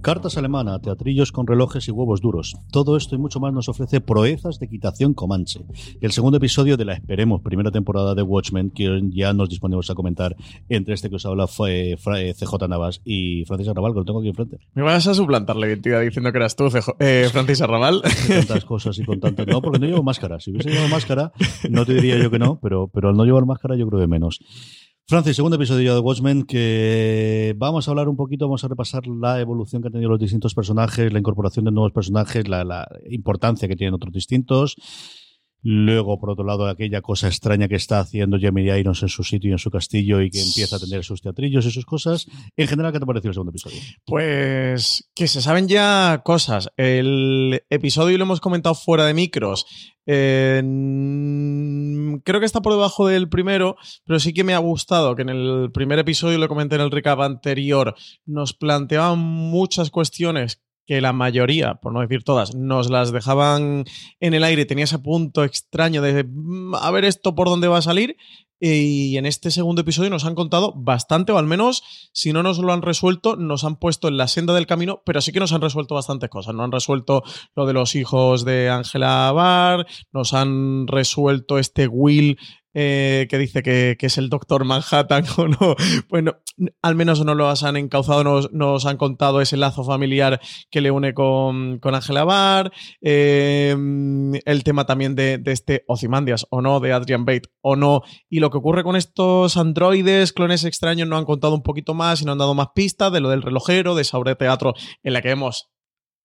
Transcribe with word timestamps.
Cartas 0.00 0.38
alemana, 0.38 0.78
teatrillos 0.78 1.32
con 1.32 1.46
relojes 1.46 1.88
y 1.88 1.90
huevos 1.90 2.20
duros. 2.20 2.56
Todo 2.70 2.96
esto 2.96 3.16
y 3.16 3.18
mucho 3.18 3.40
más 3.40 3.52
nos 3.52 3.68
ofrece 3.68 4.00
Proezas 4.00 4.60
de 4.60 4.66
Equitación 4.66 5.12
Comanche. 5.12 5.60
El 6.00 6.12
segundo 6.12 6.38
episodio 6.38 6.76
de 6.76 6.84
la, 6.84 6.94
esperemos, 6.94 7.42
primera 7.42 7.72
temporada 7.72 8.14
de 8.14 8.22
Watchmen, 8.22 8.70
que 8.70 9.00
ya 9.10 9.32
nos 9.32 9.48
disponemos 9.48 9.90
a 9.90 9.94
comentar 9.94 10.36
entre 10.68 10.94
este 10.94 11.10
que 11.10 11.16
os 11.16 11.26
habla 11.26 11.48
fue 11.48 11.96
CJ 11.98 12.68
Navas 12.68 13.00
y 13.04 13.44
Francis 13.46 13.68
Arrabal, 13.68 13.92
que 13.92 13.98
lo 13.98 14.04
tengo 14.04 14.20
aquí 14.20 14.28
enfrente. 14.28 14.58
Me 14.74 14.82
vas 14.82 15.06
a 15.08 15.14
suplantar 15.14 15.56
la 15.56 15.66
identidad 15.66 16.00
diciendo 16.00 16.30
que 16.30 16.38
eras 16.38 16.54
tú, 16.54 16.70
CJ, 16.70 16.90
eh, 17.00 17.28
Francis 17.32 17.60
Arrabal. 17.60 18.00
Tantas 18.28 18.64
cosas 18.64 18.96
y 18.98 19.04
con 19.04 19.18
tantas... 19.18 19.48
No, 19.48 19.60
porque 19.60 19.80
no 19.80 19.86
llevo 19.86 20.04
máscara. 20.04 20.38
Si 20.38 20.52
hubiese 20.52 20.70
llevado 20.70 20.88
máscara, 20.88 21.32
no 21.70 21.84
te 21.84 21.94
diría 21.94 22.18
yo 22.18 22.30
que 22.30 22.38
no, 22.38 22.60
pero, 22.60 22.88
pero 22.88 23.08
al 23.08 23.16
no 23.16 23.24
llevar 23.24 23.46
máscara 23.46 23.76
yo 23.76 23.88
creo 23.88 24.00
que 24.00 24.06
menos. 24.06 24.38
Francis, 25.10 25.36
segundo 25.36 25.56
episodio 25.56 25.94
de 25.94 26.00
Watchmen, 26.00 26.42
que 26.42 27.54
vamos 27.56 27.88
a 27.88 27.90
hablar 27.90 28.10
un 28.10 28.16
poquito, 28.16 28.44
vamos 28.44 28.62
a 28.64 28.68
repasar 28.68 29.06
la 29.06 29.40
evolución 29.40 29.80
que 29.80 29.88
han 29.88 29.92
tenido 29.92 30.10
los 30.10 30.20
distintos 30.20 30.52
personajes, 30.52 31.10
la 31.10 31.18
incorporación 31.18 31.64
de 31.64 31.70
nuevos 31.70 31.92
personajes, 31.92 32.46
la, 32.46 32.62
la 32.62 32.86
importancia 33.08 33.68
que 33.68 33.74
tienen 33.74 33.94
otros 33.94 34.12
distintos. 34.12 34.76
Luego, 35.62 36.20
por 36.20 36.30
otro 36.30 36.44
lado, 36.44 36.68
aquella 36.68 37.02
cosa 37.02 37.26
extraña 37.26 37.66
que 37.66 37.74
está 37.74 37.98
haciendo 37.98 38.38
Jeremy 38.38 38.70
Irons 38.70 39.02
en 39.02 39.08
su 39.08 39.24
sitio 39.24 39.50
y 39.50 39.52
en 39.52 39.58
su 39.58 39.70
castillo 39.70 40.20
y 40.20 40.30
que 40.30 40.40
empieza 40.40 40.76
a 40.76 40.78
tener 40.78 41.02
sus 41.04 41.20
teatrillos 41.20 41.66
y 41.66 41.72
sus 41.72 41.84
cosas. 41.84 42.26
En 42.56 42.68
general, 42.68 42.92
¿qué 42.92 43.00
te 43.00 43.06
pareció 43.06 43.30
el 43.30 43.34
segundo 43.34 43.50
episodio? 43.50 43.78
Pues 44.04 45.10
que 45.14 45.26
se 45.26 45.42
saben 45.42 45.66
ya 45.66 46.22
cosas. 46.24 46.70
El 46.76 47.64
episodio 47.70 48.16
lo 48.18 48.24
hemos 48.24 48.40
comentado 48.40 48.76
fuera 48.76 49.04
de 49.04 49.14
micros. 49.14 49.66
Eh, 50.06 50.62
creo 52.24 52.40
que 52.40 52.46
está 52.46 52.62
por 52.62 52.72
debajo 52.72 53.08
del 53.08 53.28
primero, 53.28 53.76
pero 54.06 54.20
sí 54.20 54.32
que 54.32 54.44
me 54.44 54.54
ha 54.54 54.58
gustado 54.58 55.16
que 55.16 55.22
en 55.22 55.28
el 55.28 55.70
primer 55.72 55.98
episodio, 55.98 56.38
lo 56.38 56.48
comenté 56.48 56.76
en 56.76 56.82
el 56.82 56.90
recap 56.90 57.20
anterior, 57.20 57.94
nos 58.24 58.54
planteaban 58.54 59.18
muchas 59.18 59.90
cuestiones 59.90 60.62
que 60.88 61.02
la 61.02 61.12
mayoría, 61.12 61.74
por 61.74 61.92
no 61.92 62.00
decir 62.00 62.24
todas, 62.24 62.54
nos 62.56 62.88
las 62.88 63.12
dejaban 63.12 63.84
en 64.20 64.34
el 64.34 64.42
aire, 64.42 64.64
tenía 64.64 64.84
ese 64.84 64.98
punto 64.98 65.44
extraño 65.44 66.00
de 66.00 66.24
"Mm, 66.24 66.74
a 66.74 66.90
ver 66.90 67.04
esto 67.04 67.34
por 67.34 67.48
dónde 67.48 67.68
va 67.68 67.78
a 67.78 67.82
salir. 67.82 68.16
Y 68.60 69.16
en 69.16 69.24
este 69.24 69.52
segundo 69.52 69.82
episodio 69.82 70.10
nos 70.10 70.24
han 70.24 70.34
contado 70.34 70.72
bastante, 70.74 71.30
o 71.30 71.38
al 71.38 71.46
menos, 71.46 72.10
si 72.12 72.32
no 72.32 72.42
nos 72.42 72.58
lo 72.58 72.72
han 72.72 72.82
resuelto, 72.82 73.36
nos 73.36 73.62
han 73.62 73.76
puesto 73.76 74.08
en 74.08 74.16
la 74.16 74.26
senda 74.26 74.52
del 74.52 74.66
camino, 74.66 75.00
pero 75.06 75.20
sí 75.20 75.30
que 75.30 75.38
nos 75.38 75.52
han 75.52 75.60
resuelto 75.60 75.94
bastantes 75.94 76.28
cosas. 76.28 76.56
No 76.56 76.64
han 76.64 76.72
resuelto 76.72 77.22
lo 77.54 77.66
de 77.66 77.72
los 77.72 77.94
hijos 77.94 78.44
de 78.44 78.68
Angela 78.68 79.30
Barr, 79.30 79.86
nos 80.12 80.34
han 80.34 80.88
resuelto 80.88 81.58
este 81.58 81.86
Will 81.86 82.36
eh, 82.74 83.26
que 83.30 83.38
dice 83.38 83.62
que, 83.62 83.96
que, 83.98 84.06
es 84.06 84.18
el 84.18 84.28
Doctor 84.28 84.64
Manhattan 84.64 85.24
o 85.36 85.48
no. 85.48 85.76
Bueno, 86.08 86.36
al 86.82 86.94
menos 86.94 87.24
no 87.24 87.34
lo 87.34 87.48
han 87.48 87.76
encauzado, 87.76 88.48
nos, 88.52 88.86
han 88.86 88.96
contado 88.96 89.40
ese 89.40 89.56
lazo 89.56 89.84
familiar 89.84 90.40
que 90.70 90.80
le 90.80 90.90
une 90.90 91.14
con, 91.14 91.78
con 91.78 91.94
Angela 91.94 92.24
Barr. 92.24 92.72
Eh, 93.00 93.74
el 94.44 94.64
tema 94.64 94.86
también 94.86 95.14
de, 95.14 95.38
de, 95.38 95.52
este 95.52 95.84
Ozymandias 95.86 96.46
o 96.50 96.60
no, 96.60 96.80
de 96.80 96.92
Adrian 96.92 97.24
Bate 97.24 97.50
o 97.60 97.76
no. 97.76 98.02
Y 98.28 98.40
lo 98.40 98.50
que 98.50 98.58
ocurre 98.58 98.84
con 98.84 98.96
estos 98.96 99.56
androides, 99.56 100.32
clones 100.32 100.64
extraños, 100.64 101.08
nos 101.08 101.18
han 101.18 101.24
contado 101.24 101.54
un 101.54 101.62
poquito 101.62 101.94
más 101.94 102.20
y 102.20 102.24
nos 102.24 102.32
han 102.32 102.38
dado 102.38 102.54
más 102.54 102.68
pistas 102.74 103.12
de 103.12 103.20
lo 103.20 103.30
del 103.30 103.42
relojero, 103.42 103.94
de 103.94 104.02
esa 104.02 104.18
obra 104.18 104.32
de 104.32 104.36
teatro 104.36 104.74
en 105.02 105.12
la 105.12 105.22
que 105.22 105.28
vemos 105.28 105.70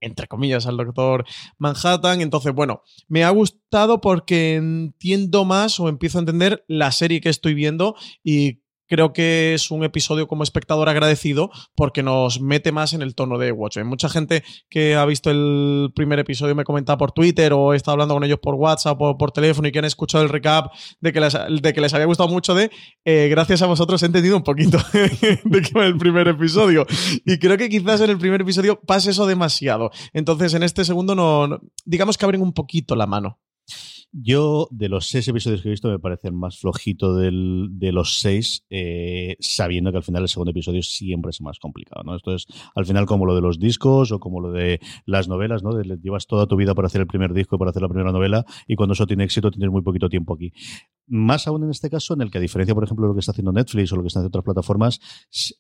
entre 0.04 0.28
comillas, 0.28 0.66
al 0.66 0.78
Doctor 0.78 1.26
Manhattan. 1.58 2.22
Entonces, 2.22 2.54
bueno, 2.54 2.84
me 3.08 3.24
ha 3.24 3.30
gustado 3.30 4.02
porque 4.02 4.56
entiendo 4.56 5.46
más 5.46 5.80
o 5.80 5.90
empiezo 5.90 6.18
a 6.18 6.22
entender 6.22 6.64
la 6.68 6.92
serie 6.92 7.22
que 7.22 7.30
estoy 7.30 7.54
viendo 7.54 7.96
y 8.24 8.63
creo 8.88 9.14
que 9.14 9.54
es 9.54 9.72
un 9.72 9.84
episodio 9.84 10.28
como 10.28 10.44
espectador 10.44 10.90
agradecido 10.90 11.50
porque 11.76 12.04
nos 12.04 12.42
mete 12.42 12.72
más 12.72 12.94
en 12.94 13.02
el 13.02 13.16
tono 13.16 13.38
de 13.38 13.52
Watchmen. 13.52 13.88
Mucha 13.88 14.10
gente 14.10 14.44
que 14.70 14.96
ha 14.96 15.06
visto 15.06 15.30
el 15.32 15.92
primer 15.96 16.20
episodio 16.20 16.56
me 16.56 16.64
comenta 16.64 16.98
por 16.98 17.12
Twitter 17.12 17.54
o 17.54 17.74
estado 17.74 17.94
hablando 17.94 18.16
con 18.16 18.24
ellos 18.24 18.40
por 18.42 18.56
WhatsApp 18.56 19.02
o 19.02 19.18
por 19.18 19.32
teléfono 19.32 19.68
y 19.68 19.72
que 19.72 19.80
han 19.80 19.86
escuchado 19.86 20.24
el 20.24 20.30
recap 20.30 20.72
de 21.02 21.14
que 21.14 21.20
les, 21.82 21.94
había 21.94 22.06
gustado 22.06 22.30
mucho 22.30 22.54
de, 22.54 22.72
eh, 23.06 23.28
gracias 23.30 23.62
a 23.62 23.68
vosotros 23.68 24.02
he 24.04 24.06
entendido 24.06 24.38
un 24.38 24.44
poquito 24.44 24.78
de 24.94 25.62
qué 25.62 25.74
va 25.78 25.86
el 25.86 25.98
primer 25.98 26.28
episodio. 26.28 26.86
Y 27.26 27.40
creo 27.40 27.58
que 27.58 27.70
quizás 27.70 28.02
en 28.02 28.10
el 28.10 28.18
primer 28.18 28.42
episodio 28.42 28.80
pase 28.80 29.12
eso 29.12 29.26
demasiado. 29.26 29.92
Entonces 30.14 30.54
en 30.54 30.64
este 30.64 30.86
segundo 30.86 31.16
no 31.16 31.60
digamos 31.86 32.18
que 32.18 32.26
abren 32.26 32.42
un 32.42 32.54
poquito 32.54 32.96
la 32.96 33.08
mano. 33.08 33.40
Yo, 34.16 34.68
de 34.70 34.90
los 34.90 35.08
seis 35.08 35.28
episodios 35.28 35.64
que 35.64 35.70
he 35.70 35.72
visto, 35.72 35.90
me 35.90 35.98
parece 35.98 36.28
el 36.28 36.36
más 36.36 36.60
flojito 36.60 37.16
del, 37.16 37.70
de 37.72 37.92
los 37.92 38.20
seis, 38.20 38.64
eh, 38.70 39.36
sabiendo 39.40 39.90
que 39.90 39.98
al 39.98 40.04
final 40.04 40.22
el 40.22 40.30
segundo 40.30 40.52
episodio 40.52 40.84
siempre 40.84 41.32
es 41.32 41.42
más 41.42 41.58
complicado, 41.58 42.04
¿no? 42.04 42.16
Esto 42.16 42.36
es, 42.36 42.46
al 42.76 42.86
final, 42.86 43.08
como 43.08 43.26
lo 43.26 43.34
de 43.34 43.42
los 43.42 43.58
discos 43.58 44.12
o 44.12 44.20
como 44.20 44.40
lo 44.40 44.52
de 44.52 44.80
las 45.08 45.28
novelas, 45.28 45.64
¿no? 45.64 45.74
De, 45.74 45.98
llevas 46.00 46.28
toda 46.28 46.46
tu 46.46 46.56
vida 46.56 46.76
para 46.76 46.86
hacer 46.86 47.02
el 47.02 47.08
primer 47.08 47.34
disco 47.34 47.58
para 47.58 47.72
hacer 47.72 47.82
la 47.82 47.90
primera 47.90 48.12
novela, 48.12 48.46
y 48.68 48.76
cuando 48.76 48.94
eso 48.94 49.08
tiene 49.08 49.24
éxito 49.24 49.50
tienes 49.50 49.72
muy 49.72 49.82
poquito 49.82 50.08
tiempo 50.10 50.36
aquí. 50.36 50.54
Más 51.08 51.48
aún 51.48 51.64
en 51.64 51.70
este 51.70 51.90
caso, 51.90 52.14
en 52.14 52.22
el 52.22 52.32
que 52.32 52.38
a 52.38 52.42
diferencia, 52.42 52.74
por 52.74 52.84
ejemplo, 52.84 53.06
de 53.06 53.10
lo 53.10 53.14
que 53.14 53.20
está 53.20 53.32
haciendo 53.32 53.52
Netflix 53.52 53.92
o 53.92 53.96
lo 53.96 54.04
que 54.04 54.08
están 54.08 54.22
haciendo 54.22 54.40
otras 54.40 54.46
plataformas, 54.46 55.00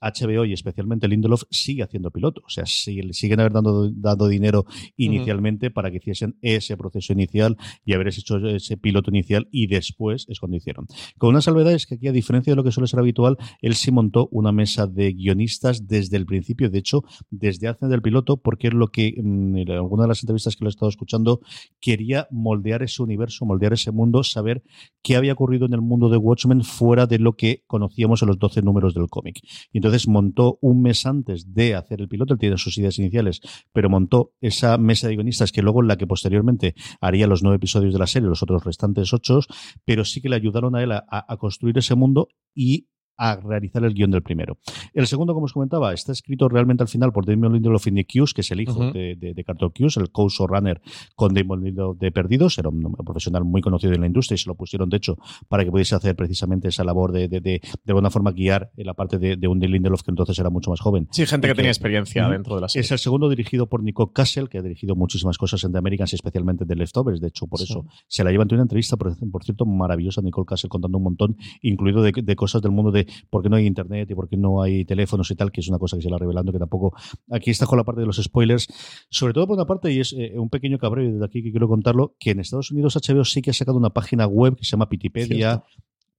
HBO 0.02 0.46
y 0.46 0.54
especialmente 0.54 1.08
Lindelof 1.08 1.44
sigue 1.50 1.84
haciendo 1.84 2.12
piloto. 2.12 2.42
O 2.46 2.50
sea, 2.50 2.66
sigue, 2.66 3.14
siguen 3.14 3.40
haber 3.40 3.54
dando, 3.54 3.90
dado 3.92 4.28
dinero 4.28 4.66
inicialmente 4.98 5.68
uh 5.68 5.70
-huh. 5.70 5.74
para 5.74 5.92
que 5.92 5.98
hiciesen 5.98 6.38
ese 6.42 6.78
proceso 6.78 7.14
inicial 7.14 7.58
y 7.86 7.94
haber 7.94 8.08
hecho 8.08 8.38
ese 8.38 8.78
piloto 8.78 9.10
inicial 9.12 9.48
y 9.52 9.68
después 9.68 10.26
es 10.30 10.40
cuando 10.40 10.58
hicieron. 10.58 10.88
Con 11.18 11.30
una 11.30 11.42
salvedad 11.42 11.74
es 11.74 11.86
que 11.86 11.96
aquí, 11.96 12.08
a 12.08 12.12
diferencia 12.12 12.52
de 12.52 12.56
lo 12.56 12.64
que 12.64 12.72
suele 12.72 12.88
ser 12.88 13.00
habitual, 13.00 13.38
él 13.62 13.76
sí 13.76 13.92
montó 13.92 14.28
una 14.32 14.52
mesa 14.52 14.88
de 14.88 15.14
guionistas 15.14 15.88
desde 15.88 16.18
el 16.18 16.26
principio, 16.26 16.70
de 16.70 16.80
hecho, 16.80 17.04
desde 17.30 17.68
hace 17.68 17.88
del 17.88 18.02
piloto, 18.02 18.38
porque 18.38 18.68
es 18.68 18.74
lo 18.74 18.88
que 18.88 19.16
mm, 19.22 19.58
en 19.58 19.72
alguna 19.72 20.04
de 20.04 20.10
las 20.10 20.24
entrevistas 20.24 20.56
que 20.56 20.64
lo 20.64 20.70
he 20.70 20.72
estado 20.72 20.90
escuchando 20.90 21.42
quería 21.80 22.28
moldear 22.32 22.84
ese 22.84 23.04
universo, 23.04 23.46
moldear 23.46 23.74
ese 23.74 23.92
mundo, 23.92 24.24
saber 24.24 24.64
qué 25.02 25.16
había 25.16 25.33
ocurrido 25.34 25.66
en 25.66 25.74
el 25.74 25.82
mundo 25.82 26.10
de 26.10 26.18
Watchmen 26.18 26.64
fuera 26.64 27.06
de 27.06 27.20
lo 27.20 27.34
que 27.34 27.64
conocíamos 27.68 28.22
en 28.22 28.30
los 28.30 28.40
12 28.40 28.62
números 28.62 28.94
del 28.94 29.10
cómic. 29.10 29.40
Y 29.72 29.78
entonces 29.78 30.08
montó 30.08 30.58
un 30.62 30.82
mes 30.82 31.06
antes 31.06 31.54
de 31.54 31.76
hacer 31.76 32.02
el 32.02 32.08
piloto, 32.08 32.34
él 32.34 32.40
tiene 32.40 32.58
sus 32.58 32.78
ideas 32.78 32.98
iniciales, 33.00 33.42
pero 33.72 33.90
montó 33.90 34.34
esa 34.42 34.78
mesa 34.78 35.08
de 35.08 35.16
guionistas 35.16 35.52
que 35.52 35.62
luego 35.62 35.82
en 35.82 35.88
la 35.88 35.98
que 35.98 36.08
posteriormente 36.08 36.76
haría 37.02 37.28
los 37.28 37.44
nueve 37.44 37.58
episodios 37.58 37.94
de 37.94 38.00
la 38.00 38.08
serie, 38.08 38.30
los 38.30 38.44
otros 38.44 38.64
restantes 38.64 39.14
ocho, 39.14 39.40
pero 39.86 40.06
sí 40.06 40.22
que 40.22 40.30
le 40.30 40.36
ayudaron 40.36 40.76
a 40.76 40.84
él 40.84 40.92
a, 40.92 41.04
a 41.10 41.38
construir 41.38 41.78
ese 41.78 41.96
mundo 41.96 42.28
y 42.56 42.88
a 43.18 43.36
realizar 43.36 43.84
el 43.84 43.94
guion 43.94 44.12
del 44.12 44.22
primero. 44.22 44.58
El 44.94 45.08
segundo, 45.08 45.34
como 45.34 45.46
os 45.46 45.54
comentaba, 45.54 45.94
está 45.94 46.12
escrito 46.12 46.50
realmente 46.50 46.84
al 46.84 46.90
final 46.90 47.12
por 47.12 47.26
Damon 47.26 47.54
Lindelof 47.54 47.88
y 47.88 47.92
Nick 47.92 48.10
Hughes, 48.16 48.34
que 48.34 48.42
es 48.42 48.52
el 48.52 48.62
hijo 48.62 48.80
uh 48.80 48.84
-huh. 48.84 48.94
de, 48.94 49.16
de, 49.16 49.34
de, 49.34 49.44
Carter 49.44 49.70
Hughes, 49.70 49.98
el 49.98 50.12
co-runner 50.12 50.82
con 51.16 51.34
Damon 51.34 51.64
Lindelof 51.64 51.98
de 51.98 52.12
Perdidos, 52.12 52.58
era 52.58 52.70
un 52.70 52.94
profesional 53.06 53.44
muy 53.44 53.62
conocido 53.62 53.94
en 53.94 54.02
la 54.02 54.08
industria 54.08 54.36
y 54.36 54.38
se 54.40 54.50
lo 54.50 54.56
pusieron, 54.56 54.90
de 54.90 54.98
hecho, 54.98 55.18
para 55.48 55.64
que 55.64 55.72
pudiese 55.72 55.96
hacer 55.96 56.16
precisamente 56.16 56.68
esa 56.68 56.84
labor 56.84 57.12
de, 57.12 57.28
de, 57.28 57.40
de, 57.42 57.62
de 57.62 57.92
alguna 57.92 58.10
forma 58.10 58.32
guiar 58.32 58.72
en 58.78 58.86
la 58.86 58.94
parte 58.94 59.18
de, 59.18 59.36
de 59.38 59.48
un 59.48 59.60
Lindelof 59.60 60.02
que 60.04 60.12
entonces 60.12 60.38
era 60.40 60.50
mucho 60.50 60.70
más 60.70 60.80
joven. 60.80 61.08
Sí, 61.12 61.26
gente 61.26 61.48
que, 61.48 61.54
que, 61.54 61.58
tenía 61.58 61.72
experiencia 61.72 62.26
uh 62.26 62.30
-huh. 62.30 62.32
dentro 62.34 62.56
de 62.56 62.62
la 62.62 62.68
serie. 62.68 62.82
Es 62.86 62.92
el 62.92 63.00
segundo 63.00 63.30
dirigido 63.30 63.68
por 63.68 63.84
Nico 63.84 64.12
Castle, 64.12 64.48
que 64.48 64.58
ha 64.58 64.62
dirigido 64.62 64.96
muchísimas 64.96 65.38
cosas 65.38 65.64
en 65.64 65.72
The 65.72 65.78
Americans, 65.78 66.14
especialmente 66.14 66.66
de 66.66 66.76
Leftovers, 66.76 67.22
de 67.22 67.28
hecho, 67.28 67.48
por 67.48 67.60
sí. 67.60 67.66
eso 67.66 67.86
se 68.08 68.24
la 68.24 68.32
lleva 68.32 68.44
ante 68.44 68.56
una 68.56 68.64
entrevista, 68.64 68.98
por, 68.98 69.16
por 69.32 69.44
cierto, 69.44 69.66
maravillosa, 69.66 70.22
Nicole 70.22 70.46
Castle 70.46 70.70
contando 70.70 70.98
un 70.98 71.04
montón, 71.04 71.38
incluido 71.62 72.02
de, 72.02 72.12
de 72.12 72.36
cosas 72.36 72.62
del 72.62 72.72
mundo 72.72 72.92
de 72.92 73.03
por 73.30 73.44
qué 73.44 73.50
no 73.50 73.56
hay 73.56 73.66
internet 73.66 74.10
y 74.10 74.16
porque 74.16 74.38
no 74.38 74.62
hay 74.62 74.86
teléfonos 74.86 75.30
y 75.32 75.36
tal, 75.36 75.52
que 75.52 75.62
es 75.62 75.70
una 75.70 75.80
cosa 75.80 75.98
que 75.98 76.04
se 76.04 76.10
la 76.10 76.18
revelando 76.18 76.52
que 76.52 76.60
tampoco 76.60 76.94
aquí 77.30 77.52
está 77.52 77.66
con 77.66 77.78
la 77.78 77.84
parte 77.84 78.02
de 78.02 78.08
los 78.08 78.18
spoilers, 78.18 78.68
sobre 79.10 79.34
todo 79.34 79.48
por 79.48 79.56
una 79.56 79.66
parte, 79.66 79.92
y 79.92 80.00
es 80.00 80.14
eh, 80.14 80.34
un 80.38 80.50
pequeño 80.50 80.78
cabreo 80.78 81.12
desde 81.12 81.26
aquí 81.26 81.44
que 81.44 81.52
quiero 81.52 81.68
contarlo, 81.68 82.16
que 82.20 82.32
en 82.32 82.40
Estados 82.40 82.72
Unidos 82.72 82.96
HBO 82.96 83.26
sí 83.26 83.42
que 83.42 83.52
ha 83.52 83.54
sacado 83.54 83.78
una 83.78 83.92
página 83.92 84.26
web 84.28 84.56
que 84.56 84.66
se 84.66 84.72
llama 84.72 84.90
Pitipedia, 84.90 85.64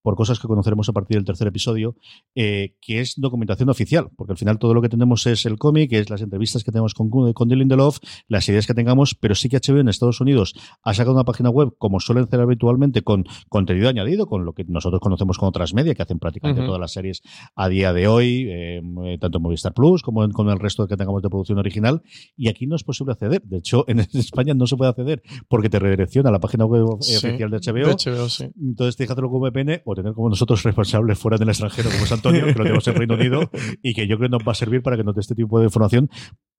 por 0.05 0.17
cosas 0.17 0.39
que 0.39 0.47
conoceremos 0.47 0.87
a 0.91 0.93
partir 0.93 1.17
del 1.17 1.25
tercer 1.25 1.49
episodio, 1.49 1.97
eh, 2.35 2.77
que 2.83 3.01
es 3.01 3.15
documentación 3.17 3.71
oficial, 3.71 4.11
porque 4.17 4.35
al 4.35 4.37
final 4.37 4.59
todo 4.59 4.75
lo 4.75 4.83
que 4.83 4.91
tenemos 4.91 5.27
es 5.27 5.47
el 5.47 5.57
cómic, 5.57 5.91
es 5.95 6.11
las 6.11 6.21
entrevistas 6.21 6.63
que 6.63 6.71
tenemos 6.71 6.93
con, 6.93 7.09
con 7.33 7.49
Dylan 7.49 7.69
Delof, 7.69 8.01
las 8.29 8.47
ideas 8.51 8.67
que 8.67 8.75
tengamos, 8.75 9.15
pero 9.15 9.35
sí 9.35 9.49
que 9.49 9.57
HBO 9.57 9.81
en 9.81 9.89
Estados 9.89 10.21
Unidos 10.21 10.55
ha 10.83 10.93
sacado 10.93 11.15
una 11.15 11.25
página 11.25 11.49
web, 11.49 11.75
como 11.79 12.01
suelen 12.01 12.25
hacer 12.25 12.39
habitualmente, 12.39 13.01
con 13.01 13.25
contenido 13.49 13.89
añadido, 13.89 14.27
con 14.27 14.45
lo 14.45 14.53
que 14.53 14.65
nosotros 14.69 15.01
conocemos 15.01 15.39
con 15.39 15.49
otras 15.49 15.73
medias, 15.73 15.97
que 15.97 16.03
hacen 16.03 16.19
prácticamente 16.19 16.61
todas 16.67 16.79
las 16.79 16.93
series 16.93 17.23
a 17.57 17.71
día 17.71 17.95
de 17.95 18.07
hoy, 18.07 18.47
eh, 18.51 18.83
tanto 19.19 19.39
en 19.39 19.43
Movistar 19.43 19.73
Plus 19.73 20.03
como 20.03 20.23
en, 20.23 20.33
con 20.33 20.51
el 20.51 20.59
resto 20.59 20.87
que 20.87 20.99
tengamos 20.99 21.23
de 21.23 21.31
producción 21.31 21.57
original, 21.59 22.03
y 22.37 22.49
aquí 22.51 22.67
no 22.67 22.77
es 22.77 22.85
posible 22.85 23.13
acceder. 23.13 23.41
De 23.45 23.57
hecho, 23.57 23.87
en 23.89 24.01
España 24.01 24.53
no 24.53 24.67
se 24.67 24.77
puede 24.77 24.91
acceder 24.91 25.23
porque 25.49 25.71
te 25.71 25.79
redirecciona 25.79 26.29
a 26.29 26.33
la 26.33 26.41
página 26.41 26.67
web 26.67 26.85
oficial 26.85 27.51
de 27.51 27.57
HBO. 27.57 27.89
Entonces, 27.89 28.97
tienes 28.97 28.97
que 28.97 29.05
hacerlo 29.05 29.31
con 29.31 29.41
VPN 29.41 29.81
o 29.87 29.94
tener 29.95 30.13
como 30.13 30.29
nosotros 30.29 30.63
responsables 30.63 31.19
fuera 31.19 31.39
del 31.39 31.49
extranjero, 31.49 31.91
como 31.91 32.05
es 32.05 32.13
Antonio, 32.13 32.47
que 32.47 32.53
lo 32.53 32.65
tenemos 32.65 32.87
en 32.89 32.95
Reino 32.95 33.15
Unido, 33.15 33.51
y 33.83 33.95
que 33.95 34.07
yo 34.07 34.17
creo 34.17 34.29
que 34.29 34.37
nos 34.37 34.47
va 34.47 34.53
a 34.53 34.55
servir 34.55 34.83
para 34.83 34.97
que 34.97 35.05
nos 35.05 35.15
dé 35.15 35.21
este 35.21 35.35
tipo 35.35 35.59
de 35.59 35.67
información, 35.67 36.11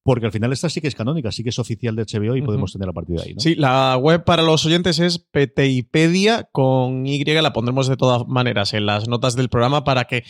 porque 0.02 0.26
al 0.26 0.32
final 0.32 0.52
esta 0.52 0.68
sí 0.68 0.80
que 0.80 0.88
es 0.88 0.94
canónica, 0.94 1.32
sí 1.32 1.42
que 1.42 1.50
es 1.50 1.58
oficial 1.58 1.96
de 1.96 2.04
HBO 2.04 2.36
y 2.36 2.42
podemos 2.42 2.72
tener 2.72 2.88
a 2.88 2.92
partir 2.92 3.16
de 3.16 3.22
ahí. 3.22 3.34
¿no? 3.34 3.40
Sí, 3.40 3.56
la 3.56 3.96
web 3.96 4.24
para 4.24 4.42
los 4.42 4.64
oyentes 4.64 5.00
es 5.00 5.18
Peteipedia 5.18 6.48
con 6.52 7.06
Y, 7.06 7.24
la 7.24 7.52
pondremos 7.52 7.88
de 7.88 7.96
todas 7.96 8.26
maneras 8.28 8.72
en 8.72 8.86
las 8.86 9.08
notas 9.08 9.34
del 9.34 9.48
programa 9.48 9.82
para 9.82 10.04
que 10.04 10.22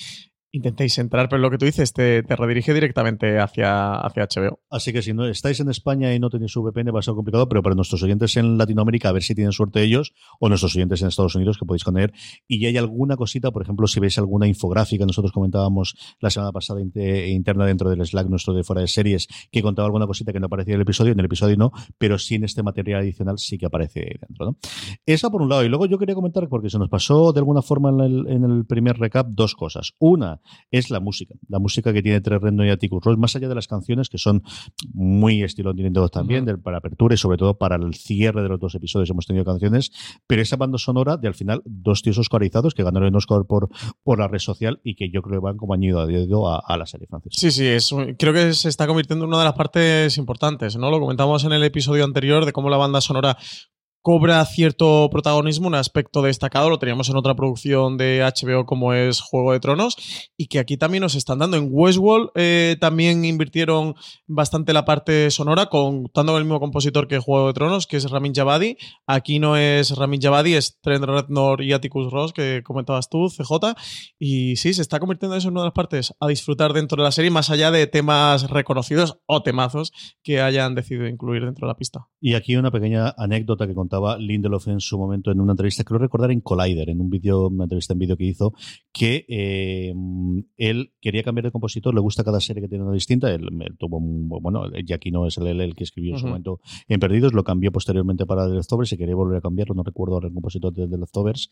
intentéis 0.53 0.99
entrar, 0.99 1.29
pero 1.29 1.41
lo 1.41 1.51
que 1.51 1.59
tú 1.59 1.65
dices 1.65 1.93
te, 1.93 2.23
redirige 2.23 2.73
directamente 2.73 3.39
hacia, 3.39 3.95
hacia 3.95 4.27
HBO. 4.27 4.61
Así 4.71 4.93
que 4.93 5.03
si 5.03 5.13
no 5.13 5.27
estáis 5.27 5.61
en 5.61 5.69
España 5.69 6.15
y 6.15 6.19
no 6.19 6.31
tenéis 6.31 6.55
VPN 6.55 6.95
va 6.95 7.01
a 7.01 7.03
ser 7.03 7.15
complicado, 7.15 7.49
pero 7.49 7.63
para 7.63 7.75
nuestros 7.75 8.03
oyentes 8.03 8.37
en 8.37 8.59
Latinoamérica, 8.59 9.09
a 9.09 9.13
ver 9.13 9.23
si 9.23 9.35
tienen 9.35 9.53
suerte 9.53 9.83
ellos, 9.83 10.13
o 10.41 10.49
nuestros 10.49 10.75
oyentes 10.77 11.03
en 11.03 11.09
Estados 11.09 11.35
Unidos 11.35 11.59
que 11.59 11.67
podéis 11.67 11.85
poner. 11.85 12.13
Y 12.47 12.61
ya 12.61 12.69
hay 12.69 12.77
alguna 12.77 13.17
cosita, 13.17 13.51
por 13.51 13.63
ejemplo, 13.63 13.87
si 13.87 14.01
veis 14.01 14.19
alguna 14.19 14.47
infográfica, 14.47 15.05
nosotros 15.05 15.33
comentábamos 15.33 15.95
la 16.21 16.31
semana 16.31 16.53
pasada 16.53 16.81
interna 16.81 17.67
dentro 17.67 17.91
del 17.91 18.05
Slack 18.05 18.29
nuestro 18.29 18.55
de 18.55 18.65
fuera 18.65 18.81
de 18.81 18.89
series, 18.89 19.29
que 19.51 19.63
contaba 19.63 19.87
alguna 19.87 20.07
cosita 20.07 20.33
que 20.33 20.41
no 20.41 20.47
aparecía 20.47 20.75
en 20.75 20.81
el 20.81 20.83
episodio, 20.83 21.13
en 21.13 21.21
el 21.21 21.27
episodio 21.27 21.57
no, 21.57 21.73
pero 21.99 22.19
sí 22.19 22.37
en 22.37 22.45
este 22.45 22.63
material 22.63 23.01
adicional 23.01 23.39
sí 23.39 23.59
que 23.59 23.67
aparece 23.67 24.19
dentro. 24.21 24.47
¿no? 24.47 24.57
Esa 25.05 25.31
por 25.31 25.43
un 25.43 25.49
lado. 25.49 25.65
Y 25.65 25.69
luego 25.69 25.87
yo 25.87 25.99
quería 25.99 26.15
comentar, 26.15 26.49
porque 26.49 26.71
se 26.71 26.79
nos 26.79 26.89
pasó 26.89 27.33
de 27.33 27.41
alguna 27.41 27.63
forma 27.63 27.91
en 27.91 28.01
el, 28.01 28.27
en 28.29 28.45
el 28.45 28.65
primer 28.67 28.99
recap, 28.99 29.29
dos 29.29 29.55
cosas. 29.55 29.93
Una, 29.99 30.36
es 30.71 30.91
la 30.91 31.01
música. 31.01 31.35
La 31.49 31.59
música 31.59 31.93
que 31.93 32.03
tiene 32.03 32.21
Tres 32.21 32.41
Rendo 32.41 32.65
y 32.65 32.71
Atticus 32.71 33.05
Ross, 33.05 33.19
más 33.19 33.35
allá 33.37 33.49
de 33.49 33.55
las 33.55 33.67
canciones 33.67 34.09
que 34.09 34.19
son 34.19 34.43
muy 34.93 35.43
estilo 35.43 35.73
Nintendo 35.73 36.09
también, 36.09 36.47
para 36.63 36.79
apertura 36.79 37.15
y 37.15 37.19
sobre 37.19 37.39
todo 37.39 37.59
para 37.59 37.77
el 37.77 37.95
cierre 37.95 38.43
de 38.43 38.49
los 38.49 38.61
dos 38.61 38.75
episodios 38.75 39.11
hemos 39.11 39.27
tenido 39.27 39.45
canciones, 39.45 39.91
pero 40.27 40.43
esa 40.43 40.57
banda 40.57 40.79
sonora 40.79 41.17
de 41.17 41.29
al 41.29 41.35
final 41.35 41.63
dos 41.65 42.03
tíos 42.03 42.19
oscarizados 42.19 42.75
que 42.75 42.83
ganaron 42.83 43.09
el 43.09 43.17
Oscar 43.17 43.45
por, 43.47 43.69
por 44.03 44.19
la 44.19 44.29
red 44.29 44.39
social 44.39 44.81
y 44.83 44.95
que 44.95 45.11
yo 45.11 45.23
creo 45.23 45.41
que 45.41 45.45
van 45.45 45.57
como 45.57 45.75
añadido 45.75 46.49
a, 46.49 46.63
a, 46.67 46.77
la 46.77 46.87
serie 46.87 47.07
francesa. 47.07 47.37
Sí, 47.39 47.51
sí, 47.51 47.67
es, 47.67 47.95
creo 48.19 48.33
que 48.33 48.53
se 48.55 48.69
está 48.69 48.87
convirtiendo 48.87 49.25
en 49.25 49.29
una 49.29 49.39
de 49.39 49.45
las 49.45 49.55
partes 49.55 50.19
importantes, 50.19 50.77
¿no? 50.77 50.91
Lo 50.91 51.01
comentamos 51.01 51.45
en 51.45 51.53
el 51.53 51.63
episodio 51.63 52.05
anterior 52.05 52.45
de 52.45 52.53
cómo 52.53 52.71
la 52.71 52.77
banda 52.77 53.01
sonora 53.01 53.37
cobra 54.07 54.45
cierto 54.45 55.09
protagonismo, 55.11 55.67
un 55.67 55.75
aspecto 55.75 56.23
destacado, 56.23 56.71
lo 56.71 56.79
teníamos 56.79 57.09
en 57.09 57.17
otra 57.17 57.35
producción 57.35 57.97
de 57.97 58.23
HBO 58.23 58.65
como 58.65 58.93
es 58.93 59.21
Juego 59.21 59.51
de 59.51 59.59
Tronos, 59.59 59.97
y 60.37 60.47
que 60.47 60.61
aquí 60.61 60.77
también 60.77 61.01
nos 61.01 61.17
están 61.17 61.41
dando. 61.41 61.57
En 61.57 61.71
Westworld 61.73 62.31
eh, 62.37 62.77
también 62.79 63.25
invirtieron 63.25 63.97
bastante 64.29 64.73
la 64.73 64.85
parte 64.85 65.29
sonora, 65.33 65.67
contando 65.67 66.31
con 66.31 66.39
el 66.39 66.45
mismo 66.45 66.61
compositor 66.61 67.09
que 67.09 67.19
Juego 67.19 67.49
de 67.49 67.55
Tronos, 67.55 67.89
que 67.89 67.97
es 67.97 68.09
Ramin 68.09 68.33
Javadi. 68.33 68.77
Aquí 69.09 69.41
no 69.41 69.57
es 69.57 69.97
Ramin 69.97 70.21
Javadi, 70.23 70.55
es 70.55 70.79
Trent 70.81 71.05
Reznor 71.05 71.63
y 71.63 71.73
Atticus 71.73 72.13
Ross, 72.13 72.33
que 72.33 72.63
comentabas 72.65 73.09
tú, 73.09 73.29
CJ. 73.29 73.75
Y 74.21 74.55
sí, 74.55 74.73
se 74.73 74.83
está 74.83 75.01
convirtiendo 75.01 75.35
eso 75.35 75.49
en 75.49 75.55
una 75.55 75.63
de 75.63 75.67
las 75.67 75.75
partes 75.75 76.15
a 76.21 76.29
disfrutar 76.29 76.75
dentro 76.75 76.99
de 76.99 77.03
la 77.03 77.11
serie, 77.11 77.33
más 77.33 77.51
allá 77.51 77.73
de 77.73 77.89
temas 77.89 78.51
reconocidos 78.51 79.19
o 79.27 79.43
temazos 79.43 79.93
que 80.23 80.41
hayan 80.41 80.77
decidido 80.77 81.09
incluir 81.09 81.45
dentro 81.45 81.67
de 81.67 81.73
la 81.73 81.77
pista. 81.77 82.07
Y 82.21 82.35
aquí 82.35 82.55
una 82.55 82.71
pequeña 82.71 83.13
anécdota 83.19 83.67
que 83.67 83.75
Lindelof 84.19 84.69
en 84.69 84.81
su 84.81 84.99
momento 84.99 85.31
en 85.31 85.41
una 85.41 85.53
entrevista, 85.53 85.85
creo 85.85 85.99
recordar 85.99 86.31
en 86.31 86.41
Collider, 86.41 86.91
en 86.91 87.01
un 87.01 87.11
vídeo, 87.11 87.49
una 87.49 87.65
entrevista 87.65 87.93
en 87.93 87.99
vídeo 87.99 88.17
que 88.17 88.25
hizo, 88.25 88.55
que 88.93 89.25
eh, 89.29 89.95
él 90.57 90.93
quería 91.01 91.23
cambiar 91.23 91.45
de 91.45 91.51
compositor, 91.51 91.95
le 91.95 92.01
gusta 92.01 92.25
cada 92.25 92.41
serie 92.41 92.63
que 92.63 92.69
tiene 92.69 92.85
una 92.85 92.93
distinta, 92.93 93.33
él, 93.33 93.49
tuvo 93.79 93.99
un, 93.99 94.29
bueno, 94.29 94.65
Jackie 94.85 95.11
no 95.11 95.27
es 95.27 95.39
el, 95.39 95.47
el, 95.61 95.75
que 95.75 95.85
escribió 95.85 96.15
en 96.15 96.19
su 96.19 96.27
momento 96.27 96.61
en 96.89 97.01
Perdidos, 97.01 97.33
lo 97.33 97.45
cambió 97.45 97.73
posteriormente 97.73 98.27
para 98.27 98.47
The 98.49 98.55
Leftovers 98.55 98.93
y 98.93 98.97
quería 98.97 99.15
volver 99.15 99.39
a 99.39 99.41
cambiarlo, 99.41 99.75
no 99.75 99.83
recuerdo 99.83 100.15
ahora 100.15 100.29
el 100.29 100.35
compositor 100.35 100.73
de 100.73 100.89
The 100.89 100.99
Leftovers, 100.99 101.51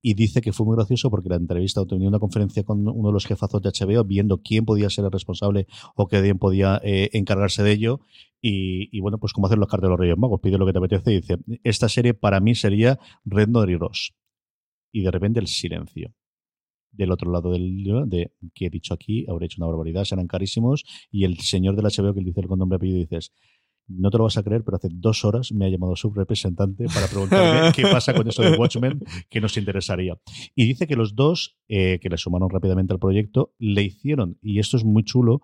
y 0.00 0.14
dice 0.14 0.40
que 0.40 0.52
fue 0.52 0.66
muy 0.66 0.76
gracioso 0.76 1.10
porque 1.10 1.28
la 1.28 1.36
entrevista 1.36 1.84
tenía 1.86 2.08
una 2.08 2.18
conferencia 2.18 2.64
con 2.64 2.86
uno 2.88 3.08
de 3.08 3.12
los 3.12 3.26
jefazos 3.26 3.62
de 3.62 3.70
HBO 3.70 4.04
viendo 4.04 4.38
quién 4.38 4.64
podía 4.64 4.90
ser 4.90 5.04
el 5.04 5.12
responsable 5.12 5.66
o 5.94 6.06
quién 6.06 6.38
podía 6.38 6.80
eh, 6.82 7.10
encargarse 7.12 7.62
de 7.62 7.72
ello 7.72 8.00
y, 8.44 8.98
bueno, 9.00 9.18
pues 9.18 9.32
como 9.32 9.46
hacen 9.46 9.60
los 9.60 9.68
cartas 9.68 9.86
de 9.86 9.90
los 9.90 10.00
Reyes 10.00 10.18
Magos, 10.18 10.40
pide 10.40 10.58
lo 10.58 10.66
que 10.66 10.72
te 10.72 10.78
apetece 10.78 11.12
y 11.12 11.20
dice, 11.20 11.38
esta 11.62 11.88
serie 11.88 12.12
para 12.12 12.40
mí 12.40 12.56
sería 12.56 12.98
Red 13.24 13.48
y 13.68 13.76
Ross. 13.76 14.14
Y 14.92 15.02
de 15.02 15.10
repente 15.12 15.38
el 15.38 15.46
silencio. 15.46 16.12
Del 16.90 17.12
otro 17.12 17.30
lado 17.30 17.52
del 17.52 17.84
de 18.06 18.32
que 18.52 18.66
he 18.66 18.70
dicho 18.70 18.92
aquí, 18.92 19.24
habré 19.30 19.46
hecho 19.46 19.62
una 19.62 19.68
barbaridad, 19.68 20.04
serán 20.04 20.26
carísimos. 20.26 20.84
Y 21.10 21.24
el 21.24 21.38
señor 21.38 21.76
del 21.76 21.84
HBO 21.84 22.12
que 22.12 22.20
le 22.20 22.26
dice 22.26 22.40
el 22.40 22.48
con 22.48 22.58
nombre 22.58 22.76
apellido 22.76 22.98
dices, 22.98 23.32
no 23.86 24.10
te 24.10 24.18
lo 24.18 24.24
vas 24.24 24.36
a 24.36 24.42
creer, 24.42 24.64
pero 24.64 24.76
hace 24.76 24.88
dos 24.90 25.24
horas 25.24 25.52
me 25.52 25.66
ha 25.66 25.68
llamado 25.68 25.94
su 25.94 26.12
representante 26.12 26.86
para 26.86 27.06
preguntarme 27.06 27.72
qué 27.76 27.82
pasa 27.82 28.12
con 28.12 28.26
eso 28.28 28.42
de 28.42 28.56
Watchmen, 28.56 29.00
que 29.30 29.40
nos 29.40 29.56
interesaría. 29.56 30.18
Y 30.54 30.66
dice 30.66 30.86
que 30.86 30.96
los 30.96 31.14
dos, 31.14 31.56
eh, 31.68 32.00
que 32.00 32.08
le 32.08 32.18
sumaron 32.18 32.50
rápidamente 32.50 32.92
al 32.92 32.98
proyecto, 32.98 33.54
le 33.58 33.82
hicieron, 33.82 34.38
y 34.42 34.58
esto 34.58 34.76
es 34.76 34.84
muy 34.84 35.04
chulo, 35.04 35.40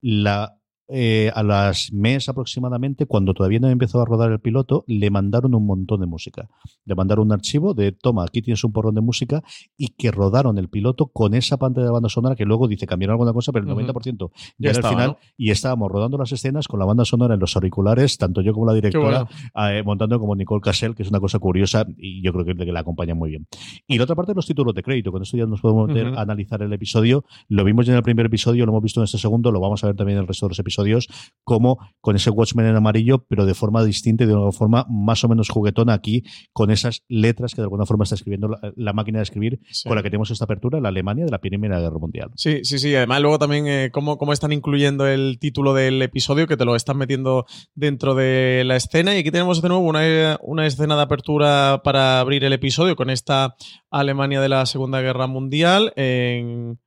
la 0.00 0.57
eh, 0.90 1.30
a 1.34 1.42
las 1.42 1.92
mes 1.92 2.30
aproximadamente, 2.30 3.04
cuando 3.04 3.34
todavía 3.34 3.60
no 3.60 3.68
empezó 3.68 4.00
a 4.00 4.06
rodar 4.06 4.32
el 4.32 4.40
piloto, 4.40 4.84
le 4.86 5.10
mandaron 5.10 5.54
un 5.54 5.66
montón 5.66 6.00
de 6.00 6.06
música. 6.06 6.48
Le 6.86 6.94
mandaron 6.94 7.26
un 7.26 7.32
archivo 7.32 7.74
de, 7.74 7.92
toma, 7.92 8.24
aquí 8.24 8.40
tienes 8.40 8.64
un 8.64 8.72
porrón 8.72 8.94
de 8.94 9.02
música, 9.02 9.42
y 9.76 9.88
que 9.88 10.10
rodaron 10.10 10.56
el 10.56 10.68
piloto 10.68 11.08
con 11.08 11.34
esa 11.34 11.58
pantalla 11.58 11.88
de 11.88 11.92
banda 11.92 12.08
sonora 12.08 12.36
que 12.36 12.46
luego 12.46 12.68
dice, 12.68 12.86
cambiaron 12.86 13.14
alguna 13.14 13.34
cosa, 13.34 13.52
pero 13.52 13.66
el 13.66 13.76
90% 13.76 14.30
ya, 14.56 14.70
era 14.70 14.78
el 14.78 14.86
final. 14.86 15.16
Y 15.36 15.50
estábamos 15.50 15.90
rodando 15.92 16.16
las 16.16 16.32
escenas 16.32 16.66
con 16.66 16.80
la 16.80 16.86
banda 16.86 17.04
sonora 17.04 17.34
en 17.34 17.40
los 17.40 17.54
auriculares, 17.54 18.16
tanto 18.16 18.40
yo 18.40 18.54
como 18.54 18.64
la 18.64 18.72
directora, 18.72 19.28
eh, 19.70 19.82
montando 19.84 20.18
como 20.18 20.34
Nicole 20.36 20.62
Cassell, 20.62 20.94
que 20.94 21.02
es 21.02 21.10
una 21.10 21.20
cosa 21.20 21.38
curiosa 21.38 21.86
y 21.98 22.22
yo 22.22 22.32
creo 22.32 22.46
que, 22.46 22.54
que 22.54 22.72
la 22.72 22.80
acompaña 22.80 23.14
muy 23.14 23.28
bien. 23.28 23.46
Y 23.86 23.98
la 23.98 24.04
otra 24.04 24.16
parte, 24.16 24.32
los 24.34 24.46
títulos 24.46 24.74
de 24.74 24.82
crédito. 24.82 25.12
Con 25.12 25.20
esto 25.20 25.36
ya 25.36 25.44
nos 25.44 25.60
podemos 25.60 25.88
meter 25.88 26.14
a 26.16 26.22
analizar 26.22 26.62
el 26.62 26.72
episodio. 26.72 27.26
Lo 27.48 27.62
vimos 27.62 27.84
ya 27.84 27.92
en 27.92 27.98
el 27.98 28.02
primer 28.02 28.24
episodio, 28.24 28.64
lo 28.64 28.72
hemos 28.72 28.82
visto 28.82 29.00
en 29.00 29.04
este 29.04 29.18
segundo, 29.18 29.52
lo 29.52 29.60
vamos 29.60 29.84
a 29.84 29.88
ver 29.88 29.96
también 29.96 30.16
en 30.16 30.22
el 30.22 30.28
resto 30.28 30.46
de 30.46 30.50
los 30.50 30.58
episodios 30.58 30.77
episodios, 30.78 31.08
como 31.44 31.78
con 32.00 32.16
ese 32.16 32.30
Watchmen 32.30 32.66
en 32.66 32.76
amarillo, 32.76 33.24
pero 33.26 33.46
de 33.46 33.54
forma 33.54 33.82
distinta 33.84 34.24
y 34.24 34.26
de 34.26 34.34
una 34.34 34.52
forma 34.52 34.86
más 34.88 35.24
o 35.24 35.28
menos 35.28 35.48
juguetona 35.48 35.94
aquí, 35.94 36.22
con 36.52 36.70
esas 36.70 37.04
letras 37.08 37.54
que 37.54 37.62
de 37.62 37.64
alguna 37.64 37.86
forma 37.86 38.04
está 38.04 38.14
escribiendo 38.14 38.48
la, 38.76 38.92
máquina 38.92 39.18
de 39.18 39.22
escribir 39.24 39.60
con 39.84 39.96
la 39.96 40.02
que 40.02 40.10
tenemos 40.10 40.30
esta 40.30 40.44
apertura, 40.44 40.80
la 40.80 40.88
Alemania 40.88 41.24
de 41.24 41.30
la 41.30 41.38
Primera 41.38 41.80
Guerra 41.80 41.98
Mundial. 41.98 42.30
Sí, 42.36 42.60
sí, 42.64 42.78
sí. 42.78 42.94
Además, 42.94 43.20
luego 43.20 43.38
también 43.38 43.66
eh, 43.66 43.90
cómo, 43.92 44.18
cómo, 44.18 44.32
están 44.32 44.52
incluyendo 44.52 45.06
el 45.06 45.38
título 45.38 45.74
del 45.74 46.02
episodio, 46.02 46.46
que 46.46 46.56
te 46.56 46.64
lo 46.64 46.76
están 46.76 46.98
metiendo 46.98 47.46
dentro 47.74 48.14
de 48.14 48.62
la 48.64 48.76
escena. 48.76 49.14
Y 49.14 49.20
aquí 49.20 49.30
tenemos 49.30 49.62
de 49.62 49.68
nuevo 49.68 49.84
una, 49.84 50.38
una 50.42 50.66
escena 50.66 50.96
de 50.96 51.02
apertura 51.02 51.80
para 51.82 52.20
abrir 52.20 52.44
el 52.44 52.52
episodio 52.52 52.96
con 52.96 53.10
esta 53.10 53.54
Alemania 53.90 54.40
de 54.40 54.48
la 54.48 54.66
Segunda 54.66 55.00
Guerra 55.00 55.26
Mundial. 55.26 55.92
En... 55.96 56.78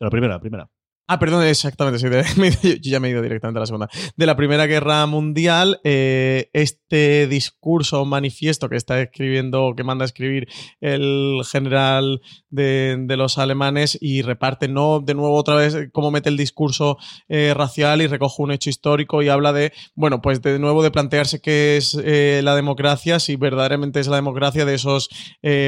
La 0.00 0.10
primera, 0.10 0.34
la 0.34 0.40
primera. 0.40 0.71
Ah, 1.08 1.18
perdón, 1.18 1.44
exactamente, 1.44 1.98
sí, 1.98 2.78
ya 2.80 3.00
me 3.00 3.08
he 3.08 3.10
ido 3.10 3.22
directamente 3.22 3.58
a 3.58 3.60
la 3.60 3.66
segunda. 3.66 3.88
De 4.16 4.24
la 4.24 4.36
Primera 4.36 4.66
Guerra 4.66 5.04
Mundial, 5.06 5.80
eh, 5.82 6.48
este 6.52 7.26
discurso 7.26 8.04
manifiesto 8.04 8.68
que 8.68 8.76
está 8.76 9.00
escribiendo, 9.00 9.74
que 9.76 9.82
manda 9.82 10.04
a 10.04 10.06
escribir 10.06 10.48
el 10.80 11.42
general 11.44 12.20
de, 12.50 13.04
los 13.16 13.36
alemanes 13.36 13.98
y 14.00 14.22
reparte, 14.22 14.68
¿no? 14.68 15.00
De 15.00 15.14
nuevo, 15.14 15.34
otra 15.34 15.56
vez, 15.56 15.76
cómo 15.92 16.12
mete 16.12 16.28
el 16.28 16.36
discurso 16.36 16.98
eh, 17.28 17.52
racial 17.54 18.00
y 18.00 18.06
recoge 18.06 18.40
un 18.40 18.52
hecho 18.52 18.70
histórico 18.70 19.22
y 19.22 19.28
habla 19.28 19.52
de, 19.52 19.72
bueno, 19.96 20.22
pues 20.22 20.40
de 20.40 20.58
nuevo 20.60 20.84
de 20.84 20.92
plantearse 20.92 21.40
qué 21.40 21.76
es 21.76 21.98
eh, 22.02 22.42
la 22.44 22.54
democracia, 22.54 23.18
si 23.18 23.34
verdaderamente 23.34 23.98
es 23.98 24.06
la 24.06 24.16
democracia 24.16 24.64
de 24.64 24.74
esos 24.74 25.10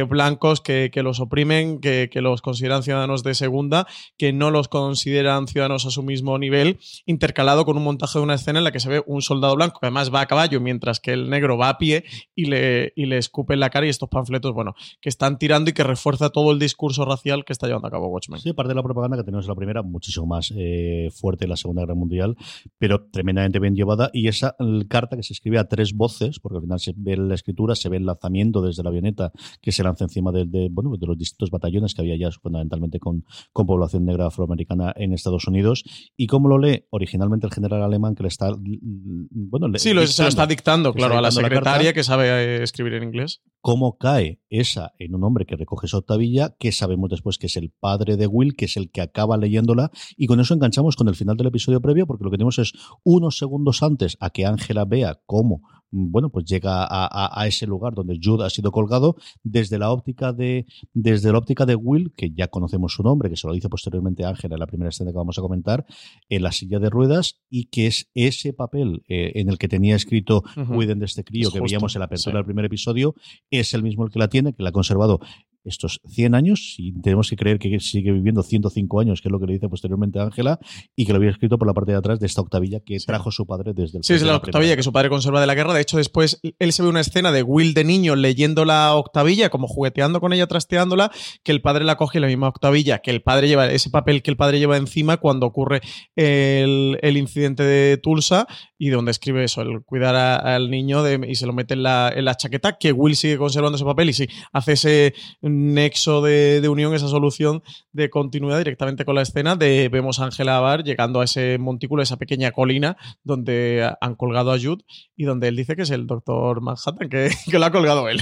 blancos 0.08 0.60
que, 0.60 0.90
los 1.02 1.18
oprimen, 1.18 1.80
que, 1.80 2.08
que 2.10 2.20
los 2.20 2.40
consideran 2.40 2.84
ciudadanos 2.84 3.24
de 3.24 3.34
segunda, 3.34 3.86
que 4.16 4.32
no 4.32 4.50
los 4.50 4.68
consideran 4.68 5.23
eran 5.24 5.46
ciudadanos 5.46 5.86
a 5.86 5.90
su 5.90 6.02
mismo 6.02 6.38
nivel, 6.38 6.78
intercalado 7.06 7.64
con 7.64 7.76
un 7.76 7.84
montaje 7.84 8.18
de 8.18 8.22
una 8.22 8.34
escena 8.34 8.58
en 8.58 8.64
la 8.64 8.72
que 8.72 8.80
se 8.80 8.88
ve 8.88 9.02
un 9.06 9.22
soldado 9.22 9.54
blanco 9.56 9.80
que 9.80 9.86
además 9.86 10.12
va 10.12 10.20
a 10.20 10.26
caballo 10.26 10.60
mientras 10.60 11.00
que 11.00 11.12
el 11.12 11.30
negro 11.30 11.56
va 11.56 11.68
a 11.68 11.78
pie 11.78 12.04
y 12.34 12.46
le, 12.46 12.92
y 12.96 13.06
le 13.06 13.18
escupe 13.18 13.54
en 13.54 13.60
la 13.60 13.70
cara 13.70 13.86
y 13.86 13.88
estos 13.90 14.08
panfletos, 14.08 14.52
bueno, 14.52 14.74
que 15.00 15.08
están 15.08 15.38
tirando 15.38 15.70
y 15.70 15.72
que 15.72 15.82
refuerza 15.82 16.30
todo 16.30 16.52
el 16.52 16.58
discurso 16.58 17.04
racial 17.04 17.44
que 17.44 17.52
está 17.52 17.66
llevando 17.66 17.88
a 17.88 17.90
cabo 17.90 18.08
Watchmen. 18.08 18.40
Sí, 18.40 18.52
parte 18.52 18.68
de 18.68 18.74
la 18.74 18.82
propaganda 18.82 19.16
que 19.16 19.24
tenemos 19.24 19.44
en 19.46 19.50
la 19.50 19.56
primera, 19.56 19.82
muchísimo 19.82 20.26
más 20.26 20.52
eh, 20.56 21.10
fuerte 21.12 21.44
en 21.44 21.50
la 21.50 21.56
Segunda 21.56 21.82
Guerra 21.82 21.94
Mundial, 21.94 22.36
pero 22.78 23.06
tremendamente 23.10 23.58
bien 23.58 23.74
llevada. 23.74 24.10
Y 24.12 24.28
esa 24.28 24.56
carta 24.88 25.16
que 25.16 25.22
se 25.22 25.32
escribe 25.32 25.58
a 25.58 25.68
tres 25.68 25.94
voces, 25.94 26.38
porque 26.40 26.56
al 26.56 26.62
final 26.62 26.80
se 26.80 26.94
ve 26.96 27.16
la 27.16 27.34
escritura, 27.34 27.74
se 27.74 27.88
ve 27.88 27.96
el 27.96 28.06
lanzamiento 28.06 28.62
desde 28.62 28.82
la 28.82 28.90
avioneta 28.90 29.32
que 29.60 29.72
se 29.72 29.82
lanza 29.82 30.04
encima 30.04 30.32
de, 30.32 30.68
bueno, 30.70 30.96
de 30.96 31.06
los 31.06 31.18
distintos 31.18 31.50
batallones 31.50 31.94
que 31.94 32.02
había 32.02 32.16
ya 32.16 32.30
fundamentalmente 32.30 32.98
con, 32.98 33.24
con 33.52 33.66
población 33.66 34.04
negra 34.04 34.26
afroamericana 34.26 34.92
en 34.96 35.12
Estados 35.14 35.46
Unidos. 35.46 35.84
¿Y 36.16 36.26
cómo 36.26 36.48
lo 36.48 36.58
lee? 36.58 36.84
Originalmente 36.90 37.46
el 37.46 37.52
general 37.52 37.82
alemán 37.82 38.14
que 38.14 38.22
le 38.22 38.28
está. 38.28 38.50
Bueno, 38.56 39.68
sí, 39.78 39.92
lo, 39.92 40.06
se 40.06 40.22
lo 40.22 40.28
está 40.28 40.46
dictando, 40.46 40.92
claro, 40.92 41.18
a 41.18 41.20
la 41.20 41.30
secretaria 41.30 41.92
que 41.92 42.04
sabe 42.04 42.28
eh, 42.28 42.62
escribir 42.62 42.94
en 42.94 43.04
inglés. 43.04 43.42
¿Cómo 43.66 43.96
cae 43.96 44.42
esa 44.50 44.92
en 44.98 45.14
un 45.14 45.24
hombre 45.24 45.46
que 45.46 45.56
recoge 45.56 45.86
esa 45.86 45.96
octavilla, 45.96 46.54
que 46.58 46.70
sabemos 46.70 47.08
después 47.08 47.38
que 47.38 47.46
es 47.46 47.56
el 47.56 47.70
padre 47.70 48.18
de 48.18 48.26
Will, 48.26 48.56
que 48.56 48.66
es 48.66 48.76
el 48.76 48.90
que 48.90 49.00
acaba 49.00 49.38
leyéndola? 49.38 49.90
Y 50.18 50.26
con 50.26 50.38
eso 50.38 50.52
enganchamos 50.52 50.96
con 50.96 51.08
el 51.08 51.14
final 51.14 51.38
del 51.38 51.46
episodio 51.46 51.80
previo, 51.80 52.06
porque 52.06 52.24
lo 52.24 52.30
que 52.30 52.36
tenemos 52.36 52.58
es 52.58 52.74
unos 53.04 53.38
segundos 53.38 53.82
antes 53.82 54.18
a 54.20 54.28
que 54.28 54.44
Ángela 54.44 54.84
vea 54.84 55.18
cómo 55.24 55.62
Mm, 55.94 56.10
bueno, 56.10 56.28
pues 56.28 56.44
llega 56.44 56.86
a, 56.90 57.46
ese 57.46 57.66
lugar 57.66 57.94
donde 57.94 58.18
Jude 58.20 58.44
ha 58.44 58.50
sido 58.50 58.72
colgado 58.72 59.16
desde 59.44 59.78
la 59.78 59.92
óptica 59.92 60.32
de 60.32 60.66
desde 60.92 61.30
la 61.30 61.38
óptica 61.38 61.66
de 61.66 61.76
Will, 61.76 62.12
que 62.16 62.32
ya 62.32 62.48
conocemos 62.48 62.94
su 62.94 63.04
nombre, 63.04 63.30
que 63.30 63.36
se 63.36 63.46
lo 63.46 63.52
dice 63.52 63.68
posteriormente 63.68 64.24
Ángela 64.24 64.56
en 64.56 64.60
la 64.60 64.66
primera 64.66 64.88
escena 64.88 65.12
que 65.12 65.16
vamos 65.16 65.38
a 65.38 65.42
comentar, 65.42 65.86
en 66.28 66.42
la 66.42 66.50
silla 66.50 66.80
de 66.80 66.90
ruedas 66.90 67.40
y 67.48 67.66
que 67.66 67.86
es 67.86 68.10
ese 68.14 68.52
papel 68.52 69.04
eh, 69.08 69.32
en 69.36 69.48
el 69.48 69.56
que 69.56 69.68
tenía 69.68 69.94
escrito 69.94 70.42
Cuiden 70.66 70.98
de 70.98 71.04
este 71.04 71.22
crío 71.22 71.52
que 71.52 71.60
veíamos 71.60 71.94
en 71.94 72.00
la 72.00 72.06
apertura 72.06 72.38
del 72.38 72.44
primer 72.44 72.64
episodio, 72.64 73.14
es 73.58 73.74
el 73.74 73.82
mismo 73.82 74.04
el 74.04 74.10
que 74.10 74.18
la 74.18 74.28
tiene, 74.28 74.52
que 74.52 74.62
la 74.62 74.70
ha 74.70 74.72
conservado 74.72 75.20
estos 75.64 76.00
100 76.06 76.34
años 76.34 76.74
y 76.78 76.92
tenemos 77.00 77.30
que 77.30 77.36
creer 77.36 77.58
que 77.58 77.80
sigue 77.80 78.12
viviendo 78.12 78.42
105 78.42 79.00
años, 79.00 79.20
que 79.20 79.28
es 79.28 79.32
lo 79.32 79.40
que 79.40 79.46
le 79.46 79.54
dice 79.54 79.68
posteriormente 79.68 80.20
Ángela, 80.20 80.58
y 80.94 81.06
que 81.06 81.12
lo 81.12 81.16
había 81.16 81.30
escrito 81.30 81.58
por 81.58 81.66
la 81.66 81.74
parte 81.74 81.92
de 81.92 81.98
atrás 81.98 82.20
de 82.20 82.26
esta 82.26 82.42
octavilla 82.42 82.80
que 82.80 82.98
trajo 82.98 83.30
su 83.30 83.46
padre 83.46 83.72
desde 83.74 83.98
el 83.98 84.04
Sí, 84.04 84.14
es 84.14 84.22
la 84.22 84.36
octavilla 84.36 84.76
que 84.76 84.82
su 84.82 84.92
padre 84.92 85.08
conserva 85.08 85.40
de 85.40 85.46
la 85.46 85.54
guerra. 85.54 85.74
De 85.74 85.80
hecho, 85.80 85.96
después 85.96 86.40
él 86.58 86.72
se 86.72 86.82
ve 86.82 86.88
una 86.88 87.00
escena 87.00 87.32
de 87.32 87.42
Will 87.42 87.74
de 87.74 87.84
niño 87.84 88.14
leyendo 88.14 88.64
la 88.64 88.94
octavilla, 88.94 89.48
como 89.48 89.66
jugueteando 89.66 90.20
con 90.20 90.32
ella, 90.32 90.46
trasteándola, 90.46 91.10
que 91.42 91.52
el 91.52 91.62
padre 91.62 91.84
la 91.84 91.96
coge 91.96 92.20
la 92.20 92.26
misma 92.26 92.48
octavilla, 92.48 92.98
que 92.98 93.10
el 93.10 93.22
padre 93.22 93.48
lleva, 93.48 93.70
ese 93.70 93.90
papel 93.90 94.22
que 94.22 94.30
el 94.30 94.36
padre 94.36 94.58
lleva 94.58 94.76
encima 94.76 95.16
cuando 95.16 95.46
ocurre 95.46 95.80
el, 96.16 96.98
incidente 97.14 97.62
de 97.62 97.96
Tulsa 97.96 98.46
y 98.84 98.90
donde 98.90 99.12
escribe 99.12 99.42
eso, 99.44 99.62
el 99.62 99.82
cuidar 99.82 100.14
al 100.14 100.70
niño 100.70 101.02
y 101.24 101.36
se 101.36 101.46
lo 101.46 101.54
mete 101.54 101.72
en 101.72 101.82
la, 101.82 102.12
en 102.14 102.26
la 102.26 102.34
chaqueta, 102.34 102.76
que 102.76 102.92
Will 102.92 103.16
sigue 103.16 103.38
conservando 103.38 103.76
ese 103.76 103.84
papel 103.86 104.10
y 104.10 104.12
sí, 104.12 104.28
hace 104.52 104.72
ese 104.72 105.14
nexo 105.40 106.20
de, 106.20 106.68
unión, 106.68 106.92
esa 106.92 107.08
solución 107.08 107.62
de 107.92 108.10
continuidad 108.10 108.58
directamente 108.58 109.06
con 109.06 109.14
la 109.14 109.22
escena 109.22 109.56
de 109.56 109.88
vemos 109.88 110.20
a 110.20 110.26
Ángela 110.26 110.58
Abar 110.58 110.84
llegando 110.84 111.22
a 111.22 111.24
ese 111.24 111.56
montículo, 111.56 112.02
esa 112.02 112.18
pequeña 112.18 112.52
colina 112.52 112.98
donde 113.22 113.90
han 114.02 114.16
colgado 114.16 114.52
a 114.52 114.58
Jude 114.58 114.84
y 115.16 115.24
donde 115.24 115.48
él 115.48 115.56
dice 115.56 115.76
que 115.76 115.82
es 115.82 115.90
el 115.90 116.06
doctor 116.06 116.60
Manhattan, 116.60 117.08
que, 117.08 117.30
lo 117.58 117.64
ha 117.64 117.70
colgado 117.70 118.06
él. 118.10 118.20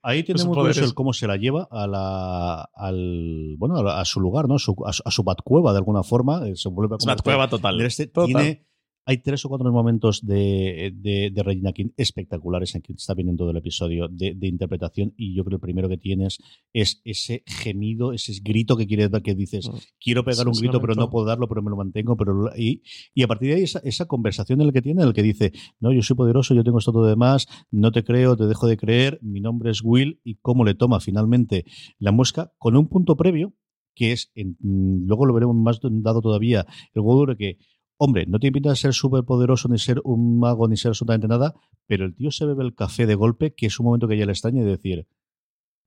Ahí 0.00 0.22
tiene 0.22 0.44
muy 0.44 0.70
el 0.70 0.94
cómo 0.94 1.12
se 1.12 1.26
la 1.26 1.36
lleva 1.36 1.66
a 1.72 1.88
la, 1.88 2.70
al, 2.76 3.56
bueno, 3.58 3.80
a, 3.80 4.04
su 4.04 4.20
lugar, 4.20 4.46
¿no? 4.46 4.54
a, 4.54 4.58
su, 4.60 4.76
a 4.86 5.10
su 5.10 5.24
Batcueva 5.24 5.72
de 5.72 5.78
alguna 5.78 6.04
forma. 6.04 6.46
Eh, 6.46 6.54
se 6.54 6.68
vuelve 6.68 6.94
a 6.94 7.04
Batcueva 7.04 7.48
total. 7.48 7.80
Este 7.80 8.06
Tiene 8.06 8.68
hay 9.08 9.22
tres 9.22 9.42
o 9.46 9.48
cuatro 9.48 9.72
momentos 9.72 10.20
de, 10.26 10.92
de, 10.94 11.42
Regina 11.42 11.72
King 11.72 11.92
espectaculares 11.96 12.74
en 12.74 12.82
que 12.82 12.92
está 12.92 13.14
viniendo 13.14 13.44
todo 13.44 13.52
el 13.52 13.56
episodio 13.56 14.06
de, 14.06 14.36
interpretación 14.42 15.14
y 15.16 15.34
yo 15.34 15.44
creo 15.44 15.58
que 15.58 15.62
el 15.62 15.66
primero 15.66 15.88
que 15.88 15.96
tienes 15.96 16.36
es 16.74 17.00
ese 17.06 17.42
gemido, 17.46 18.12
ese 18.12 18.34
grito 18.42 18.76
que 18.76 18.86
quieres 18.86 19.10
dar, 19.10 19.22
que 19.22 19.34
dices, 19.34 19.66
mm. 19.66 19.76
quiero 19.98 20.24
pegar 20.24 20.46
un 20.46 20.52
grito 20.52 20.78
pero 20.82 20.94
no 20.94 21.08
puedo 21.08 21.24
darlo, 21.24 21.48
pero 21.48 21.62
me 21.62 21.70
lo 21.70 21.76
mantengo, 21.76 22.18
pero 22.18 22.50
y, 22.54 22.82
y 23.14 23.22
a 23.22 23.26
partir 23.26 23.48
de 23.48 23.54
ahí 23.54 23.62
esa, 23.62 23.78
esa, 23.78 24.04
conversación 24.04 24.60
en 24.60 24.66
la 24.66 24.72
que 24.74 24.82
tiene, 24.82 25.00
en 25.00 25.08
el 25.08 25.14
que 25.14 25.22
dice, 25.22 25.52
no, 25.80 25.90
yo 25.90 26.02
soy 26.02 26.14
poderoso, 26.14 26.54
yo 26.54 26.62
tengo 26.62 26.78
esto 26.78 26.92
todo 26.92 27.06
demás, 27.06 27.46
no 27.70 27.92
te 27.92 28.04
creo, 28.04 28.36
te 28.36 28.46
dejo 28.46 28.66
de 28.66 28.76
creer, 28.76 29.18
mi 29.22 29.40
nombre 29.40 29.70
es 29.70 29.80
Will 29.82 30.20
y 30.22 30.34
cómo 30.34 30.66
le 30.66 30.74
toma 30.74 31.00
finalmente 31.00 31.64
la 31.98 32.12
muesca 32.12 32.52
con 32.58 32.76
un 32.76 32.88
punto 32.88 33.16
previo 33.16 33.54
que 33.94 34.12
es, 34.12 34.30
luego 34.60 35.26
lo 35.26 35.34
veremos 35.34 35.56
más 35.56 35.80
dado 35.82 36.20
todavía, 36.20 36.66
el 36.94 37.02
juego 37.02 37.34
que 37.36 37.58
Hombre, 38.00 38.26
no 38.26 38.38
te 38.38 38.52
pinta 38.52 38.70
a 38.70 38.76
ser 38.76 38.94
súper 38.94 39.24
poderoso, 39.24 39.68
ni 39.68 39.78
ser 39.78 40.00
un 40.04 40.38
mago, 40.38 40.68
ni 40.68 40.76
ser 40.76 40.90
absolutamente 40.90 41.28
nada, 41.28 41.54
pero 41.86 42.04
el 42.04 42.14
tío 42.14 42.30
se 42.30 42.46
bebe 42.46 42.64
el 42.64 42.74
café 42.74 43.06
de 43.06 43.16
golpe, 43.16 43.54
que 43.54 43.66
es 43.66 43.80
un 43.80 43.86
momento 43.86 44.06
que 44.06 44.16
ya 44.16 44.24
le 44.24 44.32
extraña 44.32 44.62
y 44.62 44.64
decir, 44.64 45.06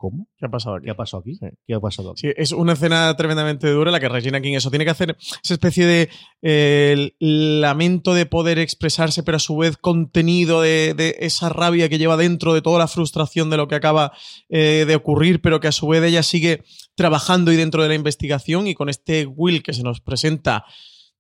¿Cómo? 0.01 0.27
¿Qué 0.35 0.47
ha 0.47 0.49
pasado 0.49 0.77
aquí? 0.77 0.85
¿Qué 0.85 0.91
ha 0.91 0.95
pasado 0.95 1.21
aquí? 1.21 1.39
¿Qué 1.67 1.75
ha 1.75 1.79
pasado 1.79 2.13
Sí, 2.17 2.29
es 2.35 2.53
una 2.53 2.73
escena 2.73 3.15
tremendamente 3.15 3.69
dura 3.69 3.91
la 3.91 3.99
que 3.99 4.09
Regina 4.09 4.41
King 4.41 4.53
eso 4.53 4.71
tiene 4.71 4.83
que 4.83 4.89
hacer 4.89 5.15
esa 5.43 5.53
especie 5.53 6.09
de 6.41 7.13
lamento 7.19 8.15
de 8.15 8.25
poder 8.25 8.57
expresarse, 8.57 9.21
pero 9.21 9.35
a 9.35 9.39
su 9.39 9.55
vez 9.57 9.77
contenido 9.77 10.59
de, 10.61 11.17
esa 11.19 11.49
rabia 11.49 11.87
que 11.87 11.99
lleva 11.99 12.17
dentro, 12.17 12.55
de 12.55 12.63
toda 12.63 12.79
la 12.79 12.87
frustración 12.87 13.51
de 13.51 13.57
lo 13.57 13.67
que 13.67 13.75
acaba 13.75 14.11
eh, 14.49 14.85
de 14.87 14.95
ocurrir, 14.95 15.39
pero 15.39 15.59
que 15.59 15.67
a 15.67 15.71
su 15.71 15.87
vez 15.87 16.03
ella 16.03 16.23
sigue 16.23 16.63
trabajando 16.95 17.51
y 17.51 17.55
dentro 17.55 17.83
de 17.83 17.89
la 17.89 17.95
investigación 17.95 18.65
y 18.65 18.73
con 18.73 18.89
este 18.89 19.27
Will 19.27 19.61
que 19.61 19.73
se 19.73 19.83
nos 19.83 20.01
presenta 20.01 20.65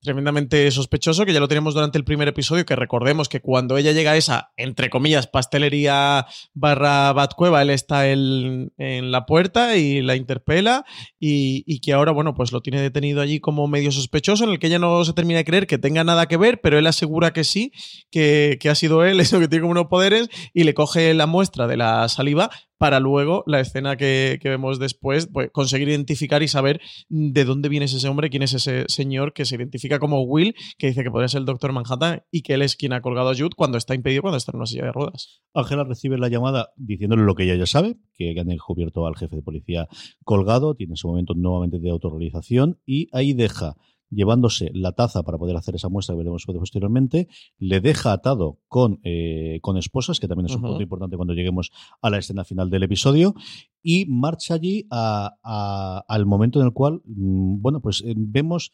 tremendamente 0.01 0.69
sospechoso, 0.71 1.25
que 1.25 1.33
ya 1.33 1.39
lo 1.39 1.47
tenemos 1.47 1.73
durante 1.73 1.97
el 1.97 2.03
primer 2.03 2.27
episodio, 2.27 2.65
que 2.65 2.75
recordemos 2.75 3.29
que 3.29 3.39
cuando 3.39 3.77
ella 3.77 3.91
llega 3.91 4.11
a 4.11 4.17
esa, 4.17 4.51
entre 4.57 4.89
comillas, 4.89 5.27
pastelería 5.27 6.25
barra 6.53 7.13
Batcueva, 7.13 7.61
él 7.61 7.69
está 7.69 8.09
en, 8.09 8.71
la 8.77 9.25
puerta 9.25 9.77
y 9.77 10.01
la 10.01 10.15
interpela 10.15 10.85
y, 11.19 11.79
que 11.81 11.93
ahora, 11.93 12.11
bueno, 12.11 12.33
pues 12.33 12.51
lo 12.51 12.61
tiene 12.61 12.81
detenido 12.81 13.21
allí 13.21 13.39
como 13.39 13.67
medio 13.67 13.91
sospechoso, 13.91 14.43
en 14.43 14.49
el 14.51 14.59
que 14.59 14.67
ella 14.67 14.79
no 14.79 15.05
se 15.05 15.13
termina 15.13 15.37
de 15.37 15.45
creer 15.45 15.67
que 15.67 15.77
tenga 15.77 16.03
nada 16.03 16.27
que 16.27 16.37
ver, 16.37 16.61
pero 16.61 16.79
él 16.79 16.87
asegura 16.87 17.31
que 17.31 17.43
sí, 17.43 17.71
que, 18.09 18.57
que 18.59 18.69
ha 18.69 18.75
sido 18.75 19.05
él, 19.05 19.19
eso 19.21 19.39
que 19.39 19.47
tiene 19.47 19.61
como 19.61 19.71
unos 19.71 19.87
poderes, 19.87 20.29
y 20.53 20.63
le 20.63 20.73
coge 20.73 21.13
la 21.13 21.27
muestra 21.27 21.67
de 21.67 21.77
la 21.77 22.09
saliva, 22.09 22.49
para 22.81 22.99
luego 22.99 23.43
la 23.45 23.59
escena 23.59 23.95
que, 23.95 24.39
vemos 24.43 24.79
después, 24.79 25.27
pues, 25.27 25.51
conseguir 25.51 25.87
identificar 25.89 26.41
y 26.41 26.47
saber 26.47 26.81
de 27.09 27.45
dónde 27.45 27.69
viene 27.69 27.85
ese 27.85 28.07
hombre, 28.07 28.31
quién 28.31 28.41
es 28.41 28.55
ese 28.55 28.85
señor 28.87 29.33
que 29.33 29.45
se 29.45 29.55
identifica 29.55 29.99
como 29.99 30.23
Will, 30.23 30.55
que 30.79 30.87
dice 30.87 31.03
que 31.03 31.11
podría 31.11 31.27
ser 31.27 31.41
el 31.41 31.45
Doctor 31.45 31.73
Manhattan 31.73 32.23
y 32.31 32.41
que 32.41 32.55
él 32.55 32.63
es 32.63 32.75
quien 32.75 32.93
ha 32.93 33.01
colgado 33.01 33.29
a 33.29 33.35
Jude 33.35 33.51
cuando 33.55 33.77
está 33.77 33.93
impedido, 33.93 34.23
cuando 34.23 34.37
está 34.37 34.51
en 34.51 34.57
una 34.57 34.65
silla 34.65 34.85
de 34.85 34.93
ruedas. 34.93 35.43
Ángela 35.53 35.83
recibe 35.83 36.17
la 36.17 36.27
llamada 36.27 36.69
diciéndole 36.75 37.21
lo 37.21 37.35
que 37.35 37.43
ella 37.43 37.53
ya 37.53 37.67
sabe, 37.67 37.97
que 38.15 38.33
han 38.39 38.47
descubierto 38.47 39.05
al 39.05 39.15
jefe 39.15 39.35
de 39.35 39.43
policía 39.43 39.87
colgado, 40.23 40.73
tiene 40.73 40.95
ese 40.95 41.05
momento 41.05 41.35
nuevamente 41.35 41.77
de 41.77 41.91
autorrealización 41.91 42.79
y 42.87 43.09
ahí 43.11 43.33
deja 43.33 43.75
llevándose 44.11 44.69
la 44.73 44.91
taza 44.91 45.23
para 45.23 45.37
poder 45.37 45.55
hacer 45.55 45.75
esa 45.75 45.89
muestra 45.89 46.13
que 46.13 46.19
veremos 46.19 46.45
posteriormente, 46.45 47.27
le 47.57 47.79
deja 47.79 48.13
atado 48.13 48.59
con, 48.67 48.99
eh, 49.03 49.59
con 49.61 49.77
esposas, 49.77 50.19
que 50.19 50.27
también 50.27 50.47
es 50.47 50.55
un 50.55 50.61
punto 50.61 50.81
importante 50.81 51.15
cuando 51.15 51.33
lleguemos 51.33 51.71
a 52.01 52.09
la 52.09 52.17
escena 52.17 52.43
final 52.43 52.69
del 52.69 52.83
episodio, 52.83 53.33
y 53.81 54.05
marcha 54.05 54.55
allí 54.55 54.85
al 54.91 56.25
momento 56.25 56.59
en 56.59 56.67
el 56.67 56.73
cual, 56.73 57.01
mm, 57.05 57.61
bueno, 57.61 57.81
pues 57.81 58.03
eh, 58.05 58.13
vemos 58.15 58.71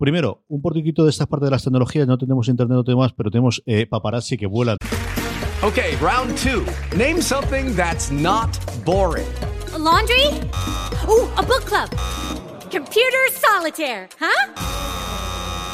Primero, 0.00 0.46
un 0.48 0.62
portiquito 0.62 1.04
de 1.04 1.10
esta 1.10 1.26
parte 1.26 1.44
de 1.44 1.50
las 1.50 1.62
tecnologías, 1.62 2.08
no 2.08 2.16
tenemos 2.16 2.48
internet, 2.48 2.74
no 2.74 2.84
tenemos 2.84 3.04
más, 3.04 3.12
pero 3.12 3.30
tenemos 3.30 3.62
eh, 3.66 3.84
paparazzi 3.84 4.38
que 4.38 4.46
vuelan. 4.46 4.78
Ok, 5.62 5.76
round 6.00 6.34
two. 6.38 6.64
Name 6.96 7.20
something 7.20 7.76
that's 7.76 8.10
not 8.10 8.48
boring. 8.86 9.26
laundry? 9.76 10.26
Uh, 11.06 11.28
a 11.36 11.42
book 11.42 11.66
club. 11.66 11.90
Computer 12.70 13.28
solitaire, 13.30 14.08
huh? 14.18 14.79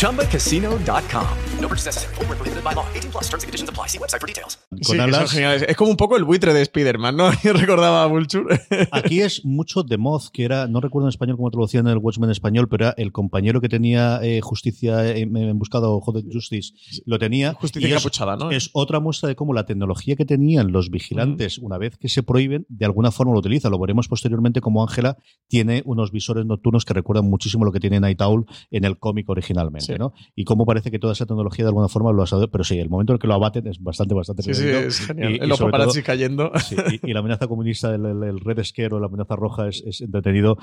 ChumbaCasino.com. 0.00 1.26
No 1.60 1.68
purchase 1.68 1.88
necessary. 1.88 2.14
Full 2.14 2.24
prohibited 2.24 2.64
by 2.64 2.72
law. 2.74 2.86
18 2.94 3.10
plus 3.10 3.28
terms 3.28 3.44
and 3.44 3.48
conditions 3.48 3.68
apply. 3.68 3.88
See 3.88 3.98
website 3.98 4.18
for 4.18 4.26
details. 4.26 4.58
Sí, 4.80 4.96
Es 5.68 5.76
como 5.76 5.90
un 5.90 5.98
poco 5.98 6.16
el 6.16 6.24
buitre 6.24 6.54
de 6.54 6.62
Spider-Man, 6.62 7.16
¿no? 7.16 7.30
Yo 7.44 7.52
recordaba 7.52 8.02
a 8.02 8.06
Vulture. 8.06 8.60
Aquí 8.92 9.20
es 9.20 9.44
mucho 9.44 9.82
de 9.82 9.98
Moth, 9.98 10.28
que 10.32 10.44
era, 10.44 10.68
no 10.68 10.80
recuerdo 10.80 11.06
en 11.08 11.10
español 11.10 11.36
cómo 11.36 11.50
traducían 11.50 11.86
en 11.86 11.92
el 11.92 11.98
Watchmen 11.98 12.30
español, 12.30 12.66
pero 12.70 12.86
era 12.86 12.94
el 12.96 13.12
compañero 13.12 13.60
que 13.60 13.68
tenía 13.68 14.20
eh, 14.22 14.40
justicia 14.40 15.06
en, 15.14 15.36
en 15.36 15.58
buscado 15.58 16.00
Joder 16.00 16.24
Justice. 16.32 16.72
Lo 17.04 17.18
tenía. 17.18 17.52
Justicia 17.52 17.94
capuchada, 17.96 18.36
¿no? 18.36 18.50
Es 18.50 18.70
otra 18.72 19.00
muestra 19.00 19.28
de 19.28 19.36
cómo 19.36 19.52
la 19.52 19.66
tecnología 19.66 20.16
que 20.16 20.24
tenían 20.24 20.72
los 20.72 20.88
vigilantes, 20.88 21.58
una 21.58 21.76
vez 21.76 21.98
que 21.98 22.08
se 22.08 22.22
prohíben, 22.22 22.64
de 22.70 22.86
alguna 22.86 23.10
forma 23.10 23.34
lo 23.34 23.40
utilizan. 23.40 23.70
Lo 23.70 23.78
veremos 23.78 24.08
posteriormente 24.08 24.62
como 24.62 24.82
Ángela 24.82 25.18
tiene 25.46 25.82
unos 25.84 26.10
visores 26.10 26.46
nocturnos 26.46 26.86
que 26.86 26.94
recuerdan 26.94 27.28
muchísimo 27.28 27.66
lo 27.66 27.72
que 27.72 27.80
tiene 27.80 28.00
Night 28.00 28.22
Owl 28.22 28.46
en 28.70 28.84
el 28.86 28.98
cómic 28.98 29.28
originalmente, 29.28 29.89
Sí. 29.89 29.89
¿No? 29.98 30.12
Y 30.34 30.44
cómo 30.44 30.64
parece 30.66 30.90
que 30.90 30.98
toda 30.98 31.12
esa 31.12 31.26
tecnología 31.26 31.64
de 31.64 31.68
alguna 31.70 31.88
forma 31.88 32.12
lo 32.12 32.22
ha 32.22 32.26
sabido, 32.26 32.50
pero 32.50 32.64
sí, 32.64 32.78
el 32.78 32.88
momento 32.88 33.12
en 33.12 33.16
el 33.16 33.20
que 33.20 33.26
lo 33.26 33.34
abaten 33.34 33.66
es 33.66 33.82
bastante, 33.82 34.14
bastante 34.14 34.42
Sí, 34.42 34.54
sí, 34.54 34.66
es 34.68 35.00
genial. 35.06 35.32
Y- 35.32 35.34
y 35.36 35.46
Los 35.46 35.58
paparazzi 35.60 36.02
cayendo. 36.02 36.50
Sí, 36.60 36.76
y, 37.02 37.10
y 37.10 37.12
la 37.12 37.20
amenaza 37.20 37.46
comunista, 37.46 37.94
el, 37.94 38.04
el- 38.06 38.22
el 38.22 38.40
Red 38.40 38.62
Scare 38.64 38.94
o 38.94 39.00
la 39.00 39.06
amenaza 39.06 39.36
roja 39.36 39.68
es, 39.68 39.82
es 39.86 40.00
entretenido. 40.00 40.56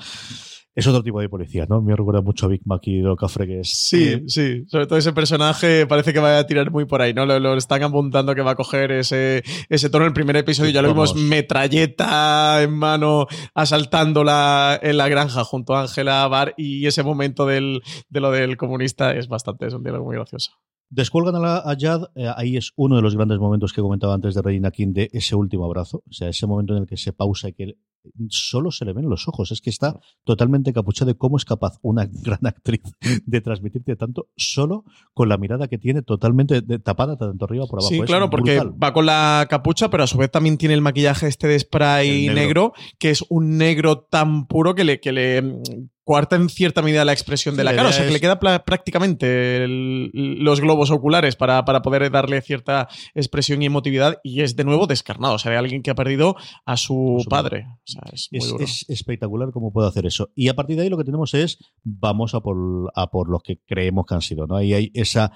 Es 0.74 0.86
otro 0.86 1.02
tipo 1.02 1.20
de 1.20 1.28
policía, 1.28 1.66
¿no? 1.68 1.82
Me 1.82 1.96
recuerda 1.96 2.20
mucho 2.20 2.46
a 2.46 2.48
Big 2.50 2.62
Mac 2.64 2.82
y 2.86 3.00
Del 3.00 3.16
Cafre, 3.16 3.46
que 3.48 3.60
es. 3.60 3.68
Sí, 3.68 4.04
eh, 4.04 4.22
sí. 4.28 4.64
Sobre 4.68 4.86
todo 4.86 4.96
ese 4.96 5.12
personaje 5.12 5.86
parece 5.86 6.12
que 6.12 6.20
va 6.20 6.38
a 6.38 6.46
tirar 6.46 6.70
muy 6.70 6.84
por 6.84 7.02
ahí, 7.02 7.12
¿no? 7.12 7.26
Lo, 7.26 7.40
lo 7.40 7.54
están 7.54 7.82
apuntando 7.82 8.34
que 8.34 8.42
va 8.42 8.52
a 8.52 8.54
coger 8.54 8.92
ese, 8.92 9.42
ese 9.68 9.90
tono. 9.90 10.04
En 10.04 10.10
el 10.10 10.14
primer 10.14 10.36
episodio 10.36 10.70
ya 10.70 10.82
lo 10.82 10.88
vimos 10.88 11.16
metralleta 11.16 12.62
en 12.62 12.74
mano 12.74 13.26
asaltando 13.54 14.22
la, 14.22 14.78
en 14.80 14.96
la 14.96 15.08
granja 15.08 15.42
junto 15.42 15.74
a 15.74 15.82
Ángela 15.82 16.28
Bar 16.28 16.54
y 16.56 16.86
ese 16.86 17.02
momento 17.02 17.44
del, 17.44 17.82
de 18.08 18.20
lo 18.20 18.30
del 18.30 18.56
comunista 18.56 19.12
es 19.16 19.26
bastante, 19.26 19.66
es 19.66 19.74
un 19.74 19.82
diálogo 19.82 20.04
muy 20.04 20.16
gracioso. 20.16 20.52
Descuelgan 20.90 21.34
a, 21.36 21.40
la, 21.40 21.56
a 21.58 21.76
Jad, 21.78 22.04
eh, 22.14 22.30
ahí 22.34 22.56
es 22.56 22.72
uno 22.76 22.96
de 22.96 23.02
los 23.02 23.14
grandes 23.14 23.38
momentos 23.38 23.74
que 23.74 23.82
comentaba 23.82 24.14
antes 24.14 24.34
de 24.34 24.40
Regina 24.40 24.70
King 24.70 24.94
de 24.94 25.10
ese 25.12 25.34
último 25.34 25.66
abrazo, 25.66 26.02
o 26.08 26.12
sea, 26.12 26.28
ese 26.28 26.46
momento 26.46 26.74
en 26.74 26.82
el 26.82 26.88
que 26.88 26.96
se 26.96 27.12
pausa 27.12 27.48
y 27.48 27.52
que 27.52 27.76
solo 28.28 28.70
se 28.70 28.84
le 28.84 28.92
ven 28.92 29.08
los 29.08 29.28
ojos, 29.28 29.52
es 29.52 29.60
que 29.60 29.70
está 29.70 29.98
totalmente 30.24 30.72
capuchado 30.72 31.10
de 31.10 31.16
cómo 31.16 31.36
es 31.36 31.44
capaz 31.44 31.78
una 31.82 32.06
gran 32.24 32.46
actriz 32.46 32.82
de 33.26 33.40
transmitirte 33.40 33.96
tanto 33.96 34.28
solo 34.36 34.84
con 35.14 35.28
la 35.28 35.36
mirada 35.36 35.68
que 35.68 35.78
tiene 35.78 36.02
totalmente 36.02 36.62
tapada 36.78 37.16
tanto 37.16 37.44
arriba 37.44 37.66
por 37.66 37.80
abajo. 37.80 37.88
Sí, 37.88 38.00
Es 38.00 38.06
claro, 38.06 38.30
porque 38.30 38.58
brutal. 38.58 38.82
va 38.82 38.92
con 38.92 39.06
la 39.06 39.46
capucha, 39.48 39.90
pero 39.90 40.04
a 40.04 40.06
su 40.06 40.18
vez 40.18 40.30
también 40.30 40.58
tiene 40.58 40.74
el 40.74 40.80
maquillaje 40.80 41.26
este 41.26 41.48
de 41.48 41.58
spray 41.58 42.28
negro. 42.28 42.34
negro. 42.34 42.72
que 42.98 43.10
es 43.10 43.24
un 43.28 43.56
negro 43.58 44.00
tan 44.00 44.46
puro 44.46 44.74
que 44.74 44.84
le, 44.84 45.00
que 45.00 45.12
le 45.12 45.42
coarta 46.08 46.36
en 46.36 46.48
cierta 46.48 46.80
medida 46.80 47.04
la 47.04 47.12
expresión 47.12 47.54
de 47.54 47.64
la 47.64 47.72
la 47.72 47.76
cara. 47.76 47.88
O 47.90 47.92
sea, 47.92 48.04
que 48.04 48.06
es- 48.08 48.12
le 48.14 48.20
queda 48.20 48.40
prácticamente 48.64 49.62
el- 49.62 50.10
los 50.42 50.62
globos 50.62 50.90
oculares 50.90 51.36
para, 51.36 51.62
para 51.66 51.82
poder 51.82 52.10
darle 52.10 52.40
cierta 52.40 52.88
expresión 53.14 53.60
y 53.60 53.66
emotividad. 53.66 54.16
Y 54.24 54.40
es 54.40 54.56
de 54.56 54.64
nuevo 54.64 54.86
descarnado, 54.86 55.34
o 55.34 55.38
sea, 55.38 55.52
de 55.52 55.58
alguien 55.58 55.82
que 55.82 55.90
ha 55.90 55.94
perdido 55.94 56.34
a 56.64 56.78
su, 56.78 57.22
padre. 57.28 57.66
O 57.68 57.80
sea, 57.84 58.02
es 58.10 58.28
muy 58.32 58.38
Es, 58.38 58.48
duro. 58.48 58.64
es 58.64 58.86
espectacular 58.88 59.50
cómo 59.52 59.70
puede 59.70 59.86
hacer 59.88 60.06
eso. 60.06 60.30
Y 60.34 60.48
a 60.48 60.54
partir 60.56 60.76
de 60.76 60.84
ahí 60.84 60.88
lo 60.88 60.96
que 60.96 61.04
tenemos 61.04 61.34
es, 61.34 61.58
vamos 61.84 62.34
a 62.34 62.40
por, 62.40 62.56
a 62.94 63.10
por 63.10 63.28
los 63.28 63.42
que 63.42 63.58
creemos 63.66 64.06
que 64.06 64.14
han 64.14 64.22
sido. 64.22 64.46
¿no? 64.46 64.56
Ahí 64.56 64.72
hay 64.72 64.90
esa 64.94 65.30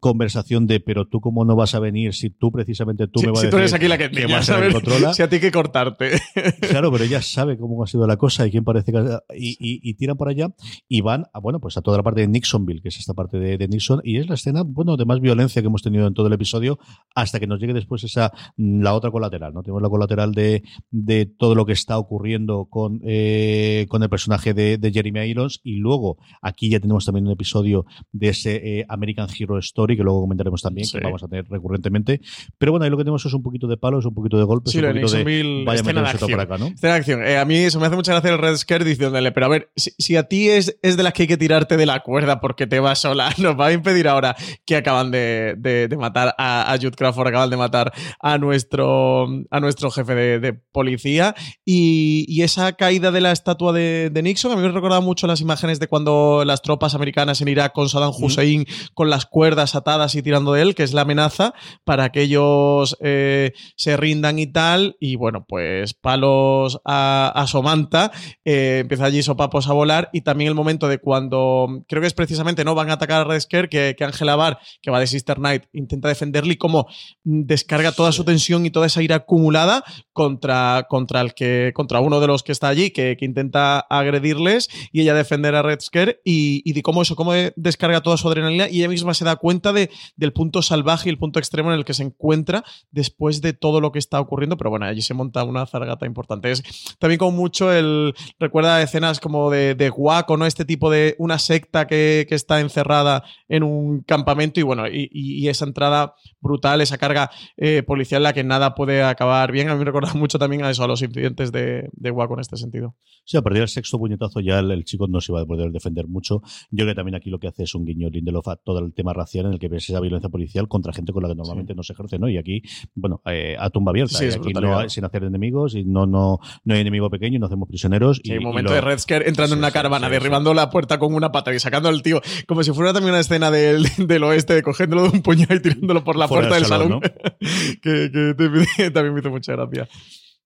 conversación 0.00 0.66
de, 0.66 0.80
pero 0.80 1.06
tú 1.06 1.20
cómo 1.20 1.44
no 1.44 1.56
vas 1.56 1.74
a 1.74 1.78
venir 1.80 2.14
si 2.14 2.30
tú 2.30 2.50
precisamente 2.52 3.06
tú 3.08 3.20
Si- 3.20 3.26
me 3.26 3.32
vas 3.32 3.40
si 3.40 3.46
a 3.46 3.50
tú 3.50 3.56
eres 3.56 3.70
decir 3.72 3.84
aquí 3.84 3.88
la 3.88 3.98
que, 3.98 4.10
que 4.10 4.26
vas 4.32 4.48
a 4.50 4.58
ver 4.58 4.72
controla. 4.72 5.14
si 5.14 5.22
a 5.22 5.28
ti 5.28 5.40
que 5.40 5.50
cortarte. 5.50 6.10
Claro, 6.68 6.90
pero 6.92 7.04
ella 7.04 7.22
sabe 7.22 7.56
cómo 7.56 7.82
ha 7.82 7.86
sido 7.86 8.06
la 8.06 8.16
cosa 8.16 8.46
y 8.46 8.50
quién 8.50 8.64
parece 8.64 8.92
que. 8.92 8.98
Y, 9.36 9.50
y- 9.60 9.80
y 9.82 9.94
tiran 9.94 10.16
para 10.16 10.30
allá 10.32 10.48
y 10.88 11.00
van 11.00 11.24
a, 11.32 11.38
bueno, 11.40 11.60
pues 11.60 11.76
a 11.76 11.82
toda 11.82 11.96
la 11.96 12.02
parte 12.02 12.20
de 12.22 12.28
Nixonville, 12.28 12.80
que 12.82 12.88
es 12.88 12.98
esta 12.98 13.14
parte 13.14 13.38
de, 13.38 13.56
de 13.58 13.68
Nixon, 13.68 14.00
y 14.04 14.18
es 14.18 14.28
la 14.28 14.34
escena, 14.34 14.62
bueno, 14.64 14.96
de 14.96 15.04
más 15.04 15.20
violencia 15.20 15.62
que 15.62 15.68
hemos 15.68 15.82
tenido 15.82 16.06
en 16.06 16.14
todo 16.14 16.26
el 16.26 16.32
episodio, 16.32 16.78
hasta 17.14 17.38
que 17.40 17.46
nos 17.46 17.60
llegue 17.60 17.72
después 17.74 18.02
esa, 18.04 18.32
la 18.56 18.94
otra 18.94 19.10
colateral, 19.10 19.54
¿no? 19.54 19.62
Tenemos 19.62 19.82
la 19.82 19.88
colateral 19.88 20.32
de, 20.32 20.62
de 20.90 21.26
todo 21.26 21.54
lo 21.54 21.64
que 21.66 21.72
está 21.72 21.98
ocurriendo 21.98 22.66
con, 22.66 23.00
eh, 23.04 23.86
con 23.88 24.02
el 24.02 24.08
personaje 24.08 24.54
de, 24.54 24.78
de 24.78 24.92
Jeremy 24.92 25.20
Irons, 25.26 25.60
y 25.62 25.76
luego 25.76 26.18
aquí 26.42 26.68
ya 26.70 26.80
tenemos 26.80 27.04
también 27.04 27.26
un 27.26 27.32
episodio 27.32 27.86
de 28.12 28.28
ese 28.28 28.80
eh, 28.80 28.86
American 28.88 29.28
Hero 29.38 29.58
Story, 29.58 29.75
que 29.86 30.02
luego 30.02 30.20
comentaremos 30.22 30.62
también, 30.62 30.86
Sí. 30.86 30.98
que 30.98 31.04
vamos 31.04 31.22
a 31.22 31.28
tener 31.28 31.46
recurrentemente. 31.48 32.20
Pero 32.58 32.72
bueno, 32.72 32.84
ahí 32.84 32.90
lo 32.90 32.96
que 32.96 33.04
tenemos 33.04 33.24
es 33.26 33.32
un 33.34 33.42
poquito 33.42 33.66
de 33.66 33.76
palos, 33.76 34.06
un 34.06 34.14
poquito 34.14 34.38
de 34.38 34.44
golpes, 34.44 34.72
Sí, 34.72 34.78
un 34.78 34.84
de 34.84 34.88
poquito 34.88 35.10
de. 35.12 35.24
Nixonville, 35.24 35.64
Vaya 35.64 35.80
escena 35.80 36.02
de 36.02 36.08
acción. 36.08 36.30
por 36.30 36.40
acá, 36.40 36.58
¿no? 36.58 36.66
Escena 36.68 36.92
de 36.94 36.98
acción. 36.98 37.22
Eh, 37.26 37.36
a 37.38 37.44
mí 37.44 37.56
eso 37.56 37.78
me 37.80 37.86
hace 37.86 37.96
mucha 37.96 38.12
gracia 38.12 38.30
el 38.32 38.38
Red 38.38 38.56
Scare 38.56 38.84
diciéndole, 38.84 39.32
pero 39.32 39.46
a 39.46 39.48
ver, 39.48 39.70
si, 39.76 39.90
si 39.98 40.16
a 40.16 40.22
ti 40.24 40.48
es, 40.48 40.78
es 40.82 40.96
de 40.96 41.02
las 41.02 41.12
que 41.12 41.22
hay 41.24 41.28
que 41.28 41.36
tirarte 41.36 41.76
de 41.76 41.86
la 41.86 42.00
cuerda 42.00 42.40
porque 42.40 42.66
te 42.66 42.80
vas 42.80 42.98
sola, 43.00 43.30
nos 43.38 43.58
va 43.58 43.66
a 43.66 43.72
impedir 43.72 44.08
ahora 44.08 44.34
que 44.64 44.76
acaban 44.76 45.10
de, 45.10 45.54
de- 45.58 45.88
de 45.88 45.96
matar 45.96 46.34
a, 46.38 46.72
a 46.72 46.76
Jude 46.78 46.92
Crawford, 46.92 47.28
acaban 47.28 47.50
de 47.50 47.56
matar 47.56 47.92
a 48.20 48.38
nuestro, 48.38 49.26
a 49.50 49.60
nuestro 49.60 49.90
jefe 49.90 50.14
de, 50.14 50.40
de 50.40 50.52
policía. 50.54 51.34
Y, 51.64 52.24
y 52.28 52.42
esa 52.42 52.72
caída 52.72 53.10
de 53.10 53.20
la 53.20 53.32
estatua 53.32 53.72
de, 53.72 54.10
de 54.10 54.22
Nixon, 54.22 54.52
a 54.52 54.56
mí 54.56 54.62
me 54.62 54.68
recordaba 54.68 55.00
mucho 55.00 55.26
las 55.26 55.40
imágenes 55.40 55.80
de 55.80 55.88
cuando 55.88 56.44
las 56.46 56.62
tropas 56.62 56.94
americanas 56.94 57.40
en 57.40 57.48
Irak 57.48 57.72
con 57.72 57.88
Saddam 57.88 58.12
Hussein 58.18 58.66
con 58.94 59.10
las 59.10 59.26
cuerdas 59.26 59.65
atadas 59.74 60.14
y 60.14 60.22
tirando 60.22 60.52
de 60.52 60.62
él, 60.62 60.74
que 60.74 60.82
es 60.82 60.94
la 60.94 61.02
amenaza 61.02 61.54
para 61.84 62.10
que 62.10 62.22
ellos 62.22 62.96
eh, 63.00 63.52
se 63.76 63.96
rindan 63.96 64.38
y 64.38 64.46
tal. 64.46 64.96
Y 65.00 65.16
bueno, 65.16 65.44
pues 65.48 65.94
palos 65.94 66.80
a, 66.84 67.32
a 67.34 67.46
Somanta, 67.46 68.12
eh, 68.44 68.78
empieza 68.82 69.06
allí 69.06 69.22
sopapos 69.22 69.68
a 69.68 69.72
volar. 69.72 70.10
Y 70.12 70.20
también 70.20 70.48
el 70.48 70.54
momento 70.54 70.88
de 70.88 70.98
cuando, 70.98 71.84
creo 71.88 72.00
que 72.00 72.08
es 72.08 72.14
precisamente, 72.14 72.64
¿no? 72.64 72.74
Van 72.74 72.90
a 72.90 72.94
atacar 72.94 73.22
a 73.22 73.24
Red 73.24 73.40
Scare, 73.40 73.68
que, 73.68 73.94
que 73.96 74.04
Angela 74.04 74.36
Bar, 74.36 74.58
que 74.82 74.90
va 74.90 75.00
de 75.00 75.06
Sister 75.06 75.38
Knight, 75.38 75.64
intenta 75.72 76.08
defenderle 76.08 76.54
y 76.54 76.56
como 76.56 76.86
descarga 77.24 77.92
toda 77.92 78.12
su 78.12 78.24
tensión 78.24 78.66
y 78.66 78.70
toda 78.70 78.86
esa 78.86 79.02
ira 79.02 79.16
acumulada 79.16 79.82
contra, 80.12 80.86
contra 80.88 81.20
el 81.20 81.34
que, 81.34 81.72
contra 81.74 82.00
uno 82.00 82.20
de 82.20 82.26
los 82.26 82.42
que 82.42 82.52
está 82.52 82.68
allí, 82.68 82.90
que, 82.90 83.16
que 83.18 83.24
intenta 83.24 83.80
agredirles 83.80 84.68
y 84.92 85.02
ella 85.02 85.14
defender 85.14 85.54
a 85.54 85.62
Red 85.62 85.80
Scare 85.80 86.20
y, 86.24 86.62
y 86.64 86.72
de 86.72 86.82
cómo 86.82 87.02
eso, 87.02 87.16
cómo 87.16 87.32
descarga 87.56 88.00
toda 88.00 88.16
su 88.16 88.28
adrenalina 88.28 88.68
y 88.68 88.78
ella 88.78 88.88
misma 88.88 89.14
se 89.14 89.24
da 89.24 89.36
cuenta 89.36 89.55
de, 89.60 89.90
del 90.16 90.32
punto 90.32 90.62
salvaje 90.62 91.08
y 91.08 91.12
el 91.12 91.18
punto 91.18 91.38
extremo 91.38 91.72
en 91.72 91.78
el 91.78 91.84
que 91.84 91.94
se 91.94 92.02
encuentra 92.02 92.64
después 92.90 93.40
de 93.40 93.52
todo 93.52 93.80
lo 93.80 93.92
que 93.92 93.98
está 93.98 94.20
ocurriendo, 94.20 94.56
pero 94.56 94.70
bueno, 94.70 94.86
allí 94.86 95.02
se 95.02 95.14
monta 95.14 95.44
una 95.44 95.66
zargata 95.66 96.06
importante. 96.06 96.50
Es 96.50 96.62
también 96.98 97.18
con 97.18 97.34
mucho 97.34 97.72
el, 97.72 98.14
recuerda 98.38 98.82
escenas 98.82 99.20
como 99.20 99.50
de, 99.50 99.74
de 99.74 99.90
Guaco, 99.90 100.36
¿no? 100.36 100.46
Este 100.46 100.64
tipo 100.64 100.90
de 100.90 101.14
una 101.18 101.38
secta 101.38 101.86
que, 101.86 102.26
que 102.28 102.34
está 102.34 102.60
encerrada 102.60 103.24
en 103.48 103.62
un 103.62 104.02
campamento 104.02 104.60
y 104.60 104.62
bueno, 104.62 104.84
y, 104.88 105.46
esa 105.46 105.64
entrada 105.64 106.14
brutal, 106.40 106.80
esa 106.80 106.98
carga 106.98 107.30
eh, 107.56 107.82
policial 107.84 108.20
en 108.20 108.22
la 108.24 108.32
que 108.32 108.42
nada 108.42 108.74
puede 108.74 109.02
acabar 109.02 109.52
bien. 109.52 109.68
A 109.68 109.74
mí 109.74 109.78
me 109.78 109.84
recuerda 109.84 110.12
mucho 110.14 110.38
también 110.38 110.64
a 110.64 110.70
eso, 110.70 110.82
a 110.82 110.88
los 110.88 111.02
incidentes 111.02 111.52
de, 111.52 111.88
de 111.92 112.10
Guaco 112.10 112.34
en 112.34 112.40
este 112.40 112.56
sentido. 112.56 112.96
Sí, 113.24 113.36
a 113.36 113.42
partir 113.42 113.60
del 113.60 113.68
sexto 113.68 113.98
puñetazo 113.98 114.40
ya 114.40 114.58
el, 114.58 114.70
el 114.70 114.84
chico 114.84 115.06
no 115.06 115.20
se 115.20 115.32
va 115.32 115.42
a 115.42 115.46
poder 115.46 115.70
defender 115.70 116.08
mucho. 116.08 116.42
Yo 116.70 116.84
creo 116.84 116.88
que 116.88 116.94
también 116.94 117.14
aquí 117.14 117.30
lo 117.30 117.38
que 117.38 117.48
hace 117.48 117.62
es 117.62 117.74
un 117.74 117.84
guiño 117.84 118.08
Lindelof 118.10 118.48
a 118.48 118.56
todo 118.56 118.80
el 118.80 118.92
tema 118.92 119.12
racial 119.12 119.45
en 119.46 119.52
el 119.54 119.58
que 119.58 119.68
ves 119.68 119.88
esa 119.88 120.00
violencia 120.00 120.28
policial 120.28 120.68
contra 120.68 120.92
gente 120.92 121.12
con 121.12 121.22
la 121.22 121.28
que 121.28 121.34
normalmente 121.34 121.74
no 121.74 121.82
se 121.82 121.92
ejerce, 121.92 122.18
¿no? 122.18 122.28
Y 122.28 122.36
aquí, 122.38 122.62
bueno, 122.94 123.20
eh, 123.26 123.56
a 123.58 123.70
tumba 123.70 123.90
abierta. 123.90 124.18
Sí, 124.18 124.24
Y 124.24 124.28
es 124.28 124.36
aquí 124.36 124.52
no 124.52 124.78
hay- 124.78 124.90
sin 124.90 125.04
hacer 125.04 125.24
enemigos 125.24 125.74
y 125.74 125.84
no, 125.84 126.06
no, 126.06 126.38
no 126.64 126.74
hay 126.74 126.80
enemigo 126.80 127.08
pequeño, 127.10 127.38
no 127.38 127.46
hacemos 127.46 127.68
prisioneros. 127.68 128.18
Sí, 128.18 128.22
y, 128.28 128.32
hay 128.32 128.38
un 128.38 128.42
y 128.42 128.46
momento 128.46 128.70
lo- 128.70 128.74
de 128.76 128.80
Red 128.80 128.98
Scare 128.98 129.28
entrando 129.28 129.54
en 129.54 129.58
Sí, 129.58 129.60
una 129.60 129.68
sí, 129.68 129.74
caravana, 129.74 130.06
sí, 130.08 130.12
derribando 130.12 130.52
la 130.54 130.70
puerta 130.70 130.98
con 130.98 131.14
una 131.14 131.32
pata 131.32 131.54
y 131.54 131.58
sacando 131.58 131.88
al 131.88 132.02
tío, 132.02 132.20
como 132.46 132.62
si 132.62 132.72
fuera 132.72 132.92
también 132.92 133.12
una 133.12 133.20
escena 133.20 133.50
del, 133.50 133.84
del 133.98 134.24
oeste, 134.24 134.54
de 134.54 134.62
cogiéndolo 134.62 135.02
de 135.04 135.08
un 135.10 135.22
puñado 135.22 135.54
y 135.54 135.60
tirándolo 135.60 136.04
por 136.04 136.16
la 136.16 136.28
Fuera 136.28 136.48
puerta 136.48 136.56
del 136.56 136.64
salón. 136.66 137.00
salón, 137.00 137.00
que 137.82 138.10
que 138.12 138.34
te- 138.36 138.90
también 138.90 139.14
me 139.14 139.20
hizo 139.20 139.30
mucha 139.30 139.52
gracia. 139.52 139.88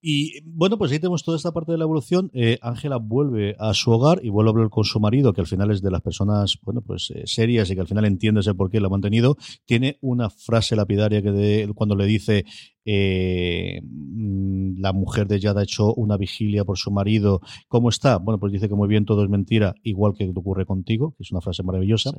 Y 0.03 0.41
bueno, 0.45 0.79
pues 0.79 0.91
ahí 0.93 0.99
tenemos 0.99 1.23
toda 1.25 1.37
esta 1.37 1.53
parte 1.53 1.73
de 1.73 1.79
la 1.79 1.85
evolución. 1.85 2.31
Eh, 2.33 2.59
Ángela 2.63 2.97
vuelve 2.97 3.55
a 3.59 3.75
su 3.75 3.91
hogar 3.91 4.21
y 4.25 4.31
vuelve 4.31 4.49
a 4.51 4.53
hablar 4.53 4.71
con 4.71 4.85
su 4.85 4.99
marido, 4.99 5.33
que 5.35 5.43
al 5.43 5.47
final 5.47 5.71
es 5.71 5.83
de 5.83 5.91
las 5.91 6.01
personas, 6.01 6.59
bueno, 6.63 6.81
pues 6.81 7.11
eh, 7.15 7.23
serias 7.27 7.71
y 7.71 7.75
que 7.75 7.83
al 7.83 7.87
final 7.87 8.07
entiendes 8.07 8.47
el 8.47 8.57
por 8.57 8.71
qué 8.71 8.81
lo 8.81 8.87
ha 8.87 8.91
mantenido. 8.91 9.37
Tiene 9.67 9.99
una 10.01 10.31
frase 10.31 10.75
lapidaria 10.75 11.21
que 11.21 11.33
de- 11.33 11.71
cuando 11.75 11.97
le 11.97 12.07
dice 12.07 12.45
eh, 12.87 13.81
mm, 13.85 14.81
la 14.81 14.93
mujer 14.93 15.27
de 15.27 15.39
Jada 15.41 15.61
ha 15.61 15.65
hecho 15.65 15.93
una 15.95 16.17
vigilia 16.17 16.65
por 16.65 16.79
su 16.79 16.91
marido. 16.91 17.41
¿Cómo 17.69 17.91
está? 17.91 18.17
Bueno, 18.19 18.41
pues 18.41 18.53
dice 18.53 18.69
que 18.69 18.75
muy 18.75 18.89
bien, 18.89 19.05
todo 19.05 19.23
es 19.23 19.29
mentira, 19.29 19.75
igual 19.83 20.15
que 20.17 20.31
ocurre 20.35 20.65
contigo, 20.65 21.15
que 21.17 21.25
es 21.25 21.31
una 21.33 21.41
frase 21.43 21.63
maravillosa. 21.63 22.13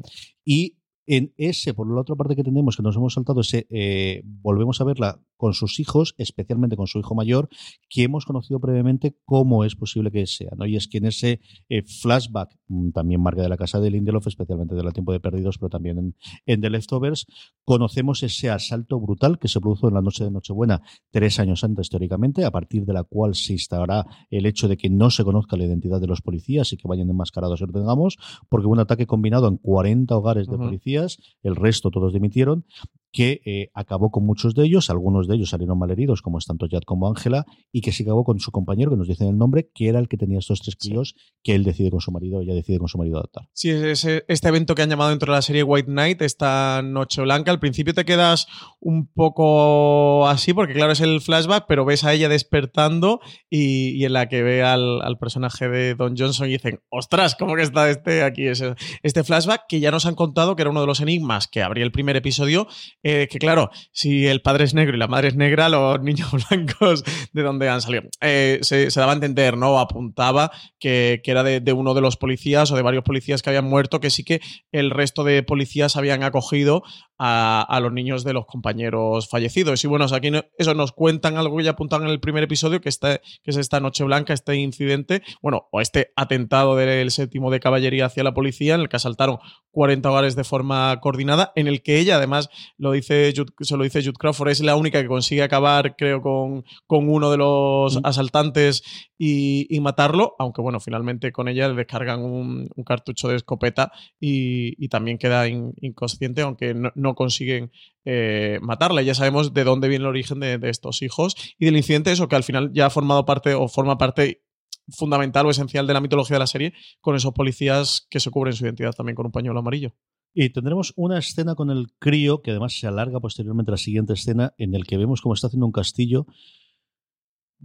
Y 0.45 0.77
en 1.07 1.33
ese, 1.37 1.73
por 1.73 1.91
la 1.93 2.01
otra 2.01 2.15
parte 2.15 2.35
que 2.35 2.43
tenemos, 2.43 2.77
que 2.77 2.83
nos 2.83 2.95
hemos 2.95 3.13
saltado, 3.15 3.41
ese 3.41 3.65
eh, 3.71 4.21
volvemos 4.23 4.79
a 4.79 4.83
verla 4.83 5.19
con 5.41 5.55
sus 5.55 5.79
hijos, 5.79 6.13
especialmente 6.19 6.77
con 6.77 6.85
su 6.85 6.99
hijo 6.99 7.15
mayor, 7.15 7.49
que 7.89 8.03
hemos 8.03 8.25
conocido 8.25 8.59
previamente 8.59 9.17
cómo 9.25 9.65
es 9.65 9.75
posible 9.75 10.11
que 10.11 10.27
sea. 10.27 10.51
¿no? 10.55 10.67
Y 10.67 10.75
es 10.75 10.87
que 10.87 10.99
en 10.99 11.07
ese 11.07 11.41
eh, 11.67 11.81
flashback, 11.81 12.55
mm, 12.67 12.91
también 12.91 13.23
marca 13.23 13.41
de 13.41 13.49
la 13.49 13.57
casa 13.57 13.79
de 13.79 13.89
Lindelof, 13.89 14.27
especialmente 14.27 14.75
del 14.75 14.93
tiempo 14.93 15.13
de 15.13 15.19
perdidos, 15.19 15.57
pero 15.57 15.69
también 15.69 15.97
en, 15.97 16.15
en 16.45 16.61
The 16.61 16.69
Leftovers, 16.69 17.25
conocemos 17.65 18.21
ese 18.21 18.51
asalto 18.51 18.99
brutal 18.99 19.39
que 19.39 19.47
se 19.47 19.59
produjo 19.59 19.87
en 19.87 19.95
la 19.95 20.03
noche 20.03 20.23
de 20.23 20.29
Nochebuena, 20.29 20.83
tres 21.09 21.39
años 21.39 21.63
antes 21.63 21.89
teóricamente, 21.89 22.45
a 22.45 22.51
partir 22.51 22.85
de 22.85 22.93
la 22.93 23.03
cual 23.03 23.33
se 23.33 23.53
instaurará 23.53 24.05
el 24.29 24.45
hecho 24.45 24.67
de 24.67 24.77
que 24.77 24.91
no 24.91 25.09
se 25.09 25.23
conozca 25.23 25.57
la 25.57 25.65
identidad 25.65 25.99
de 25.99 26.05
los 26.05 26.21
policías 26.21 26.71
y 26.71 26.77
que 26.77 26.87
vayan 26.87 27.09
enmascarados 27.09 27.61
y 27.61 27.65
lo 27.65 27.73
tengamos, 27.73 28.19
porque 28.47 28.67
hubo 28.67 28.73
un 28.73 28.79
ataque 28.79 29.07
combinado 29.07 29.47
en 29.47 29.57
40 29.57 30.15
hogares 30.15 30.45
de 30.45 30.55
policías, 30.55 31.17
el 31.41 31.55
resto 31.55 31.89
todos 31.89 32.13
dimitieron, 32.13 32.63
que 33.11 33.41
eh, 33.45 33.69
acabó 33.73 34.09
con 34.11 34.25
muchos 34.25 34.55
de 34.55 34.65
ellos, 34.65 34.89
algunos 34.89 35.27
de 35.27 35.35
ellos 35.35 35.49
salieron 35.49 35.77
malheridos, 35.77 36.21
como 36.21 36.37
es 36.37 36.45
tanto 36.45 36.67
Jad 36.69 36.83
como 36.85 37.07
Ángela, 37.07 37.45
y 37.71 37.81
que 37.81 37.91
se 37.91 38.03
acabó 38.03 38.23
con 38.23 38.39
su 38.39 38.51
compañero, 38.51 38.91
que 38.91 38.97
nos 38.97 39.07
dicen 39.07 39.27
el 39.27 39.37
nombre, 39.37 39.69
que 39.73 39.87
era 39.87 39.99
el 39.99 40.07
que 40.07 40.17
tenía 40.17 40.39
estos 40.39 40.61
tres 40.61 40.75
críos, 40.75 41.15
que 41.43 41.55
él 41.55 41.63
decide 41.63 41.91
con 41.91 42.01
su 42.01 42.11
marido, 42.11 42.41
ella 42.41 42.53
decide 42.53 42.79
con 42.79 42.87
su 42.87 42.97
marido 42.97 43.17
adoptar. 43.17 43.47
Sí, 43.53 43.69
es 43.69 44.05
este 44.05 44.47
evento 44.47 44.75
que 44.75 44.81
han 44.81 44.89
llamado 44.89 45.09
dentro 45.09 45.31
de 45.31 45.37
la 45.37 45.41
serie 45.41 45.63
White 45.63 45.89
Knight, 45.89 46.21
esta 46.21 46.81
Noche 46.83 47.21
Blanca. 47.21 47.51
Al 47.51 47.59
principio 47.59 47.93
te 47.93 48.05
quedas 48.05 48.47
un 48.79 49.07
poco 49.07 50.27
así, 50.27 50.53
porque 50.53 50.73
claro, 50.73 50.91
es 50.91 51.01
el 51.01 51.21
flashback, 51.21 51.65
pero 51.67 51.85
ves 51.85 52.03
a 52.03 52.13
ella 52.13 52.29
despertando 52.29 53.19
y, 53.49 54.03
en 54.05 54.13
la 54.13 54.27
que 54.29 54.43
ve 54.43 54.63
al, 54.63 55.17
personaje 55.19 55.69
de 55.69 55.93
Don 55.95 56.15
Johnson 56.17 56.47
y 56.47 56.53
dicen, 56.53 56.79
ostras, 56.89 57.35
¿cómo 57.35 57.55
que 57.55 57.61
está 57.61 57.89
este 57.89 58.23
aquí? 58.23 58.45
este 58.47 59.23
flashback 59.23 59.65
que 59.67 59.79
ya 59.79 59.91
nos 59.91 60.05
han 60.05 60.15
contado 60.15 60.55
que 60.55 60.63
era 60.63 60.71
uno 60.71 60.81
de 60.81 60.87
los 60.87 60.99
enigmas 60.99 61.47
que 61.47 61.61
abría 61.61 61.83
el 61.83 61.91
primer 61.91 62.15
episodio, 62.15 62.67
eh, 63.03 63.27
que 63.29 63.39
claro, 63.39 63.71
si 63.91 64.27
el 64.27 64.41
padre 64.41 64.65
es 64.65 64.73
negro 64.73 64.95
y 64.95 64.99
la 64.99 65.07
madre 65.07 65.29
es 65.29 65.35
negra, 65.35 65.69
los 65.69 66.01
niños 66.01 66.29
blancos 66.49 67.03
de 67.33 67.41
dónde 67.41 67.69
han 67.69 67.81
salido. 67.81 68.03
Eh, 68.21 68.59
se, 68.61 68.87
daba 68.89 69.13
a 69.13 69.15
entender, 69.15 69.57
¿no? 69.57 69.79
Apuntaba 69.79 70.51
que, 70.79 71.21
era 71.23 71.43
de, 71.43 71.73
uno 71.73 71.93
de 71.93 72.01
los 72.01 72.17
policías 72.17 72.71
o 72.71 72.75
de 72.75 72.81
varios 72.81 73.03
policías 73.03 73.41
que 73.41 73.49
habían 73.49 73.65
muerto, 73.65 73.99
que 73.99 74.09
sí 74.09 74.23
que 74.23 74.41
el 74.71 74.91
resto 74.91 75.23
de 75.23 75.43
policías 75.43 75.95
habían 75.95 76.23
acogido 76.23 76.83
a, 77.17 77.79
los 77.81 77.93
niños 77.93 78.23
de 78.23 78.33
los 78.33 78.45
compañeros 78.45 79.29
fallecidos. 79.29 79.83
Y 79.83 79.87
bueno, 79.87 80.05
aquí 80.11 80.31
eso 80.57 80.73
nos 80.73 80.91
cuentan 80.91 81.37
algo 81.37 81.57
que 81.57 81.63
ya 81.63 81.71
apuntaban 81.71 82.07
en 82.07 82.13
el 82.13 82.19
primer 82.19 82.43
episodio, 82.43 82.81
que, 82.81 82.89
está, 82.89 83.19
que 83.19 83.51
es 83.51 83.57
esta 83.57 83.79
Noche 83.79 84.03
Blanca, 84.03 84.33
este 84.33 84.55
incidente, 84.55 85.21
bueno, 85.41 85.67
o 85.71 85.81
este 85.81 86.11
atentado 86.15 86.75
del 86.75 87.11
séptimo 87.11 87.51
de 87.51 87.59
caballería 87.59 88.07
hacia 88.07 88.23
la 88.23 88.33
policía, 88.33 88.75
en 88.75 88.81
el 88.81 88.89
que 88.89 88.95
asaltaron 88.95 89.37
40 89.71 90.09
hogares 90.09 90.35
de 90.35 90.43
forma 90.43 90.99
coordinada, 90.99 91.51
en 91.55 91.67
el 91.67 91.81
que 91.81 91.99
ella, 91.99 92.17
además, 92.17 92.49
lo 92.77 92.90
dice 92.91 93.33
se 93.59 93.77
lo 93.77 93.83
dice 93.83 94.01
Jude 94.01 94.17
Crawford, 94.17 94.49
es 94.49 94.61
la 94.61 94.75
única 94.75 95.01
que 95.01 95.07
consigue 95.07 95.43
acabar, 95.43 95.95
creo, 95.95 96.21
con, 96.21 96.63
con 96.87 97.09
uno 97.09 97.31
de 97.31 97.37
los 97.37 97.97
mm. 97.97 98.05
asaltantes 98.05 98.83
y, 99.17 99.79
matarlo, 99.81 100.35
aunque 100.39 100.61
bueno, 100.61 100.79
finalmente 100.79 101.31
con 101.31 101.47
ella 101.47 101.67
le 101.67 101.75
descargan 101.75 102.21
un, 102.23 102.69
cartucho 102.85 103.27
de 103.27 103.35
escopeta 103.35 103.91
y, 104.19 104.87
también 104.89 105.17
queda 105.17 105.47
inconsciente, 105.47 106.41
aunque 106.41 106.73
no, 106.73 107.15
consiguen 107.15 107.71
eh, 108.03 108.59
matarla. 108.61 109.01
Ya 109.01 109.15
sabemos 109.15 109.53
de 109.53 109.63
dónde 109.63 109.87
viene 109.87 110.03
el 110.03 110.09
origen 110.09 110.39
de, 110.39 110.57
de 110.57 110.69
estos 110.69 111.01
hijos 111.01 111.35
y 111.57 111.65
del 111.65 111.77
incidente, 111.77 112.11
eso 112.11 112.27
que 112.27 112.35
al 112.35 112.43
final 112.43 112.71
ya 112.73 112.87
ha 112.87 112.89
formado 112.89 113.25
parte 113.25 113.53
o 113.53 113.67
forma 113.67 113.97
parte 113.97 114.41
fundamental 114.89 115.45
o 115.45 115.51
esencial 115.51 115.87
de 115.87 115.93
la 115.93 116.01
mitología 116.01 116.35
de 116.35 116.39
la 116.39 116.47
serie, 116.47 116.73
con 116.99 117.15
esos 117.15 117.33
policías 117.33 118.07
que 118.09 118.19
se 118.19 118.29
cubren 118.29 118.53
su 118.53 118.65
identidad 118.65 118.93
también 118.93 119.15
con 119.15 119.25
un 119.25 119.31
pañuelo 119.31 119.59
amarillo. 119.59 119.93
Y 120.33 120.49
tendremos 120.51 120.93
una 120.95 121.19
escena 121.19 121.55
con 121.55 121.69
el 121.69 121.91
crío, 121.99 122.41
que 122.41 122.51
además 122.51 122.77
se 122.79 122.87
alarga 122.87 123.19
posteriormente 123.19 123.71
a 123.71 123.73
la 123.73 123.77
siguiente 123.77 124.13
escena, 124.13 124.53
en 124.57 124.75
el 124.75 124.85
que 124.85 124.97
vemos 124.97 125.21
cómo 125.21 125.33
está 125.33 125.47
haciendo 125.47 125.65
un 125.65 125.71
castillo 125.71 126.25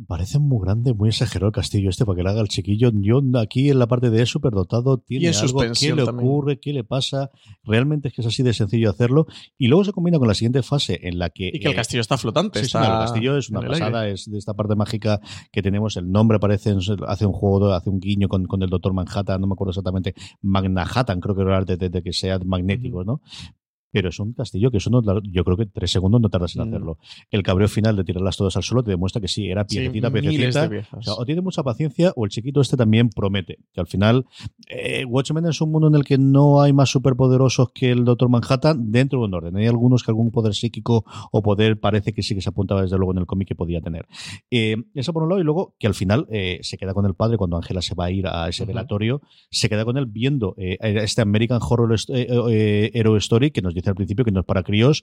Parece 0.06 0.38
muy 0.38 0.62
grande, 0.62 0.92
muy 0.92 1.09
exagerado 1.09 1.46
el 1.46 1.52
castillo 1.54 1.88
este 1.88 2.04
para 2.04 2.16
que 2.16 2.22
le 2.22 2.28
haga 2.28 2.42
el 2.42 2.48
chiquillo. 2.48 2.90
Yo 2.92 3.22
aquí 3.40 3.70
en 3.70 3.78
la 3.78 3.87
parte 3.87 4.11
de 4.11 4.26
superdotado 4.26 4.98
tiene 4.98 5.28
algo. 5.28 5.62
¿Qué 5.72 5.94
le 5.94 6.02
ocurre? 6.02 6.61
¿Qué 6.61 6.74
le 6.74 6.85
pasa? 6.85 7.30
Realmente 7.64 8.09
es 8.09 8.14
que 8.14 8.20
es 8.20 8.26
así 8.26 8.42
de 8.42 8.52
sencillo 8.52 8.90
hacerlo. 8.90 9.26
Y 9.56 9.68
luego 9.68 9.85
se 9.85 9.92
combina 9.92 10.18
con 10.18 10.28
la 10.28 10.35
siguiente 10.35 10.62
fase 10.62 11.00
en 11.02 11.18
la 11.18 11.30
que. 11.30 11.48
Y 11.48 11.61
que 11.61 11.68
el 11.68 11.72
eh, 11.72 11.76
castillo 11.76 12.02
está 12.02 12.18
flotante. 12.18 12.62
Sí, 12.62 12.76
el 12.76 12.82
castillo 12.82 13.38
es 13.38 13.48
una 13.48 13.62
pasada, 13.62 14.06
es 14.06 14.30
de 14.30 14.37
esta 14.37 14.52
parte 14.52 14.74
mágica 14.74 15.20
que 15.50 15.62
tenemos. 15.62 15.96
El 15.96 16.11
nombre 16.11 16.38
parece, 16.38 16.76
hace 17.06 17.24
un 17.24 17.32
juego, 17.32 17.72
hace 17.72 17.88
un 17.88 17.98
guiño 17.98 18.28
con, 18.28 18.46
el 18.62 18.68
Doctor 18.68 18.92
Manhattan, 18.92 19.40
no 19.40 19.46
me 19.46 19.54
acuerdo 19.54 19.70
exactamente. 19.70 20.14
Manhattan, 20.42 21.20
creo 21.20 21.35
que 21.35 21.42
era 21.42 21.64
de, 21.64 21.76
de, 21.78 21.88
de 21.88 22.02
que 22.02 22.12
sea 22.12 22.38
magnético, 22.40 23.02
¿no? 23.02 23.22
Pero 23.96 24.11
es 24.11 24.20
un 24.20 24.35
castillo 24.35 24.70
que 24.70 24.76
eso 24.76 24.90
no, 24.90 25.00
yo 25.22 25.42
creo 25.42 25.56
que 25.56 25.64
tres 25.64 25.90
segundos 25.90 26.20
no 26.20 26.28
tardas 26.28 26.54
en 26.54 26.61
mm. 26.61 26.68
hacerlo. 26.68 26.98
El 27.30 27.42
cabreo 27.42 27.66
final 27.66 27.96
de 27.96 28.04
tirarlas 28.04 28.37
todas 28.37 28.54
al 28.54 28.62
suelo 28.62 28.85
te 28.85 28.90
demuestra 28.90 29.22
que 29.22 29.26
sí, 29.28 29.48
era 29.48 29.66
piececita, 29.66 30.11
piececita. 30.11 30.68
O, 31.16 31.24
tiene 31.24 31.40
mucha 31.40 31.62
paciencia 31.62 32.12
o 32.14 32.26
el 32.26 32.30
chiquito 32.30 32.61
este 32.61 32.76
también 32.76 33.09
promete. 33.09 33.56
Que 33.72 33.80
al 33.80 33.87
final, 33.87 34.26
eh, 34.68 35.06
Watchmen 35.06 35.46
es 35.46 35.62
un 35.62 35.72
mundo 35.72 35.88
en 35.88 35.94
el 35.94 36.04
que 36.04 36.18
no 36.18 36.61
hay 36.61 36.74
más 36.74 36.90
superpoderosos 36.90 37.70
que 37.72 37.90
el 37.90 38.04
Doctor 38.04 38.28
Manhattan 38.28 38.92
dentro 38.92 39.20
de 39.20 39.24
un 39.24 39.32
orden. 39.32 39.56
Hay 39.56 39.66
algunos 39.66 40.02
que 40.02 40.11
algún 40.11 40.30
poder 40.30 40.52
psíquico 40.52 41.06
o 41.32 41.42
poder 41.42 41.80
parece 41.80 42.12
que 42.12 42.22
sí 42.22 42.35
que 42.35 42.42
se 42.42 42.50
apuntaba 42.50 42.82
desde 42.82 42.98
luego 42.98 43.12
en 43.12 43.18
el 43.20 43.26
cómic 43.26 43.48
que 43.48 43.54
podía 43.54 43.80
tener. 43.80 44.04
Eh, 44.50 44.76
eso 44.92 45.14
por 45.14 45.22
un 45.22 45.30
lado 45.30 45.40
y 45.40 45.44
luego 45.44 45.74
que 45.78 45.87
al 45.87 45.94
final 45.94 46.26
eh, 46.30 46.59
se 46.61 46.76
queda 46.76 46.92
con 46.92 47.06
el 47.06 47.14
padre 47.14 47.38
cuando 47.38 47.56
Ángela 47.56 47.80
se 47.80 47.94
va 47.94 48.04
a 48.04 48.11
ir 48.11 48.26
a 48.26 48.46
ese 48.46 48.66
velatorio, 48.66 49.22
se 49.50 49.70
queda 49.70 49.87
con 49.87 49.96
él 49.96 50.04
viendo 50.04 50.54
este 50.59 51.22
American 51.22 51.61
Horror 51.62 51.96
Hero 52.09 53.16
Story 53.16 53.52
que 53.52 53.62
nos 53.62 53.72
dice 53.72 53.86
al 53.90 53.96
principio 53.96 54.25
que 54.25 54.33
no 54.33 54.40
es 54.40 54.46
para 54.46 54.62
críos. 54.62 55.03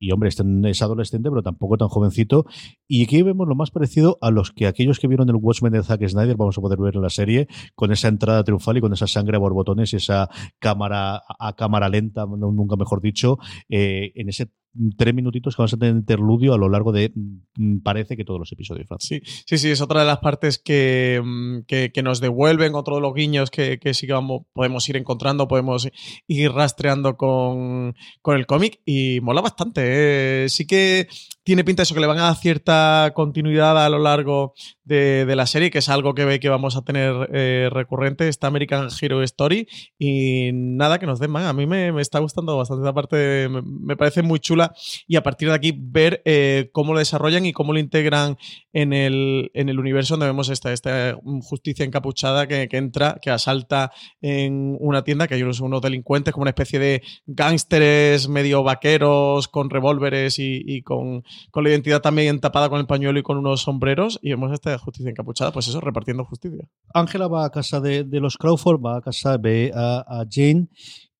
Y 0.00 0.12
hombre, 0.12 0.28
este 0.28 0.44
es 0.64 0.82
adolescente, 0.82 1.28
pero 1.28 1.42
tampoco 1.42 1.76
tan 1.76 1.88
jovencito. 1.88 2.46
Y 2.86 3.02
aquí 3.02 3.22
vemos 3.22 3.48
lo 3.48 3.56
más 3.56 3.70
parecido 3.70 4.16
a 4.20 4.30
los 4.30 4.52
que 4.52 4.66
aquellos 4.66 5.00
que 5.00 5.08
vieron 5.08 5.28
el 5.28 5.36
Watchmen 5.36 5.72
de 5.72 5.82
Zack 5.82 6.06
Snyder 6.06 6.36
vamos 6.36 6.56
a 6.56 6.60
poder 6.60 6.78
ver 6.78 6.94
en 6.94 7.02
la 7.02 7.10
serie, 7.10 7.48
con 7.74 7.90
esa 7.90 8.08
entrada 8.08 8.44
triunfal 8.44 8.76
y 8.76 8.80
con 8.80 8.92
esa 8.92 9.08
sangre 9.08 9.36
a 9.36 9.40
borbotones 9.40 9.92
y 9.92 9.96
esa 9.96 10.28
cámara 10.60 11.22
a 11.38 11.52
cámara 11.56 11.88
lenta, 11.88 12.26
nunca 12.26 12.76
mejor 12.76 13.00
dicho, 13.00 13.38
eh, 13.68 14.12
en 14.14 14.28
ese 14.28 14.50
tres 14.96 15.14
minutitos 15.14 15.54
que 15.54 15.62
vamos 15.62 15.74
a 15.74 15.76
tener 15.76 15.94
interludio 15.94 16.54
a 16.54 16.58
lo 16.58 16.68
largo 16.68 16.92
de, 16.92 17.12
mm, 17.14 17.78
parece 17.78 18.16
que 18.16 18.24
todos 18.24 18.40
los 18.40 18.52
episodios. 18.52 18.86
Sí, 19.00 19.20
sí, 19.24 19.58
sí, 19.58 19.70
es 19.70 19.80
otra 19.80 20.00
de 20.00 20.06
las 20.06 20.18
partes 20.18 20.58
que, 20.58 21.20
mm, 21.22 21.60
que, 21.66 22.02
nos 22.02 22.20
devuelven, 22.20 22.74
otro 22.74 22.96
de 22.96 23.02
los 23.02 23.14
guiños 23.14 23.50
que, 23.50 23.78
que 23.78 23.92
sí 23.92 24.06
que 24.06 24.14
podemos 24.52 24.88
ir 24.88 24.96
encontrando, 24.96 25.48
podemos 25.48 25.88
ir 26.26 26.52
rastreando 26.52 27.16
con, 27.16 27.94
con 28.22 28.36
el 28.36 28.46
cómic 28.46 28.80
y 28.84 29.20
mola 29.20 29.40
bastante. 29.40 30.44
¿eh? 30.44 30.48
Sí 30.48 30.66
que 30.66 31.08
tiene 31.48 31.64
pinta 31.64 31.80
de 31.80 31.84
eso, 31.84 31.94
que 31.94 32.00
le 32.02 32.06
van 32.06 32.18
a 32.18 32.24
dar 32.24 32.36
cierta 32.36 33.10
continuidad 33.14 33.82
a 33.82 33.88
lo 33.88 33.98
largo 33.98 34.52
de, 34.84 35.24
la 35.34 35.46
serie, 35.46 35.70
que 35.70 35.78
es 35.78 35.88
algo 35.88 36.14
que 36.14 36.26
ve 36.26 36.40
que 36.40 36.50
vamos 36.50 36.76
a 36.76 36.82
tener 36.82 37.30
eh, 37.32 37.70
recurrente, 37.72 38.28
esta 38.28 38.48
American 38.48 38.88
Hero 39.00 39.22
Story. 39.22 39.66
Y 39.98 40.50
nada, 40.52 40.98
que 40.98 41.06
nos 41.06 41.20
den 41.20 41.30
más. 41.30 41.46
A 41.46 41.54
mí 41.54 41.66
me, 41.66 41.98
está 42.02 42.18
gustando 42.18 42.54
bastante 42.58 42.82
esta 42.82 42.92
parte, 42.92 43.48
me, 43.48 43.96
parece 43.96 44.20
muy 44.20 44.40
chula. 44.40 44.74
Y 45.06 45.16
a 45.16 45.22
partir 45.22 45.48
de 45.48 45.54
aquí 45.54 45.72
ver 45.74 46.20
eh, 46.26 46.68
cómo 46.72 46.92
lo 46.92 46.98
desarrollan 46.98 47.46
y 47.46 47.54
cómo 47.54 47.72
lo 47.72 47.78
integran 47.78 48.36
en 48.74 48.92
el, 48.92 49.50
en 49.54 49.70
el 49.70 49.78
universo 49.78 50.14
donde 50.14 50.26
vemos 50.26 50.50
esta, 50.50 50.74
esta 50.74 51.16
justicia 51.40 51.86
encapuchada 51.86 52.46
que, 52.46 52.68
entra, 52.72 53.18
que 53.22 53.30
asalta 53.30 53.90
en 54.20 54.76
una 54.80 55.02
tienda, 55.02 55.26
que 55.26 55.36
hay 55.36 55.42
unos, 55.42 55.60
unos 55.60 55.80
delincuentes 55.80 56.34
como 56.34 56.42
una 56.42 56.50
especie 56.50 56.78
de 56.78 57.02
gángsteres 57.24 58.28
medio 58.28 58.62
vaqueros 58.62 59.48
con 59.48 59.70
revólveres 59.70 60.38
y 60.38 60.82
con 60.82 61.24
con 61.50 61.64
la 61.64 61.70
identidad 61.70 62.00
también 62.00 62.40
tapada 62.40 62.68
con 62.68 62.80
el 62.80 62.86
pañuelo 62.86 63.18
y 63.18 63.22
con 63.22 63.38
unos 63.38 63.62
sombreros 63.62 64.18
y 64.22 64.30
vemos 64.30 64.52
esta 64.52 64.76
justicia 64.78 65.10
encapuchada, 65.10 65.52
pues 65.52 65.68
eso, 65.68 65.80
repartiendo 65.80 66.24
justicia. 66.24 66.68
Ángela 66.94 67.28
va 67.28 67.44
a 67.44 67.50
casa 67.50 67.80
de, 67.80 68.04
los 68.12 68.36
Crawford, 68.36 68.80
va 68.84 68.98
a 68.98 69.00
casa, 69.00 69.36
ve 69.38 69.70
a, 69.74 70.24
Jane 70.30 70.68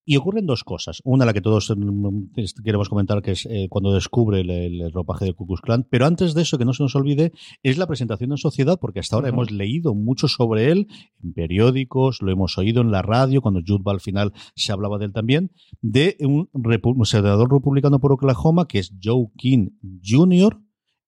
y 0.09 0.17
ocurren 0.17 0.47
dos 0.47 0.65
cosas. 0.65 1.03
Una, 1.05 1.27
la 1.27 1.35
que 1.35 1.43
todos 1.43 1.71
mm, 1.77 2.63
queremos 2.65 2.89
comentar, 2.89 3.21
que 3.21 3.33
es 3.33 3.45
eh, 3.45 3.67
cuando 3.69 3.93
descubre 3.93 4.41
el, 4.41 4.91
ropaje 4.91 5.27
del 5.27 5.35
Ku 5.35 5.47
Klux 5.47 5.61
Klan. 5.61 5.87
Pero 5.91 6.07
antes 6.07 6.33
de 6.33 6.41
eso, 6.41 6.57
que 6.57 6.65
no 6.65 6.73
se 6.73 6.83
nos 6.83 6.97
olvide, 6.97 7.33
es 7.63 7.77
la 7.77 7.87
presentación 7.87 8.31
en 8.31 8.39
sociedad, 8.39 8.79
porque 8.81 9.01
hasta 9.01 9.17
ahora 9.17 9.29
hemos 9.29 9.51
leído 9.51 9.95
mucho 9.95 10.27
sobre 10.27 10.73
él 10.73 10.87
en 11.23 11.35
periódicos, 11.35 12.23
lo 12.23 12.33
hemos 12.33 12.57
oído 12.57 12.81
en 12.81 12.91
la 12.91 13.03
radio, 13.03 13.43
cuando 13.43 13.61
Jude 13.61 13.83
al 13.85 14.01
final 14.01 14.33
se 14.55 14.73
hablaba 14.73 14.97
de 14.97 15.05
él 15.05 15.13
también, 15.13 15.53
de 15.83 16.17
un, 16.21 16.49
un 16.55 17.05
senador 17.05 17.53
republicano 17.53 18.01
por 18.01 18.13
Oklahoma, 18.13 18.67
que 18.67 18.79
es 18.79 18.95
Joe 19.05 19.27
King 19.37 19.73
Jr., 20.03 20.59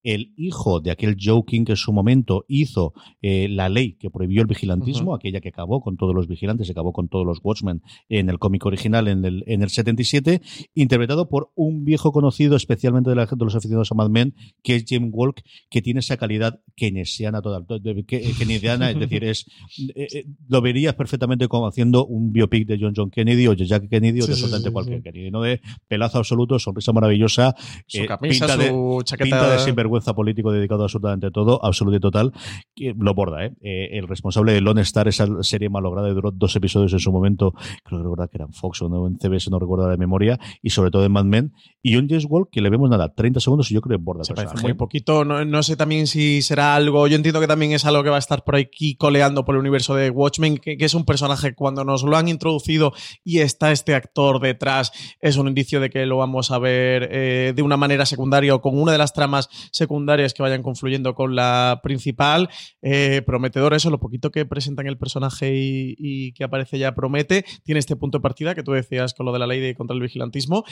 el 0.03 0.33
hijo 0.37 0.81
de 0.81 0.91
aquel 0.91 1.17
Joe 1.21 1.43
King 1.47 1.65
que 1.65 1.73
en 1.73 1.77
su 1.77 1.93
momento 1.93 2.45
hizo 2.49 2.95
eh, 3.23 3.49
la 3.49 3.69
ley 3.69 3.95
que 3.95 4.11
prohibió 4.11 4.43
el 4.43 4.47
vigilantismo, 4.47 5.15
aquella 5.15 5.41
que 5.41 5.51
acabó 5.51 5.81
con 5.81 5.97
todos 5.97 6.15
los 6.15 6.27
vigilantes, 6.27 6.71
acabó 6.71 6.93
con 6.93 7.09
todos 7.09 7.27
los 7.27 7.41
Watchmen 7.43 7.83
en 8.09 8.31
el 8.31 8.39
cómic 8.39 8.65
original 8.67 9.09
en 9.09 9.25
el, 9.25 9.45
en 9.47 9.63
el 9.63 9.71
77, 9.71 10.41
interpretado 10.75 11.29
por 11.29 11.51
un 11.55 11.85
viejo 11.85 12.13
conocido 12.13 12.57
especialmente 12.57 13.11
de, 13.11 13.17
la, 13.17 13.27
de 13.27 13.45
los 13.45 13.55
aficionados 13.55 13.93
a 13.93 13.95
Mad 13.95 14.11
Men, 14.11 14.35
que 14.63 14.77
es 14.77 14.85
Jim 14.85 15.11
Walk, 15.13 15.43
que 15.69 15.83
tiene 15.83 16.01
esa 16.01 16.17
calidad 16.17 16.61
keynesiana 16.75 17.43
toda, 17.43 17.65
keynesiana, 18.07 18.91
es 18.91 18.99
decir, 18.99 19.25
es 19.25 19.47
eh, 19.95 20.07
eh, 20.13 20.25
lo 20.49 20.61
verías 20.61 20.95
perfectamente 20.95 21.49
como 21.49 21.67
haciendo 21.67 22.07
un 22.07 22.33
biopic 22.33 22.67
de 22.67 22.79
John 22.81 22.93
John 22.97 23.11
Kennedy 23.11 23.47
o 23.47 23.55
de 23.55 23.67
Jack 23.67 23.89
Kennedy 23.89 24.21
o 24.23 24.27
de 24.27 24.73
cualquier 24.73 25.03
Kennedy, 25.03 25.31
no 25.31 25.43
de 25.43 25.61
pelazo 25.89 26.19
absoluto, 26.19 26.59
sonrisa 26.59 26.93
maravillosa, 26.93 27.55
su 27.87 28.07
camisa, 28.07 28.49
su 28.57 29.03
chaqueta. 29.05 29.51
de 29.51 29.59
vergüenza 29.91 30.15
político 30.15 30.53
dedicado 30.53 30.83
a 30.83 30.85
absolutamente 30.85 31.31
todo, 31.31 31.65
absoluto 31.65 31.97
y 31.97 32.01
total, 32.01 32.33
que 32.75 32.95
lo 32.97 33.15
borda, 33.15 33.45
¿eh? 33.45 33.53
Eh, 33.61 33.89
El 33.93 34.09
responsable 34.09 34.53
de 34.53 34.61
Lone 34.61 34.83
Star, 34.83 35.09
esa 35.09 35.27
serie 35.43 35.69
malograda, 35.69 36.09
y 36.09 36.15
duró 36.15 36.31
dos 36.31 36.55
episodios 36.57 36.93
en 36.93 37.01
su 37.01 37.13
momento, 37.13 37.53
creo 37.85 37.99
que 37.99 38.05
recordar 38.05 38.29
que 38.31 38.39
eran 38.39 38.53
Fox 38.53 38.83
o 38.83 38.89
no, 38.89 39.07
en 39.07 39.19
CBS, 39.19 39.51
no 39.51 39.59
recuerdo 39.59 39.89
de 39.89 39.97
memoria, 39.97 40.39
y 40.63 40.71
sobre 40.71 40.91
todo 40.91 41.05
en 41.05 41.13
Mad 41.13 41.25
Men, 41.25 41.53
y 41.83 41.97
un 41.97 42.09
James 42.09 42.27
Wall 42.29 42.49
que 42.51 42.61
le 42.61 42.71
vemos 42.71 42.89
nada, 42.89 43.13
30 43.13 43.41
segundos 43.41 43.71
y 43.71 43.75
yo 43.75 43.81
creo 43.81 43.99
que 43.99 44.05
borda 44.05 44.25
Se 44.25 44.35
parece 44.35 44.61
muy 44.63 44.75
poquito. 44.75 45.25
No, 45.25 45.45
no 45.45 45.63
sé 45.63 45.77
también 45.77 46.07
si 46.07 46.43
será 46.43 46.75
algo. 46.75 47.07
Yo 47.09 47.17
entiendo 47.17 47.41
que 47.41 47.47
también 47.47 47.73
es 47.73 47.85
algo 47.85 48.03
que 48.03 48.11
va 48.11 48.17
a 48.17 48.21
estar 48.21 48.45
por 48.45 48.57
aquí 48.57 48.97
coleando 48.97 49.45
por 49.45 49.55
el 49.55 49.61
universo 49.61 49.95
de 49.95 50.11
Watchmen, 50.11 50.59
que, 50.59 50.77
que 50.77 50.85
es 50.85 50.95
un 50.95 51.05
personaje 51.05 51.55
cuando 51.55 51.85
nos 51.85 52.03
lo 52.03 52.17
han 52.17 52.29
introducido 52.29 52.93
y 53.25 53.39
está 53.39 53.73
este 53.73 53.95
actor 53.95 54.41
detrás, 54.41 54.93
es 55.21 55.37
un 55.37 55.49
indicio 55.49 55.81
de 55.81 55.91
que 55.91 56.05
lo 56.07 56.19
vamos 56.19 56.51
a 56.51 56.59
ver 56.59 57.09
eh, 57.11 57.53
de 57.55 57.63
una 57.63 57.77
manera 57.77 58.07
secundaria 58.07 58.55
o 58.55 58.61
con 58.61 58.79
una 58.79 58.93
de 58.93 58.99
las 58.99 59.13
tramas 59.13 59.49
secundarias 59.81 60.35
que 60.35 60.43
vayan 60.43 60.63
confluyendo 60.63 61.15
con 61.15 61.35
la 61.35 61.81
principal. 61.83 62.49
Eh, 62.83 63.23
prometedor 63.27 63.75
eso, 63.75 63.91
lo 63.91 63.99
poquito 63.99 64.31
que 64.31 64.47
presentan 64.47 64.87
el 64.87 64.99
personaje 64.99 65.53
y, 65.55 66.33
que 66.33 66.45
aparece 66.45 66.79
ya 66.79 66.95
promete. 66.95 67.45
Tiene 67.65 67.81
este 67.81 67.97
punto 67.97 68.19
de 68.19 68.23
partida 68.23 68.55
que 68.55 68.63
tú 68.63 68.73
decías 68.73 69.15
con 69.15 69.27
lo 69.27 69.33
de 69.33 69.39
la 69.39 69.47
ley 69.47 69.61
de 69.61 69.75
contra 69.75 69.95
el 69.95 70.03
vigilantismo 70.03 70.65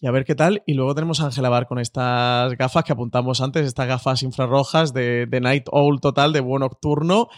y 0.00 0.06
a 0.06 0.10
ver 0.10 0.24
qué 0.24 0.34
tal. 0.34 0.62
Y 0.66 0.74
luego 0.74 0.94
tenemos 0.94 1.20
a 1.20 1.26
Ángela 1.26 1.48
Bar 1.48 1.66
con 1.66 1.78
estas 1.78 2.56
gafas 2.56 2.84
que 2.84 2.92
apuntamos 2.92 3.40
antes, 3.40 3.66
estas 3.66 3.86
gafas 3.86 4.22
infrarrojas 4.22 4.92
de, 4.92 5.26
de 5.26 5.40
Night 5.40 5.66
Owl 5.70 6.00
total, 6.00 6.32
de 6.32 6.40
buen 6.40 6.60
nocturno, 6.60 7.28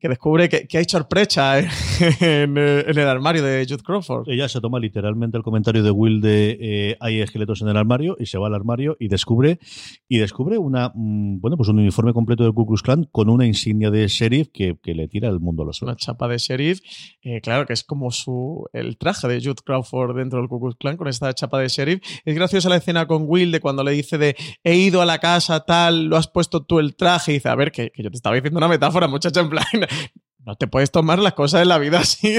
que 0.00 0.08
descubre 0.08 0.48
que, 0.48 0.66
que 0.66 0.78
hay 0.78 0.84
sorpresa 0.84 1.58
en, 1.58 1.66
en, 2.20 2.58
eh, 2.58 2.84
en 2.86 2.98
el 2.98 3.08
armario 3.08 3.42
de 3.42 3.66
Jude 3.68 3.82
Crawford. 3.82 4.28
Ella 4.28 4.48
se 4.48 4.60
toma 4.60 4.78
literalmente 4.78 5.36
el 5.36 5.42
comentario 5.42 5.82
de 5.82 5.90
Will 5.90 6.20
de 6.20 6.58
eh, 6.60 6.96
hay 7.00 7.20
esqueletos 7.20 7.62
en 7.62 7.68
el 7.68 7.76
armario 7.76 8.16
y 8.18 8.26
se 8.26 8.38
va 8.38 8.46
al 8.46 8.54
armario 8.54 8.96
y 8.98 9.08
descubre 9.08 9.58
y 10.08 10.18
descubre 10.18 10.58
una 10.58 10.90
mm, 10.94 11.40
bueno 11.40 11.56
pues 11.56 11.68
un 11.68 11.78
uniforme 11.78 12.12
completo 12.12 12.44
del 12.44 12.52
Ku 12.52 12.66
Klux 12.66 12.82
Klan 12.82 13.04
con 13.10 13.28
una 13.28 13.46
insignia 13.46 13.90
de 13.90 14.06
sheriff 14.08 14.48
que, 14.52 14.76
que 14.82 14.94
le 14.94 15.08
tira 15.08 15.28
el 15.28 15.40
mundo 15.40 15.62
a 15.62 15.66
los 15.66 15.82
Una 15.82 15.92
ojos. 15.92 16.02
chapa 16.02 16.28
de 16.28 16.38
sheriff, 16.38 16.80
eh, 17.22 17.40
claro 17.40 17.66
que 17.66 17.72
es 17.72 17.84
como 17.84 18.10
su 18.10 18.66
el 18.72 18.98
traje 18.98 19.28
de 19.28 19.40
Jude 19.40 19.62
Crawford 19.64 20.16
dentro 20.16 20.38
del 20.38 20.48
Ku 20.48 20.60
Klux 20.60 20.76
Klan 20.78 20.96
con 20.96 21.08
esta 21.08 21.32
chapa 21.34 21.58
de 21.60 21.68
sheriff. 21.68 22.00
Es 22.24 22.34
graciosa 22.34 22.68
la 22.68 22.76
escena 22.76 23.06
con 23.06 23.24
Will 23.26 23.50
de 23.52 23.60
cuando 23.60 23.82
le 23.82 23.92
dice 23.92 24.18
de 24.18 24.36
he 24.62 24.76
ido 24.76 25.00
a 25.00 25.06
la 25.06 25.18
casa 25.18 25.60
tal, 25.64 26.04
lo 26.06 26.16
has 26.16 26.28
puesto 26.28 26.64
tú 26.64 26.78
el 26.78 26.96
traje 26.96 27.32
y 27.32 27.34
dice, 27.34 27.48
a 27.48 27.54
ver, 27.54 27.72
que, 27.72 27.90
que 27.90 28.02
yo 28.02 28.10
te 28.10 28.16
estaba 28.16 28.34
diciendo 28.34 28.58
una 28.58 28.68
metáfora, 28.68 29.08
muchacha, 29.08 29.40
en 29.40 29.50
plan, 29.50 29.64
no 30.44 30.54
te 30.54 30.68
puedes 30.68 30.92
tomar 30.92 31.18
las 31.18 31.32
cosas 31.32 31.62
en 31.62 31.68
la 31.68 31.78
vida 31.78 31.98
así. 32.02 32.36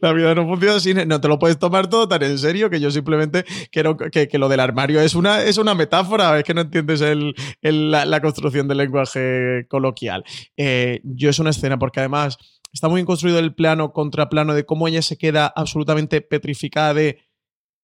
la 0.00 0.12
vida 0.12 0.34
no 0.34 0.46
funciona 0.46 0.76
así. 0.76 0.94
No 0.94 1.20
te 1.20 1.26
lo 1.28 1.38
puedes 1.40 1.58
tomar 1.58 1.88
todo 1.88 2.06
tan 2.08 2.22
en 2.22 2.38
serio 2.38 2.70
que 2.70 2.78
yo 2.80 2.90
simplemente 2.92 3.44
quiero 3.72 3.96
que, 3.96 4.28
que 4.28 4.38
lo 4.38 4.48
del 4.48 4.60
armario 4.60 5.00
es 5.00 5.14
una, 5.16 5.42
es 5.42 5.58
una 5.58 5.74
metáfora. 5.74 6.38
Es 6.38 6.44
que 6.44 6.54
no 6.54 6.60
entiendes 6.60 7.00
el- 7.00 7.34
la, 7.62 8.04
la 8.04 8.20
construcción 8.20 8.68
del 8.68 8.78
lenguaje 8.78 9.66
coloquial. 9.68 10.24
Eh, 10.56 11.00
yo 11.02 11.30
es 11.30 11.38
una 11.40 11.50
escena 11.50 11.78
porque 11.78 11.98
además 12.00 12.38
está 12.72 12.88
muy 12.88 12.98
bien 12.98 13.06
construido 13.06 13.40
el 13.40 13.54
plano 13.54 13.92
contra 13.92 14.28
plano 14.28 14.54
de 14.54 14.64
cómo 14.64 14.86
ella 14.86 15.02
se 15.02 15.18
queda 15.18 15.46
absolutamente 15.48 16.20
petrificada 16.20 16.94
de 16.94 17.18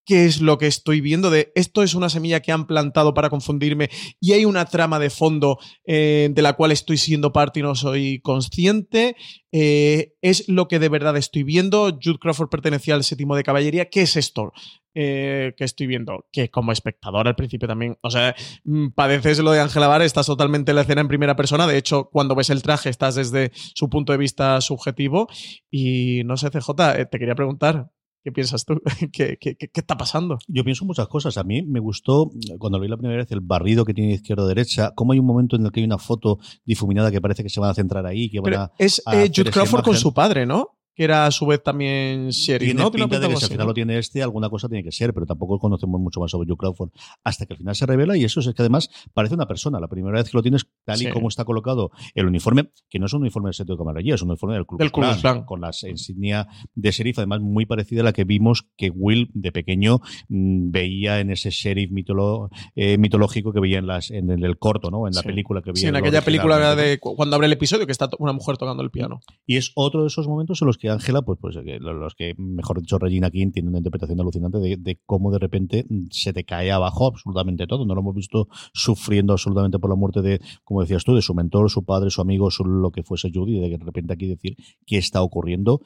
qué 0.06 0.24
es 0.24 0.40
lo 0.40 0.56
que 0.56 0.68
estoy 0.68 1.00
viendo, 1.00 1.30
de 1.30 1.52
esto 1.54 1.82
es 1.82 1.94
una 1.94 2.08
semilla 2.08 2.40
que 2.40 2.52
han 2.52 2.66
plantado 2.66 3.12
para 3.12 3.28
confundirme 3.28 3.90
y 4.20 4.32
hay 4.32 4.44
una 4.44 4.64
trama 4.64 4.98
de 4.98 5.10
fondo 5.10 5.58
eh, 5.84 6.30
de 6.30 6.42
la 6.42 6.54
cual 6.54 6.72
estoy 6.72 6.96
siendo 6.96 7.32
parte 7.32 7.60
y 7.60 7.62
no 7.64 7.74
soy 7.74 8.20
consciente. 8.20 9.16
Eh, 9.52 10.14
es 10.22 10.48
lo 10.48 10.68
que 10.68 10.78
de 10.78 10.88
verdad 10.88 11.16
estoy 11.16 11.42
viendo. 11.42 11.98
Jude 12.02 12.18
Crawford 12.20 12.48
pertenecía 12.48 12.94
al 12.94 13.04
séptimo 13.04 13.36
de 13.36 13.42
caballería. 13.42 13.90
¿Qué 13.90 14.02
es 14.02 14.16
esto? 14.16 14.52
eh, 14.98 15.52
que 15.58 15.64
estoy 15.64 15.86
viendo, 15.86 16.24
que 16.32 16.50
como 16.50 16.72
espectador 16.72 17.28
al 17.28 17.36
principio 17.36 17.68
también, 17.68 17.98
o 18.00 18.10
sea, 18.10 18.34
mm, 18.64 18.88
padeces 18.94 19.38
lo 19.40 19.50
de 19.52 19.60
Ángela 19.60 19.88
Bar, 19.88 20.00
estás 20.00 20.24
totalmente 20.24 20.72
en 20.72 20.76
la 20.76 20.82
escena 20.82 21.02
en 21.02 21.08
primera 21.08 21.36
persona, 21.36 21.66
de 21.66 21.76
hecho, 21.76 22.08
cuando 22.10 22.34
ves 22.34 22.48
el 22.48 22.62
traje 22.62 22.88
estás 22.88 23.14
desde 23.14 23.52
su 23.74 23.90
punto 23.90 24.12
de 24.12 24.18
vista 24.18 24.58
subjetivo 24.62 25.28
y 25.70 26.22
no 26.24 26.38
sé, 26.38 26.48
CJ, 26.50 26.70
te 27.10 27.18
quería 27.18 27.34
preguntar, 27.34 27.90
¿qué 28.26 28.32
piensas 28.32 28.64
tú? 28.64 28.82
¿Qué, 29.12 29.38
qué, 29.40 29.54
qué- 29.54 29.70
está 29.72 29.96
pasando? 29.96 30.40
Yo 30.48 30.64
pienso 30.64 30.84
muchas 30.84 31.06
cosas. 31.06 31.38
A 31.38 31.44
mí 31.44 31.62
me 31.62 31.78
gustó, 31.78 32.32
cuando 32.58 32.78
lo 32.78 32.82
vi 32.82 32.88
la 32.88 32.96
primera 32.96 33.18
vez, 33.18 33.30
el 33.30 33.38
barrido 33.40 33.84
que 33.84 33.94
tiene 33.94 34.14
izquierda-derecha, 34.14 34.90
cómo 34.96 35.12
hay 35.12 35.20
un 35.20 35.26
momento 35.26 35.54
en 35.54 35.64
el 35.64 35.70
que 35.70 35.78
hay 35.78 35.86
una 35.86 35.98
foto 35.98 36.40
difuminada 36.64 37.12
que 37.12 37.20
parece 37.20 37.44
que 37.44 37.48
se 37.50 37.60
van 37.60 37.70
a 37.70 37.74
centrar 37.74 38.04
ahí, 38.04 38.28
que 38.28 38.40
van 38.40 38.44
Pero 38.50 38.60
a... 38.62 38.72
es 38.78 39.00
a 39.06 39.22
eh, 39.22 39.30
Jude 39.32 39.52
Crawford 39.52 39.84
con 39.84 39.94
su 39.94 40.12
padre, 40.12 40.44
¿no? 40.44 40.75
Que 40.96 41.04
era 41.04 41.26
a 41.26 41.30
su 41.30 41.44
vez 41.46 41.62
también 41.62 42.30
sheriff, 42.30 42.68
Tiene 42.68 42.82
¿no? 42.82 42.90
Tiene 42.90 43.04
pinta 43.04 43.20
de 43.20 43.26
pinta 43.26 43.34
que 43.34 43.38
si 43.40 43.44
al 43.44 43.50
final 43.52 43.66
lo 43.66 43.74
tiene 43.74 43.98
este, 43.98 44.22
alguna 44.22 44.48
cosa 44.48 44.66
tiene 44.68 44.82
que 44.82 44.90
ser, 44.92 45.12
pero 45.12 45.26
tampoco 45.26 45.58
conocemos 45.58 46.00
mucho 46.00 46.20
más 46.20 46.30
sobre 46.30 46.48
Joe 46.48 46.56
Crawford. 46.56 46.88
Hasta 47.22 47.44
que 47.46 47.52
al 47.52 47.58
final 47.58 47.76
se 47.76 47.84
revela 47.86 48.16
y 48.16 48.24
eso 48.24 48.40
es 48.40 48.46
que 48.46 48.62
además 48.62 48.88
parece 49.12 49.34
una 49.34 49.46
persona. 49.46 49.78
La 49.78 49.88
primera 49.88 50.16
vez 50.18 50.30
que 50.30 50.36
lo 50.36 50.42
tienes 50.42 50.66
tal 50.84 50.96
y 50.96 51.04
Sí. 51.04 51.10
como 51.10 51.28
está 51.28 51.44
colocado 51.44 51.90
el 52.14 52.26
uniforme, 52.26 52.70
que 52.88 52.98
no 52.98 53.06
es 53.06 53.12
un 53.12 53.20
uniforme 53.22 53.48
del 53.48 53.54
sitio 53.54 53.74
de 53.74 53.78
camarilla, 53.78 54.14
es 54.14 54.22
un 54.22 54.30
uniforme 54.30 54.54
del 54.54 54.64
Ku 54.64 54.78
Del 54.78 54.90
Klan. 54.90 55.44
con 55.44 55.60
las 55.60 55.82
insignia 55.84 56.48
de 56.74 56.90
sheriff, 56.90 57.18
además 57.18 57.40
muy 57.42 57.66
parecida 57.66 58.00
a 58.00 58.04
la 58.04 58.12
que 58.14 58.24
vimos 58.24 58.66
que 58.78 58.88
Will 58.90 59.30
de 59.34 59.52
pequeño 59.52 60.00
mm, 60.28 60.70
veía 60.70 61.20
en 61.20 61.30
ese 61.30 61.50
sheriff 61.50 61.90
mitolo- 61.90 62.48
eh, 62.74 62.96
mitológico 62.96 63.52
que 63.52 63.60
veía 63.60 63.78
en, 63.78 63.86
las, 63.86 64.10
en 64.10 64.30
el, 64.30 64.58
corto, 64.58 64.90
¿no? 64.90 65.06
En 65.06 65.14
la 65.14 65.20
Sí. 65.20 65.26
película 65.28 65.60
que 65.60 65.72
veía. 65.72 65.80
Sí, 65.80 65.86
en 65.88 65.96
aquella 65.96 66.22
película 66.22 66.74
de 66.74 66.98
cu- 66.98 67.14
cuando 67.16 67.36
abre 67.36 67.46
el 67.48 67.52
episodio 67.52 67.84
que 67.84 67.92
está 67.92 68.08
una 68.18 68.32
mujer 68.32 68.56
tocando 68.56 68.82
el 68.82 68.90
piano. 68.90 69.20
Y 69.46 69.56
es 69.58 69.72
otro 69.74 70.00
de 70.00 70.06
esos 70.06 70.26
momentos 70.26 70.62
en 70.62 70.66
los 70.66 70.78
que 70.78 70.85
Ángela, 70.88 71.22
pues, 71.22 71.38
pues 71.40 71.56
los 71.56 72.14
que, 72.14 72.34
mejor 72.36 72.80
dicho, 72.80 72.98
Regina 72.98 73.30
King 73.30 73.50
tiene 73.52 73.68
una 73.68 73.78
interpretación 73.78 74.20
alucinante 74.20 74.58
de, 74.58 74.76
de 74.76 75.00
cómo 75.04 75.30
de 75.30 75.38
repente 75.38 75.86
se 76.10 76.32
te 76.32 76.44
cae 76.44 76.70
abajo 76.72 77.06
absolutamente 77.06 77.66
todo. 77.66 77.84
No 77.86 77.94
lo 77.94 78.00
hemos 78.00 78.14
visto 78.14 78.48
sufriendo 78.72 79.32
absolutamente 79.32 79.78
por 79.78 79.90
la 79.90 79.96
muerte 79.96 80.22
de, 80.22 80.40
como 80.64 80.80
decías 80.80 81.04
tú, 81.04 81.14
de 81.14 81.22
su 81.22 81.34
mentor, 81.34 81.70
su 81.70 81.84
padre, 81.84 82.10
su 82.10 82.20
amigo, 82.20 82.50
su, 82.50 82.64
lo 82.64 82.90
que 82.90 83.02
fuese 83.02 83.30
Judy, 83.32 83.60
de 83.60 83.70
que 83.70 83.78
de 83.78 83.84
repente 83.84 84.12
aquí 84.12 84.26
decir 84.26 84.56
qué 84.86 84.98
está 84.98 85.22
ocurriendo 85.22 85.80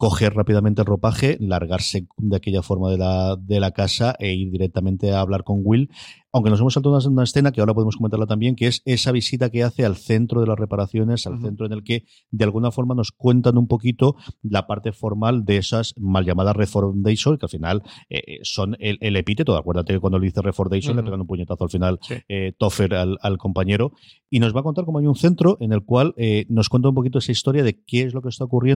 coger 0.00 0.32
rápidamente 0.32 0.80
el 0.80 0.86
ropaje, 0.86 1.36
largarse 1.40 2.06
de 2.16 2.34
aquella 2.36 2.62
forma 2.62 2.90
de 2.90 2.96
la, 2.96 3.36
de 3.36 3.60
la 3.60 3.72
casa 3.72 4.16
e 4.18 4.32
ir 4.32 4.50
directamente 4.50 5.12
a 5.12 5.20
hablar 5.20 5.44
con 5.44 5.60
Will. 5.62 5.90
Aunque 6.32 6.48
nos 6.48 6.58
hemos 6.60 6.72
saltado 6.72 6.96
una, 6.96 7.06
una 7.06 7.24
escena 7.24 7.52
que 7.52 7.60
ahora 7.60 7.74
podemos 7.74 7.96
comentarla 7.96 8.24
también, 8.24 8.56
que 8.56 8.66
es 8.66 8.80
esa 8.86 9.12
visita 9.12 9.50
que 9.50 9.62
hace 9.62 9.84
al 9.84 9.96
centro 9.96 10.40
de 10.40 10.46
las 10.46 10.58
reparaciones, 10.58 11.26
al 11.26 11.38
centro 11.42 11.66
en 11.66 11.72
el 11.72 11.82
que 11.84 12.04
de 12.30 12.44
alguna 12.44 12.70
forma 12.70 12.94
nos 12.94 13.12
cuentan 13.12 13.58
un 13.58 13.66
poquito 13.66 14.16
la 14.40 14.66
parte 14.66 14.92
formal 14.92 15.44
de 15.44 15.58
esas 15.58 15.92
mal 15.98 16.24
llamadas 16.24 16.56
Reformation, 16.56 17.36
que 17.36 17.44
al 17.44 17.50
final 17.50 17.82
eh, 18.08 18.22
eh, 18.26 18.38
son 18.42 18.76
el, 18.80 18.96
el 19.02 19.16
epíteto. 19.16 19.54
Acuérdate 19.54 19.92
que 19.92 20.00
cuando 20.00 20.18
le 20.18 20.28
dice 20.28 20.40
Reformation 20.40 20.96
le 20.96 21.02
Ujú. 21.02 21.06
pegan 21.08 21.20
un 21.20 21.26
puñetazo 21.26 21.64
al 21.64 21.70
final 21.70 21.98
Sí. 22.00 22.14
eh, 22.28 22.52
Toffer 22.56 22.94
al, 22.94 23.18
al 23.20 23.36
compañero. 23.36 23.92
Y 24.30 24.38
nos 24.40 24.56
va 24.56 24.60
a 24.60 24.62
contar 24.62 24.86
cómo 24.86 24.98
hay 25.00 25.06
un 25.06 25.16
centro 25.16 25.58
en 25.60 25.72
el 25.74 25.84
cual 25.84 26.14
eh, 26.16 26.46
nos 26.48 26.70
cuenta 26.70 26.88
un 26.88 26.94
poquito 26.94 27.18
esa 27.18 27.32
historia 27.32 27.62
de 27.64 27.82
qué 27.84 28.04
es 28.04 28.14
lo 28.14 28.22
que 28.22 28.30
está 28.30 28.44
ocurriendo. 28.44 28.76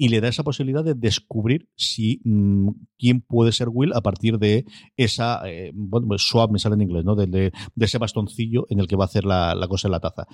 y 0.00 0.08
le 0.08 0.22
da 0.22 0.28
esa 0.28 0.42
posibilidad 0.42 0.82
de 0.82 0.94
descubrir 0.94 1.68
si 1.76 2.22
mm, 2.24 2.70
quién 2.98 3.20
puede 3.20 3.52
ser 3.52 3.68
Will 3.68 3.92
a 3.92 4.00
partir 4.00 4.38
de 4.38 4.64
esa 4.96 5.42
eh, 5.46 5.72
bueno, 5.74 6.08
pues 6.08 6.22
swab 6.22 6.50
me 6.50 6.58
sale 6.58 6.76
en 6.76 6.80
inglés, 6.80 7.04
¿no? 7.04 7.14
De 7.14 7.52
ese 7.78 7.98
bastoncillo 7.98 8.64
en 8.70 8.80
el 8.80 8.86
que 8.86 8.96
va 8.96 9.04
a 9.04 9.08
hacer 9.08 9.26
la, 9.26 9.54
la 9.54 9.68
cosa 9.68 9.88
en 9.88 9.92
la 9.92 10.00
taza. 10.00 10.26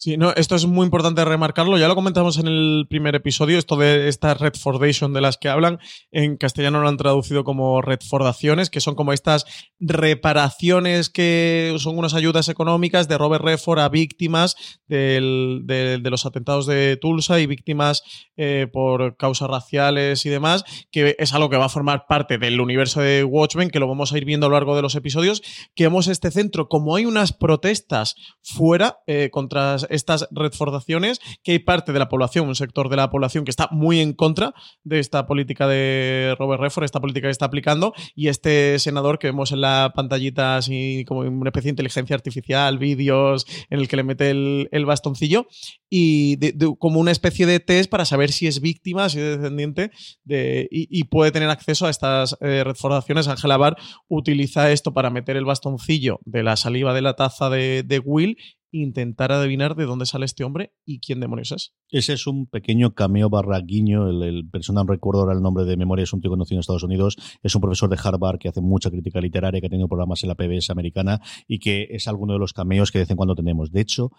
Sí, 0.00 0.16
no, 0.16 0.32
esto 0.36 0.54
es 0.54 0.64
muy 0.64 0.84
importante 0.84 1.24
remarcarlo. 1.24 1.76
Ya 1.76 1.88
lo 1.88 1.96
comentamos 1.96 2.38
en 2.38 2.46
el 2.46 2.86
primer 2.88 3.16
episodio, 3.16 3.58
esto 3.58 3.74
de 3.74 4.06
esta 4.06 4.32
Redfordation 4.34 5.12
de 5.12 5.20
las 5.20 5.38
que 5.38 5.48
hablan. 5.48 5.80
En 6.12 6.36
castellano 6.36 6.80
lo 6.80 6.88
han 6.88 6.96
traducido 6.96 7.42
como 7.42 7.82
Redfordaciones, 7.82 8.70
que 8.70 8.80
son 8.80 8.94
como 8.94 9.12
estas 9.12 9.44
reparaciones 9.80 11.10
que 11.10 11.74
son 11.80 11.98
unas 11.98 12.14
ayudas 12.14 12.48
económicas 12.48 13.08
de 13.08 13.18
Robert 13.18 13.44
Redford 13.44 13.80
a 13.80 13.88
víctimas 13.88 14.54
del- 14.86 15.62
de, 15.64 15.98
de 15.98 16.10
los 16.10 16.26
atentados 16.26 16.66
de 16.66 16.96
Tulsa 16.96 17.40
y 17.40 17.46
víctimas 17.46 18.04
eh, 18.36 18.68
por 18.72 19.16
causas 19.16 19.50
raciales 19.50 20.24
y 20.24 20.28
demás, 20.28 20.62
que 20.92 21.16
es 21.18 21.34
algo 21.34 21.50
que 21.50 21.56
va 21.56 21.64
a 21.64 21.70
formar 21.70 22.04
parte 22.08 22.38
del 22.38 22.60
universo 22.60 23.00
de 23.00 23.24
Watchmen, 23.24 23.68
que 23.70 23.80
lo 23.80 23.88
vamos 23.88 24.12
a 24.12 24.18
ir 24.18 24.24
viendo 24.24 24.46
a 24.46 24.48
lo 24.48 24.54
largo 24.54 24.76
de 24.76 24.82
los 24.82 24.94
episodios, 24.94 25.42
que 25.74 25.82
vemos 25.84 26.06
este 26.06 26.30
centro, 26.30 26.68
como 26.68 26.94
hay 26.94 27.04
unas 27.04 27.32
protestas 27.32 28.14
fuera 28.42 28.98
eh, 29.08 29.30
contra 29.32 29.76
estas 29.90 30.28
redfordaciones, 30.30 31.20
que 31.42 31.52
hay 31.52 31.58
parte 31.58 31.92
de 31.92 31.98
la 31.98 32.08
población, 32.08 32.48
un 32.48 32.54
sector 32.54 32.88
de 32.88 32.96
la 32.96 33.10
población 33.10 33.44
que 33.44 33.50
está 33.50 33.68
muy 33.70 34.00
en 34.00 34.12
contra 34.12 34.54
de 34.84 34.98
esta 34.98 35.26
política 35.26 35.66
de 35.66 36.34
Robert 36.38 36.60
Redford, 36.60 36.84
esta 36.84 37.00
política 37.00 37.28
que 37.28 37.32
está 37.32 37.46
aplicando, 37.46 37.92
y 38.14 38.28
este 38.28 38.78
senador 38.78 39.18
que 39.18 39.28
vemos 39.28 39.52
en 39.52 39.60
la 39.60 39.92
pantallita 39.94 40.56
así 40.56 41.04
como 41.06 41.20
una 41.20 41.50
especie 41.50 41.68
de 41.68 41.72
inteligencia 41.72 42.16
artificial, 42.16 42.78
vídeos 42.78 43.46
en 43.70 43.80
el 43.80 43.88
que 43.88 43.96
le 43.96 44.02
mete 44.02 44.30
el, 44.30 44.86
bastoncillo, 44.86 45.46
y 45.90 46.38
como 46.78 47.00
una 47.00 47.10
especie 47.10 47.46
de 47.46 47.60
test 47.60 47.90
para 47.90 48.04
saber 48.04 48.32
si 48.32 48.46
es 48.46 48.60
víctima, 48.60 49.08
si 49.08 49.18
es 49.18 49.38
descendiente, 49.38 49.90
de, 50.24 50.68
y, 50.70 51.04
puede 51.04 51.30
tener 51.30 51.48
acceso 51.48 51.86
a 51.86 51.90
estas 51.90 52.36
eh, 52.40 52.62
redfordaciones. 52.64 53.28
Angela 53.28 53.56
Barr 53.56 53.76
utiliza 54.08 54.70
esto 54.70 54.92
para 54.92 55.10
meter 55.10 55.36
el 55.36 55.44
bastoncillo 55.44 56.20
de 56.24 56.42
la 56.42 56.56
saliva 56.56 56.94
de 56.94 57.02
la 57.02 57.14
taza 57.14 57.50
de, 57.50 58.02
Will 58.04 58.36
intentar 58.70 59.32
adivinar 59.32 59.74
de 59.76 59.84
dónde 59.84 60.06
sale 60.06 60.26
este 60.26 60.44
hombre 60.44 60.74
y 60.84 61.00
quién 61.00 61.20
demonios 61.20 61.52
es. 61.52 61.74
Ese 61.90 62.12
es 62.12 62.26
un 62.26 62.46
pequeño 62.46 62.92
cameo 62.94 63.30
barra 63.30 63.58
guiño. 63.60 64.10
El, 64.10 64.46
persona, 64.50 64.82
no 64.82 64.92
recuerdo 64.92 65.22
ahora 65.22 65.32
el 65.32 65.40
nombre 65.40 65.64
de 65.64 65.76
memoria, 65.76 66.02
es 66.02 66.12
un 66.12 66.20
tío 66.20 66.30
conocido 66.30 66.56
en 66.56 66.60
Estados 66.60 66.82
Unidos. 66.82 67.16
Es 67.42 67.54
un 67.54 67.62
profesor 67.62 67.88
de 67.88 67.96
Harvard 68.02 68.38
que 68.38 68.48
hace 68.48 68.60
mucha 68.60 68.90
crítica 68.90 69.20
literaria, 69.22 69.58
que 69.60 69.68
ha 69.68 69.70
tenido 69.70 69.88
programas 69.88 70.22
en 70.22 70.28
la 70.28 70.34
PBS 70.34 70.68
americana 70.70 71.22
y 71.46 71.58
que 71.58 71.88
es 71.90 72.06
alguno 72.06 72.34
de 72.34 72.38
los 72.38 72.52
cameos 72.52 72.92
que 72.92 72.98
de 72.98 73.04
vez 73.04 73.10
en 73.10 73.16
cuando 73.16 73.34
tenemos. 73.34 73.72
De 73.72 73.80
hecho, 73.80 74.12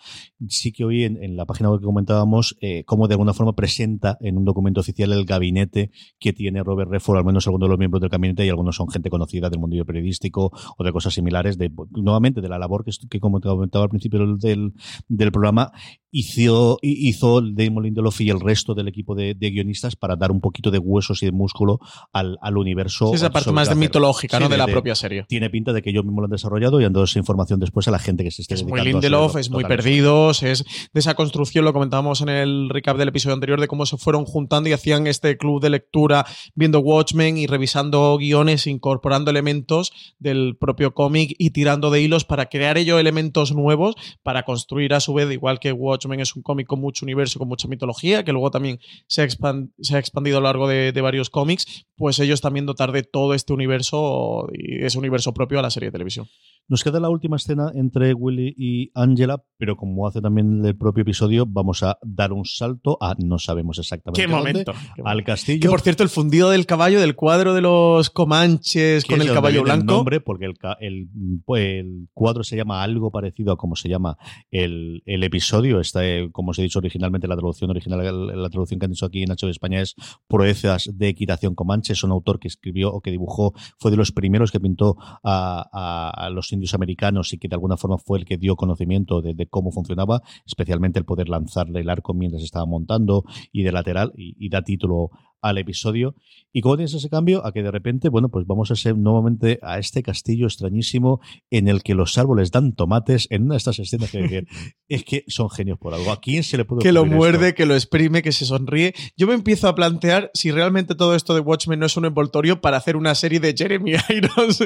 sí 0.48 0.72
que 0.72 0.84
hoy 0.84 1.04
en, 1.04 1.38
la 1.38 1.46
página 1.46 1.70
web 1.70 1.80
que 1.80 1.86
comentábamos, 1.86 2.58
eh, 2.60 2.84
cómo 2.86 3.08
de 3.08 3.14
alguna 3.14 3.34
forma 3.34 3.54
presenta 3.54 4.18
en 4.20 4.38
un 4.38 4.46
documento 4.46 4.82
oficial 4.82 5.14
el 5.14 5.26
gabinete 5.26 5.92
que 6.20 6.34
tiene 6.34 6.64
Robert 6.64 6.90
Redford, 6.90 7.20
al 7.20 7.26
menos 7.26 7.46
algunos 7.46 7.68
de 7.68 7.70
los 7.70 7.80
miembros 7.80 8.02
del 8.02 8.10
gabinete, 8.10 8.46
y 8.46 8.50
algunos 8.50 8.78
son 8.78 8.90
gente 8.90 9.12
conocida 9.12 9.50
del 9.50 9.60
mundo 9.60 9.86
periodístico 9.86 10.52
o 10.76 10.84
de 10.84 10.92
cosas 10.92 11.14
similares, 11.14 11.58
de 11.60 11.72
nuevamente 11.92 12.42
de 12.42 12.50
la 12.50 12.58
labor 12.58 12.84
que, 12.84 12.92
que 13.08 13.20
como 13.20 13.40
te 13.40 13.48
comentaba 13.48 13.84
al 13.84 13.90
principio 13.90 14.36
del, 14.38 14.74
del 15.08 15.32
programa, 15.32 15.72
hizo, 16.12 16.80
hizo 16.82 17.42
Damon 17.42 17.84
Lindelof 17.84 18.22
y 18.22 18.30
el 18.30 18.40
resto 18.40 18.74
del 18.74 18.88
equipo 18.88 19.16
de, 19.16 19.36
de 19.36 19.50
guionistas 19.52 19.96
para 19.96 20.16
dar 20.16 20.32
un 20.32 20.42
poquito 20.42 20.72
de 20.72 20.80
huesos 20.80 21.22
y 21.24 21.28
de 21.28 21.32
músculo 21.32 21.80
al, 22.12 22.38
al 22.42 22.58
universo. 22.58 23.10
Sí, 23.10 23.16
esa 23.16 23.30
parte 23.30 23.52
más 23.52 23.70
de 23.70 23.76
mitológica, 23.76 24.38
Sí, 24.38 24.44
¿no? 24.44 24.50
De, 24.50 24.58
la 24.58 24.68
propia 24.68 24.96
serie. 24.96 25.26
Tiene 25.28 25.50
pinta 25.50 25.74
de 25.74 25.82
que 25.82 25.90
ellos 25.92 26.04
mismos 26.04 26.22
lo 26.22 26.26
han 26.26 26.32
desarrollado 26.32 26.82
y 26.82 26.86
han 26.86 26.94
dado 26.94 27.06
esa 27.06 27.20
información 27.20 27.60
después 27.60 27.88
a 27.88 27.92
la 27.92 28.00
gente 28.00 28.24
que 28.24 28.32
se 28.32 28.42
esté 28.42 28.56
Es 28.56 28.64
muy 28.64 28.80
dedicando 28.80 28.98
a 28.98 29.02
Lindelof, 29.02 29.30
hacerlo. 29.32 29.42
es 29.42 29.50
muy 29.52 29.64
perdidos, 29.66 30.44
es 30.44 30.66
de 30.94 31.00
esa 31.00 31.14
construcción, 31.14 31.66
lo 31.66 31.74
comentábamos 31.74 32.22
en 32.22 32.30
el 32.30 32.70
recap 32.70 32.98
del 32.98 33.10
episodio 33.10 33.36
anterior, 33.36 33.60
de 33.60 33.68
cómo 33.68 33.86
se 33.86 33.98
fueron 33.98 34.26
juntando 34.26 34.70
y 34.70 34.74
hacían 34.74 35.08
este 35.08 35.38
club 35.38 35.62
de 35.62 35.70
lectura 35.70 36.26
viendo 36.56 36.80
Watchmen 36.80 37.38
y 37.38 37.48
revisando 37.48 38.18
guiones, 38.18 38.68
incorporando 38.68 39.32
elementos 39.32 39.92
del 40.20 40.58
propio 40.60 40.94
cómic 40.94 41.36
y 41.38 41.52
tirando 41.52 41.92
de 41.92 42.02
hilos 42.02 42.26
para 42.26 42.48
crear 42.48 42.78
ellos 42.78 43.00
elementos 43.00 43.54
nuevos 43.54 43.96
para 44.24 44.44
construir 44.44 44.94
a 44.94 45.00
su 45.00 45.14
vez, 45.14 45.32
igual 45.32 45.60
que 45.60 45.72
Watchmen 45.72 45.99
es 46.20 46.36
un 46.36 46.42
cómic 46.42 46.68
con 46.68 46.80
mucho 46.80 47.06
universo, 47.06 47.40
con 47.40 47.48
mucha 47.48 47.68
mitología, 47.68 48.24
que 48.24 48.32
luego 48.32 48.52
también 48.52 48.80
se 49.08 49.22
ha, 49.22 49.26
expandido 49.26 50.38
a 50.38 50.42
lo 50.42 50.48
largo 50.48 50.68
de, 50.68 50.92
de 50.92 51.02
varios 51.02 51.30
cómics, 51.30 51.86
pues 51.96 52.20
ellos 52.20 52.42
también 52.42 52.66
dotar 52.66 52.92
de 52.92 53.04
todo 53.04 53.34
este 53.34 53.54
universo 53.54 54.48
y 54.54 54.84
ese 54.84 54.98
universo 54.98 55.34
propio 55.34 55.60
a 55.60 55.62
la 55.62 55.72
serie 55.72 55.88
de 55.88 55.94
televisión. 55.94 56.28
Nos 56.70 56.84
queda 56.84 57.00
la 57.00 57.10
última 57.10 57.36
escena 57.36 57.72
entre 57.74 58.14
Willy 58.14 58.54
y 58.58 58.92
Angela, 58.94 59.44
pero 59.58 59.76
como 59.76 60.08
hace 60.08 60.22
también 60.22 60.64
el 60.66 60.78
propio 60.78 61.02
episodio, 61.02 61.46
vamos 61.48 61.84
a 61.84 61.98
dar 62.02 62.32
un 62.32 62.46
salto 62.46 62.98
a 63.02 63.16
no 63.18 63.40
sabemos 63.40 63.80
exactamente 63.80 64.22
¿Qué 64.22 64.32
dónde, 64.32 64.52
momento? 64.52 64.74
Qué 64.96 65.02
al 65.04 65.24
castillo. 65.24 65.60
Que 65.62 65.68
por 65.70 65.82
cierto, 65.82 66.04
el 66.04 66.10
fundido 66.10 66.50
del 66.52 66.66
caballo 66.66 67.00
del 67.02 67.16
cuadro 67.16 67.54
de 67.54 67.62
los 67.62 68.10
Comanches 68.12 69.04
con 69.06 69.20
el 69.22 69.28
caballo 69.34 69.64
viene 69.64 69.72
el 69.74 69.78
blanco. 69.80 69.94
nombre, 69.96 70.22
porque 70.22 70.46
el, 70.46 71.10
pues, 71.46 71.64
el 71.80 72.08
cuadro 72.14 72.44
se 72.44 72.56
llama 72.56 72.84
algo 72.84 73.12
parecido 73.12 73.52
a 73.52 73.58
como 73.58 73.76
se 73.76 73.90
llama 73.90 74.18
el, 74.52 75.02
el 75.06 75.24
episodio. 75.24 75.80
Está, 75.80 76.02
como 76.32 76.52
os 76.52 76.60
he 76.60 76.62
dicho 76.62 76.80
originalmente, 76.80 77.28
la 77.28 77.36
traducción 77.36 77.70
original, 77.72 78.28
la 78.42 78.50
traducción 78.50 78.80
que 78.80 78.86
han 78.86 78.92
hecho 78.92 79.06
aquí 79.08 79.24
en 79.24 79.32
H 79.32 79.46
de 79.46 79.52
España 79.52 79.82
es 79.82 79.96
Proezas 80.28 80.90
de 80.94 81.08
Equitación 81.10 81.56
Comanche. 81.56 81.94
Es 81.94 82.04
un 82.04 82.12
autor 82.12 82.40
que 82.40 82.48
escribió 82.48 82.92
o 82.94 83.02
que 83.02 83.12
dibujó, 83.12 83.54
fue 83.80 83.92
de 83.92 83.98
los 83.98 84.12
primeros 84.12 84.52
que 84.52 84.60
pintó 84.60 84.96
a, 85.24 85.68
a- 85.74 86.26
a 86.26 86.30
los 86.30 86.52
indios 86.60 86.74
americanos 86.74 87.34
y 87.34 87.38
que 87.38 87.48
de 87.48 87.56
alguna 87.56 87.78
forma 87.78 87.98
fue 87.98 88.20
el 88.20 88.26
que 88.26 88.38
dio 88.38 88.56
conocimiento 88.56 89.22
de, 89.22 89.34
de 89.34 89.48
cómo 89.48 89.72
funcionaba, 89.72 90.22
especialmente 90.46 91.00
el 91.00 91.06
poder 91.06 91.30
lanzarle 91.30 91.82
el 91.82 91.90
arco 91.90 92.14
mientras 92.14 92.44
estaba 92.44 92.66
montando 92.66 93.24
y 93.52 93.64
de 93.64 93.72
lateral, 93.72 94.12
y, 94.16 94.36
y 94.38 94.50
da 94.50 94.62
título 94.62 95.10
al 95.42 95.58
episodio. 95.58 96.16
¿Y 96.52 96.62
cómo 96.62 96.78
tienes 96.78 96.94
ese 96.94 97.10
cambio? 97.10 97.46
A 97.46 97.52
que 97.52 97.62
de 97.62 97.72
repente, 97.72 98.10
bueno, 98.10 98.30
pues 98.30 98.48
vamos 98.48 98.72
a 98.72 98.76
ser 98.76 98.98
nuevamente 98.98 99.60
a 99.62 99.78
este 99.78 100.02
castillo 100.02 100.48
extrañísimo 100.48 101.22
en 101.52 101.68
el 101.68 101.84
que 101.84 101.94
los 101.94 102.18
árboles 102.18 102.52
dan 102.52 102.74
tomates 102.74 103.28
en 103.30 103.44
una 103.44 103.54
de 103.54 103.58
estas 103.60 103.80
escenas 103.80 104.12
que 104.12 104.46
es 104.88 105.04
que 105.04 105.24
son 105.28 105.50
genios 105.50 105.78
por 105.78 105.94
algo. 105.94 106.12
¿A 106.12 106.20
quién 106.20 106.44
se 106.44 106.58
le 106.58 106.66
puede 106.66 106.82
que 106.82 106.92
lo 106.92 107.06
muerde, 107.06 107.50
esto? 107.50 107.58
que 107.58 107.66
lo 107.66 107.76
exprime, 107.76 108.22
que 108.22 108.32
se 108.32 108.46
sonríe. 108.46 108.94
Yo 109.16 109.28
me 109.28 109.34
empiezo 109.34 109.68
a 109.68 109.76
plantear 109.76 110.32
si 110.34 110.52
realmente 110.52 110.96
todo 110.96 111.16
esto 111.16 111.34
de 111.34 111.42
Watchmen 111.42 111.80
no 111.80 111.86
es 111.86 111.98
un 111.98 112.06
envoltorio 112.06 112.62
para 112.62 112.78
hacer 112.78 112.96
una 112.96 113.16
serie 113.16 113.40
de 113.40 113.54
Jeremy 113.56 113.94
Irons 114.10 114.64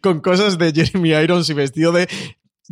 con 0.00 0.20
cosas 0.20 0.58
de 0.58 0.72
Jeremy 0.72 1.10
Irons 1.10 1.48
y 1.48 1.54
vestido 1.54 1.92
de 1.92 2.08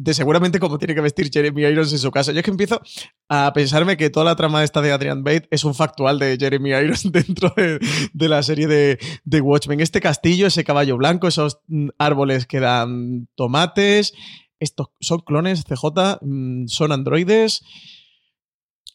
de 0.00 0.14
seguramente 0.14 0.60
como 0.60 0.78
tiene 0.78 0.94
que 0.94 1.00
vestir 1.00 1.28
Jeremy 1.28 1.62
Irons 1.62 1.92
en 1.92 1.98
su 1.98 2.12
casa. 2.12 2.30
Yo 2.30 2.38
es 2.38 2.44
que 2.44 2.52
empiezo 2.52 2.80
a 3.28 3.52
pensarme 3.52 3.96
que 3.96 4.10
toda 4.10 4.24
la 4.24 4.36
trama 4.36 4.62
esta 4.62 4.80
de 4.80 4.92
Adrian 4.92 5.24
Bate 5.24 5.48
es 5.50 5.64
un 5.64 5.74
factual 5.74 6.20
de 6.20 6.36
Jeremy 6.38 6.70
Irons 6.70 7.02
dentro 7.12 7.52
de, 7.56 8.28
la 8.28 8.40
serie 8.44 8.68
de, 8.68 9.00
de 9.24 9.40
Watchmen. 9.40 9.80
Este 9.80 10.00
castillo, 10.00 10.46
ese 10.46 10.62
caballo 10.62 10.96
blanco, 10.96 11.26
esos 11.26 11.58
mm, 11.66 11.88
árboles 11.98 12.46
que 12.46 12.60
dan 12.60 13.26
tomates, 13.34 14.14
estos 14.60 14.86
son 15.00 15.18
clones 15.18 15.64
CJ, 15.64 16.18
mm, 16.20 16.68
son 16.68 16.92
androides. 16.92 17.64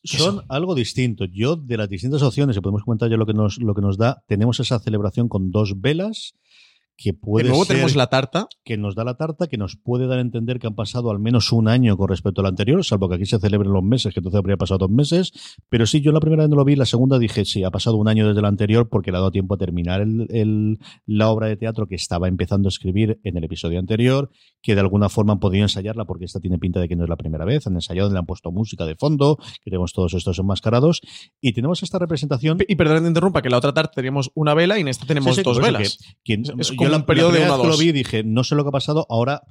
son 0.05 0.45
algo 0.47 0.73
distinto. 0.73 1.25
Yo, 1.25 1.57
de 1.57 1.75
las 1.75 1.89
distintas 1.89 2.21
opciones, 2.21 2.55
y 2.55 2.61
podemos 2.61 2.83
comentar 2.83 3.09
ya 3.09 3.17
lo 3.17 3.25
que 3.25 3.33
nos, 3.33 3.57
lo 3.57 3.75
que 3.75 3.81
nos 3.81 3.97
da, 3.97 4.23
tenemos 4.25 4.61
esa 4.61 4.79
celebración 4.79 5.27
con 5.27 5.51
dos 5.51 5.81
velas 5.81 6.35
que 6.95 7.13
puede 7.13 7.43
De 7.45 7.49
nuevo 7.49 7.65
ser 7.65 7.75
tenemos 7.75 7.95
la 7.95 8.07
tarta. 8.07 8.47
que 8.63 8.77
nos 8.77 8.95
da 8.95 9.03
la 9.03 9.15
tarta, 9.15 9.47
que 9.47 9.57
nos 9.57 9.75
puede 9.75 10.05
dar 10.07 10.19
a 10.19 10.21
entender 10.21 10.59
que 10.59 10.67
han 10.67 10.75
pasado 10.75 11.09
al 11.11 11.19
menos 11.19 11.51
un 11.51 11.67
año 11.67 11.97
con 11.97 12.07
respecto 12.07 12.41
al 12.41 12.47
anterior, 12.47 12.83
salvo 12.85 13.09
que 13.09 13.15
aquí 13.15 13.25
se 13.25 13.39
celebren 13.39 13.71
los 13.73 13.83
meses, 13.83 14.13
que 14.13 14.19
entonces 14.19 14.37
habría 14.37 14.57
pasado 14.57 14.77
dos 14.79 14.91
meses. 14.91 15.31
Pero 15.69 15.85
sí, 15.85 16.01
yo 16.01 16.11
la 16.11 16.19
primera 16.19 16.43
vez 16.43 16.49
no 16.49 16.55
lo 16.55 16.63
vi, 16.65 16.75
la 16.75 16.85
segunda 16.85 17.17
dije, 17.19 17.45
sí, 17.45 17.63
ha 17.63 17.71
pasado 17.71 17.97
un 17.97 18.07
año 18.07 18.27
desde 18.27 18.39
el 18.39 18.45
anterior 18.45 18.89
porque 18.89 19.11
le 19.11 19.17
ha 19.17 19.21
dado 19.21 19.31
tiempo 19.31 19.55
a 19.55 19.57
terminar 19.57 20.01
el- 20.01 20.27
el- 20.29 20.77
la 21.05 21.29
obra 21.29 21.47
de 21.47 21.57
teatro 21.57 21.87
que 21.87 21.95
estaba 21.95 22.27
empezando 22.27 22.67
a 22.67 22.69
escribir 22.69 23.19
en 23.23 23.37
el 23.37 23.43
episodio 23.43 23.79
anterior, 23.79 24.29
que 24.61 24.75
de 24.75 24.81
alguna 24.81 25.09
forma 25.09 25.33
han 25.33 25.39
podido 25.39 25.63
ensayarla 25.63 26.05
porque 26.05 26.25
esta 26.25 26.39
tiene 26.39 26.57
pinta 26.59 26.79
de 26.79 26.87
que 26.87 26.95
no 26.95 27.03
es 27.03 27.09
la 27.09 27.17
primera 27.17 27.43
vez, 27.43 27.65
han 27.67 27.73
ensayado, 27.73 28.11
le 28.11 28.19
han 28.19 28.25
puesto 28.25 28.51
música 28.51 28.85
de 28.85 28.95
fondo, 28.95 29.37
que 29.63 29.71
tenemos 29.71 29.93
todos 29.93 30.13
estos 30.13 30.37
enmascarados, 30.39 31.01
y 31.41 31.53
tenemos 31.53 31.81
esta 31.83 31.97
representación 31.99 32.57
Y 32.67 32.75
perdón 32.75 32.97
que 32.97 33.01
te 33.01 33.07
interrumpa, 33.07 33.41
que 33.41 33.49
la 33.49 33.57
otra 33.57 33.73
tarta 33.73 33.93
teníamos 33.95 34.31
una 34.35 34.53
vela 34.53 34.77
y 34.77 34.81
en 34.81 34.87
esta 34.89 35.05
tenemos 35.05 35.31
Sí, 35.35 35.41
sí, 35.41 35.43
dos 35.43 35.59
velas. 35.59 35.97
que- 36.23 36.35
que 36.35 36.41
Es- 36.41 36.71
es 36.71 36.71
yo 36.83 36.89
como 36.89 36.91
la, 36.91 36.97
un 36.97 37.05
periodo 37.05 37.31
la 37.31 37.39
de 37.39 37.61
que 37.61 37.67
lo 37.67 37.77
vi 37.77 37.91
dije, 37.91 38.23
no 38.23 38.43
sé 38.43 38.55
lo 38.55 38.63
que 38.63 38.69
ha 38.69 38.71
pasado, 38.71 39.05
ahora 39.09 39.43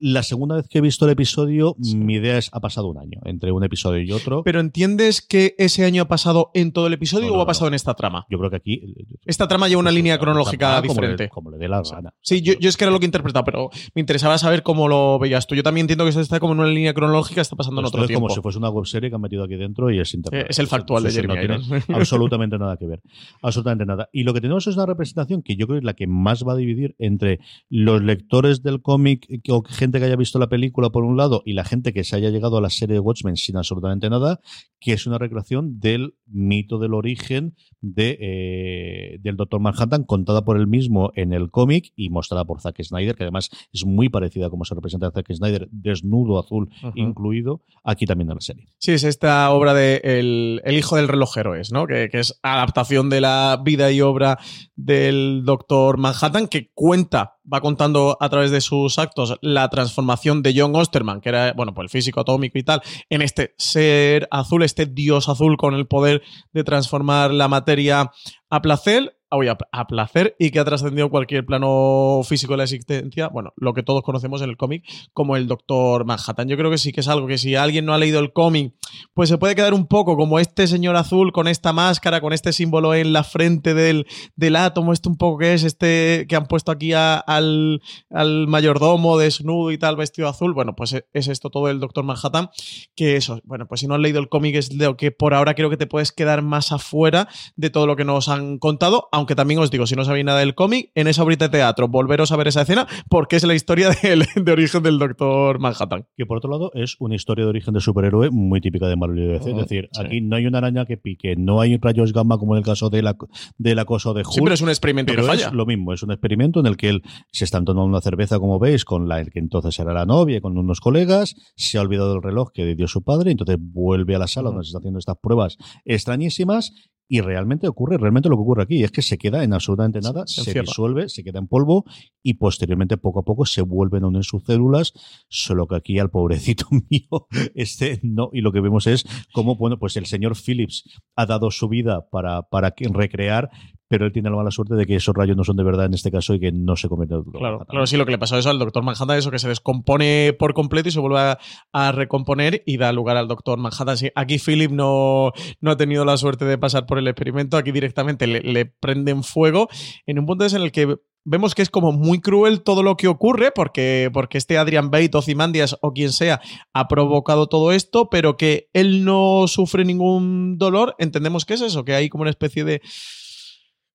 la 0.00 0.22
segunda 0.22 0.56
vez 0.56 0.66
que 0.68 0.78
he 0.78 0.80
visto 0.80 1.04
el 1.04 1.12
episodio, 1.12 1.76
mi 1.94 2.14
idea 2.14 2.38
es, 2.38 2.48
ha 2.52 2.60
pasado 2.60 2.88
un 2.88 2.98
año, 2.98 3.20
entre 3.24 3.52
un 3.52 3.62
episodio 3.64 4.02
y 4.02 4.10
otro. 4.12 4.42
Pero 4.42 4.58
¿entiendes 4.60 5.20
que 5.20 5.54
ese 5.58 5.84
año 5.84 6.02
ha 6.02 6.08
pasado 6.08 6.50
en 6.54 6.72
todo 6.72 6.86
el 6.86 6.94
episodio 6.94 7.28
No, 7.28 7.34
o 7.34 7.40
ha 7.42 7.46
pasado 7.46 7.68
en 7.68 7.74
esta 7.74 7.94
trama? 7.94 8.26
Yo 8.30 8.38
creo 8.38 8.50
que 8.50 8.56
aquí... 8.56 8.94
Esta 9.26 9.46
trama 9.46 9.68
lleva 9.68 9.80
una 9.80 9.90
línea 9.90 10.18
cronológica 10.18 10.80
como 10.80 10.94
diferente. 10.94 11.24
le- 11.24 11.28
Como 11.28 11.50
le, 11.50 11.58
dé 11.58 11.68
la 11.68 11.82
gana. 11.82 12.14
Sí, 12.22 12.40
yo, 12.42 12.54
yo 12.58 12.68
es 12.68 12.76
que 12.76 12.84
era 12.84 12.92
lo 12.92 12.98
que 12.98 13.04
he 13.04 13.08
interpretado, 13.08 13.44
pero 13.44 13.70
me 13.94 14.00
interesaba 14.00 14.38
saber 14.38 14.62
cómo 14.62 14.88
lo 14.88 15.18
veías 15.18 15.46
tú. 15.46 15.54
Yo 15.54 15.62
también 15.62 15.84
entiendo 15.84 16.04
que 16.04 16.10
esto 16.10 16.20
está 16.22 16.40
como 16.40 16.54
en 16.54 16.60
una 16.60 16.68
línea 16.68 16.94
cronológica, 16.94 17.40
está 17.42 17.56
pasando 17.56 17.80
en 17.80 17.86
otro 17.86 18.00
es 18.02 18.08
tiempo. 18.08 18.26
como 18.26 18.34
si 18.34 18.40
fuese 18.40 18.58
una 18.58 18.70
webserie 18.70 19.10
que 19.10 19.16
han 19.16 19.20
metido 19.22 19.44
aquí 19.44 19.56
dentro 19.56 19.90
y 19.90 20.00
es 20.00 20.14
internet. 20.14 20.46
Eh, 20.46 20.50
es 20.50 20.58
el 20.58 20.66
factual 20.66 21.02
de 21.02 21.10
Jeremy 21.10 21.34
tiene 21.34 21.54
Irons. 21.56 21.70
absolutamente 21.90 22.58
nada 22.58 22.76
que 22.76 22.86
ver. 22.86 23.02
Absolutamente 23.42 23.84
nada. 23.86 24.08
Y 24.12 24.22
lo 24.24 24.32
que 24.34 24.40
tenemos 24.40 24.66
es 24.66 24.74
una 24.76 24.86
representación 24.86 25.42
que 25.42 25.56
yo 25.56 25.66
creo 25.66 25.76
que 25.76 25.80
es 25.80 25.84
la 25.84 25.94
que 25.94 26.06
más 26.06 26.44
va 26.46 26.52
a 26.54 26.56
dividir 26.56 26.94
entre 26.98 27.40
los 27.68 28.02
lectores 28.02 28.62
del 28.62 28.80
cómic 28.82 29.26
o 29.50 29.62
gente 29.68 29.89
gente 29.90 29.98
que 29.98 30.06
haya 30.06 30.16
visto 30.16 30.38
la 30.38 30.48
película 30.48 30.90
por 30.90 31.02
un 31.02 31.16
lado 31.16 31.42
y 31.44 31.54
la 31.54 31.64
gente 31.64 31.92
que 31.92 32.04
se 32.04 32.14
haya 32.14 32.30
llegado 32.30 32.56
a 32.56 32.60
la 32.60 32.70
serie 32.70 32.94
de 32.94 33.00
Watchmen 33.00 33.36
sin 33.36 33.56
absolutamente 33.56 34.08
nada, 34.08 34.38
que 34.78 34.92
es 34.92 35.04
una 35.04 35.18
recreación 35.18 35.80
del 35.80 36.14
mito 36.26 36.78
del 36.78 36.94
origen 36.94 37.56
de, 37.80 38.16
eh, 38.20 39.18
del 39.20 39.36
Doctor 39.36 39.60
Manhattan 39.60 40.04
contada 40.04 40.44
por 40.44 40.56
él 40.56 40.68
mismo 40.68 41.10
en 41.16 41.32
el 41.32 41.50
cómic 41.50 41.92
y 41.96 42.08
mostrada 42.08 42.44
por 42.44 42.60
Zack 42.60 42.80
Snyder, 42.84 43.16
que 43.16 43.24
además 43.24 43.50
es 43.72 43.84
muy 43.84 44.08
parecida 44.08 44.46
a 44.46 44.50
como 44.50 44.64
se 44.64 44.76
representa 44.76 45.08
a 45.08 45.10
Zack 45.10 45.32
Snyder, 45.32 45.68
desnudo 45.72 46.38
azul 46.38 46.70
incluido, 46.94 47.62
aquí 47.82 48.06
también 48.06 48.30
en 48.30 48.36
la 48.36 48.40
serie. 48.40 48.68
Sí, 48.78 48.92
es 48.92 49.02
esta 49.02 49.50
obra 49.50 49.74
de 49.74 50.00
El, 50.04 50.62
el 50.64 50.78
hijo 50.78 50.94
del 50.94 51.08
relojero, 51.08 51.56
es, 51.56 51.72
¿no? 51.72 51.88
Que, 51.88 52.08
que 52.10 52.20
es 52.20 52.38
adaptación 52.42 53.10
de 53.10 53.20
la 53.20 53.60
vida 53.64 53.90
y 53.90 54.02
obra 54.02 54.38
del 54.76 55.42
Doctor 55.44 55.98
Manhattan, 55.98 56.46
que 56.46 56.70
cuenta, 56.74 57.39
va 57.52 57.60
contando 57.60 58.16
a 58.20 58.28
través 58.28 58.50
de 58.50 58.60
sus 58.60 58.98
actos 58.98 59.36
la 59.42 59.68
transformación 59.68 60.42
de 60.42 60.54
John 60.56 60.74
Osterman, 60.74 61.20
que 61.20 61.30
era, 61.30 61.52
bueno, 61.52 61.74
pues 61.74 61.84
el 61.86 61.90
físico 61.90 62.20
atómico 62.20 62.58
y 62.58 62.62
tal, 62.62 62.82
en 63.08 63.22
este 63.22 63.54
ser 63.58 64.28
azul, 64.30 64.62
este 64.62 64.86
dios 64.86 65.28
azul 65.28 65.56
con 65.56 65.74
el 65.74 65.86
poder 65.86 66.22
de 66.52 66.64
transformar 66.64 67.32
la 67.32 67.48
materia 67.48 68.10
a 68.48 68.62
placer, 68.62 69.19
a, 69.30 69.86
placer 69.86 70.34
y 70.38 70.50
que 70.50 70.58
ha 70.60 70.64
trascendido 70.64 71.08
cualquier 71.10 71.46
plano 71.46 72.20
físico 72.24 72.52
de 72.52 72.56
la 72.58 72.64
existencia, 72.64 73.28
bueno, 73.28 73.52
lo 73.56 73.72
que 73.74 73.82
todos 73.82 74.02
conocemos 74.02 74.42
en 74.42 74.50
el 74.50 74.56
cómic 74.56 74.84
como 75.12 75.36
el 75.36 75.46
Doctor 75.46 76.04
Manhattan. 76.04 76.48
Yo 76.48 76.56
creo 76.56 76.70
que 76.70 76.78
sí 76.78 76.92
que 76.92 77.00
es 77.00 77.08
algo 77.08 77.26
que 77.26 77.38
si 77.38 77.54
alguien 77.54 77.84
no 77.84 77.94
ha 77.94 77.98
leído 77.98 78.18
el 78.20 78.32
cómic, 78.32 78.74
pues 79.14 79.28
se 79.28 79.38
puede 79.38 79.54
quedar 79.54 79.72
un 79.74 79.86
poco 79.86 80.16
como 80.16 80.38
este 80.40 80.66
señor 80.66 80.96
azul 80.96 81.32
con 81.32 81.46
esta 81.48 81.72
máscara, 81.72 82.20
con 82.20 82.32
este 82.32 82.52
símbolo 82.52 82.94
en 82.94 83.12
la 83.12 83.22
frente 83.24 83.74
del, 83.74 84.06
del 84.36 84.56
átomo, 84.56 84.92
este 84.92 85.08
un 85.08 85.16
poco 85.16 85.38
que 85.38 85.54
es 85.54 85.62
este 85.64 86.26
que 86.28 86.36
han 86.36 86.46
puesto 86.46 86.72
aquí 86.72 86.92
al, 86.92 87.80
al 88.10 88.46
mayordomo 88.48 89.16
desnudo 89.18 89.70
y 89.70 89.78
tal, 89.78 89.96
vestido 89.96 90.28
azul. 90.28 90.54
Bueno, 90.54 90.74
pues 90.74 90.92
es- 90.92 91.04
es 91.12 91.28
esto 91.28 91.50
todo 91.50 91.68
el 91.68 91.80
Doctor 91.80 92.04
Manhattan, 92.04 92.50
que 92.96 93.16
eso, 93.16 93.40
bueno, 93.44 93.66
pues 93.68 93.80
si 93.80 93.86
no 93.86 93.94
has 93.94 94.00
leído 94.00 94.18
el 94.20 94.28
cómic 94.28 94.56
es 94.56 94.74
lo 94.74 94.96
que 94.96 95.10
por 95.12 95.34
ahora 95.34 95.54
creo 95.54 95.70
que 95.70 95.76
te 95.76 95.86
puedes 95.86 96.12
quedar 96.12 96.42
más 96.42 96.72
afuera 96.72 97.28
de 97.56 97.70
todo 97.70 97.86
lo 97.86 97.96
que 97.96 98.04
nos 98.04 98.28
han 98.28 98.58
contado, 98.58 99.08
aunque 99.20 99.34
también 99.34 99.60
os 99.60 99.70
digo, 99.70 99.86
si 99.86 99.94
no 99.94 100.04
sabéis 100.04 100.24
nada 100.24 100.40
del 100.40 100.54
cómic, 100.54 100.90
en 100.94 101.06
esa 101.06 101.22
horita 101.22 101.46
de 101.46 101.58
teatro, 101.58 101.88
volveros 101.88 102.32
a 102.32 102.36
ver 102.36 102.48
esa 102.48 102.62
escena 102.62 102.86
porque 103.08 103.36
es 103.36 103.44
la 103.44 103.54
historia 103.54 103.90
de 104.34 104.52
origen 104.52 104.82
del 104.82 104.98
Doctor 104.98 105.58
Manhattan. 105.58 106.06
Que 106.16 106.26
por 106.26 106.38
otro 106.38 106.50
lado 106.50 106.70
es 106.74 106.96
una 106.98 107.14
historia 107.14 107.44
de 107.44 107.50
origen 107.50 107.74
de 107.74 107.80
superhéroe 107.80 108.30
muy 108.30 108.60
típica 108.60 108.88
de 108.88 108.96
Marvel 108.96 109.18
y 109.18 109.26
DC. 109.28 109.50
Es 109.50 109.56
decir, 109.56 109.88
sí. 109.92 110.02
aquí 110.02 110.20
no 110.20 110.36
hay 110.36 110.46
una 110.46 110.58
araña 110.58 110.86
que 110.86 110.96
pique, 110.96 111.36
no 111.36 111.60
hay 111.60 111.76
rayos 111.76 112.12
gamma 112.12 112.38
como 112.38 112.54
en 112.54 112.58
el 112.58 112.64
caso 112.64 112.90
de 112.90 113.02
la, 113.02 113.16
del 113.58 113.78
acoso 113.78 114.14
de 114.14 114.22
Hulk. 114.22 114.32
Sí, 114.32 114.40
pero 114.40 114.54
es 114.54 114.62
un 114.62 114.70
experimento 114.70 115.12
pero 115.12 115.26
que 115.26 115.32
es 115.32 115.42
falla. 115.44 115.54
lo 115.54 115.66
mismo, 115.66 115.92
es 115.92 116.02
un 116.02 116.12
experimento 116.12 116.60
en 116.60 116.66
el 116.66 116.76
que 116.76 116.88
él 116.88 117.02
se 117.30 117.44
están 117.44 117.64
tomando 117.64 117.88
una 117.88 118.00
cerveza, 118.00 118.38
como 118.38 118.58
veis, 118.58 118.84
con 118.84 119.08
la 119.08 119.20
el 119.20 119.30
que 119.30 119.38
entonces 119.38 119.78
era 119.78 119.92
la 119.92 120.06
novia, 120.06 120.40
con 120.40 120.56
unos 120.56 120.80
colegas, 120.80 121.34
se 121.56 121.78
ha 121.78 121.82
olvidado 121.82 122.14
del 122.14 122.22
reloj 122.22 122.50
que 122.52 122.74
dio 122.74 122.88
su 122.88 123.02
padre, 123.02 123.30
entonces 123.30 123.56
vuelve 123.60 124.16
a 124.16 124.18
la 124.18 124.26
sala 124.26 124.48
donde 124.48 124.64
se 124.64 124.68
está 124.68 124.78
haciendo 124.78 124.98
estas 124.98 125.16
pruebas 125.20 125.58
extrañísimas. 125.84 126.72
Y 127.12 127.22
realmente 127.22 127.66
ocurre, 127.66 127.98
realmente 127.98 128.28
lo 128.28 128.36
que 128.36 128.42
ocurre 128.42 128.62
aquí 128.62 128.84
es 128.84 128.92
que 128.92 129.02
se 129.02 129.18
queda 129.18 129.42
en 129.42 129.52
absolutamente 129.52 130.00
nada, 130.00 130.28
se 130.28 130.54
disuelve, 130.54 131.08
se 131.08 131.24
queda 131.24 131.40
en 131.40 131.48
polvo 131.48 131.84
y 132.22 132.34
posteriormente 132.34 132.98
poco 132.98 133.18
a 133.18 133.24
poco 133.24 133.46
se 133.46 133.62
vuelven 133.62 134.04
a 134.04 134.06
unir 134.06 134.22
sus 134.22 134.44
células, 134.44 134.92
solo 135.28 135.66
que 135.66 135.74
aquí 135.74 135.98
al 135.98 136.10
pobrecito 136.10 136.66
mío, 136.88 137.26
este 137.56 137.98
no, 138.04 138.30
y 138.32 138.42
lo 138.42 138.52
que 138.52 138.60
vemos 138.60 138.86
es 138.86 139.04
cómo, 139.32 139.56
bueno, 139.56 139.76
pues 139.80 139.96
el 139.96 140.06
señor 140.06 140.36
Phillips 140.36 140.84
ha 141.16 141.26
dado 141.26 141.50
su 141.50 141.68
vida 141.68 142.08
para, 142.12 142.42
para 142.42 142.72
recrear, 142.78 143.50
pero 143.90 144.06
él 144.06 144.12
tiene 144.12 144.30
la 144.30 144.36
mala 144.36 144.52
suerte 144.52 144.76
de 144.76 144.86
que 144.86 144.94
esos 144.94 145.12
rayos 145.16 145.36
no 145.36 145.42
son 145.42 145.56
de 145.56 145.64
verdad 145.64 145.86
en 145.86 145.94
este 145.94 146.12
caso 146.12 146.32
y 146.32 146.38
que 146.38 146.52
no 146.52 146.76
se 146.76 146.88
convierte 146.88 147.16
en 147.16 147.24
Claro, 147.24 147.66
claro, 147.68 147.86
sí, 147.88 147.96
lo 147.96 148.06
que 148.06 148.12
le 148.12 148.18
pasó 148.18 148.38
eso 148.38 148.48
al 148.48 148.60
Doctor 148.60 148.84
Manhattan, 148.84 149.18
eso 149.18 149.32
que 149.32 149.40
se 149.40 149.48
descompone 149.48 150.32
por 150.38 150.54
completo 150.54 150.88
y 150.88 150.92
se 150.92 151.00
vuelve 151.00 151.18
a, 151.18 151.38
a 151.72 151.90
recomponer 151.90 152.62
y 152.66 152.76
da 152.76 152.92
lugar 152.92 153.16
al 153.16 153.26
Doctor 153.26 153.58
Manhattan. 153.58 153.98
Sí, 153.98 154.08
aquí 154.14 154.38
Philip 154.38 154.70
no, 154.70 155.32
no 155.60 155.70
ha 155.72 155.76
tenido 155.76 156.04
la 156.04 156.16
suerte 156.16 156.44
de 156.44 156.56
pasar 156.56 156.86
por 156.86 156.98
el 156.98 157.08
experimento, 157.08 157.56
aquí 157.56 157.72
directamente 157.72 158.28
le, 158.28 158.42
le 158.42 158.64
prenden 158.64 159.24
fuego 159.24 159.68
en 160.06 160.20
un 160.20 160.26
punto 160.26 160.44
es 160.44 160.54
en 160.54 160.62
el 160.62 160.70
que 160.70 160.96
vemos 161.24 161.54
que 161.54 161.62
es 161.62 161.70
como 161.70 161.92
muy 161.92 162.20
cruel 162.20 162.62
todo 162.62 162.82
lo 162.82 162.96
que 162.96 163.08
ocurre 163.08 163.50
porque, 163.52 164.10
porque 164.12 164.38
este 164.38 164.58
Adrian 164.58 164.90
Bate, 164.90 165.10
Ozymandias 165.14 165.76
o 165.82 165.92
quien 165.92 166.12
sea 166.12 166.40
ha 166.72 166.88
provocado 166.88 167.48
todo 167.48 167.72
esto, 167.72 168.08
pero 168.08 168.36
que 168.36 168.68
él 168.72 169.04
no 169.04 169.46
sufre 169.46 169.84
ningún 169.84 170.58
dolor. 170.58 170.94
Entendemos 170.98 171.44
que 171.44 171.54
es 171.54 171.60
eso, 171.60 171.84
que 171.84 171.94
hay 171.94 172.08
como 172.08 172.22
una 172.22 172.30
especie 172.30 172.64
de 172.64 172.80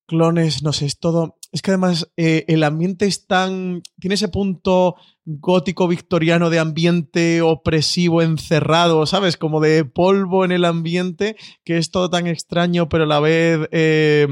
clones, 0.05 0.63
no 0.63 0.73
sé, 0.73 0.85
es 0.85 0.99
todo. 0.99 1.37
Es 1.51 1.61
que 1.61 1.71
además 1.71 2.11
eh, 2.17 2.45
el 2.47 2.63
ambiente 2.63 3.05
es 3.05 3.27
tan. 3.27 3.81
Tiene 3.99 4.15
ese 4.15 4.27
punto 4.27 4.95
gótico 5.25 5.87
victoriano 5.87 6.49
de 6.49 6.59
ambiente 6.59 7.41
opresivo, 7.41 8.21
encerrado, 8.21 9.05
¿sabes? 9.05 9.37
Como 9.37 9.59
de 9.59 9.83
polvo 9.83 10.45
en 10.45 10.51
el 10.51 10.65
ambiente, 10.65 11.35
que 11.63 11.77
es 11.77 11.89
todo 11.91 12.09
tan 12.09 12.27
extraño, 12.27 12.89
pero 12.89 13.05
a 13.05 13.07
la 13.07 13.19
vez 13.19 13.67
eh, 13.71 14.27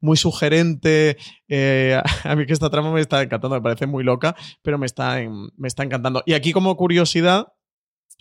muy 0.00 0.16
sugerente. 0.16 1.16
Eh, 1.48 2.00
a 2.24 2.36
mí 2.36 2.46
que 2.46 2.52
esta 2.52 2.70
trama 2.70 2.92
me 2.92 3.00
está 3.00 3.22
encantando, 3.22 3.56
me 3.56 3.62
parece 3.62 3.86
muy 3.86 4.04
loca, 4.04 4.36
pero 4.62 4.78
me 4.78 4.86
está, 4.86 5.18
me 5.56 5.68
está 5.68 5.82
encantando. 5.82 6.22
Y 6.26 6.34
aquí, 6.34 6.52
como 6.52 6.76
curiosidad, 6.76 7.48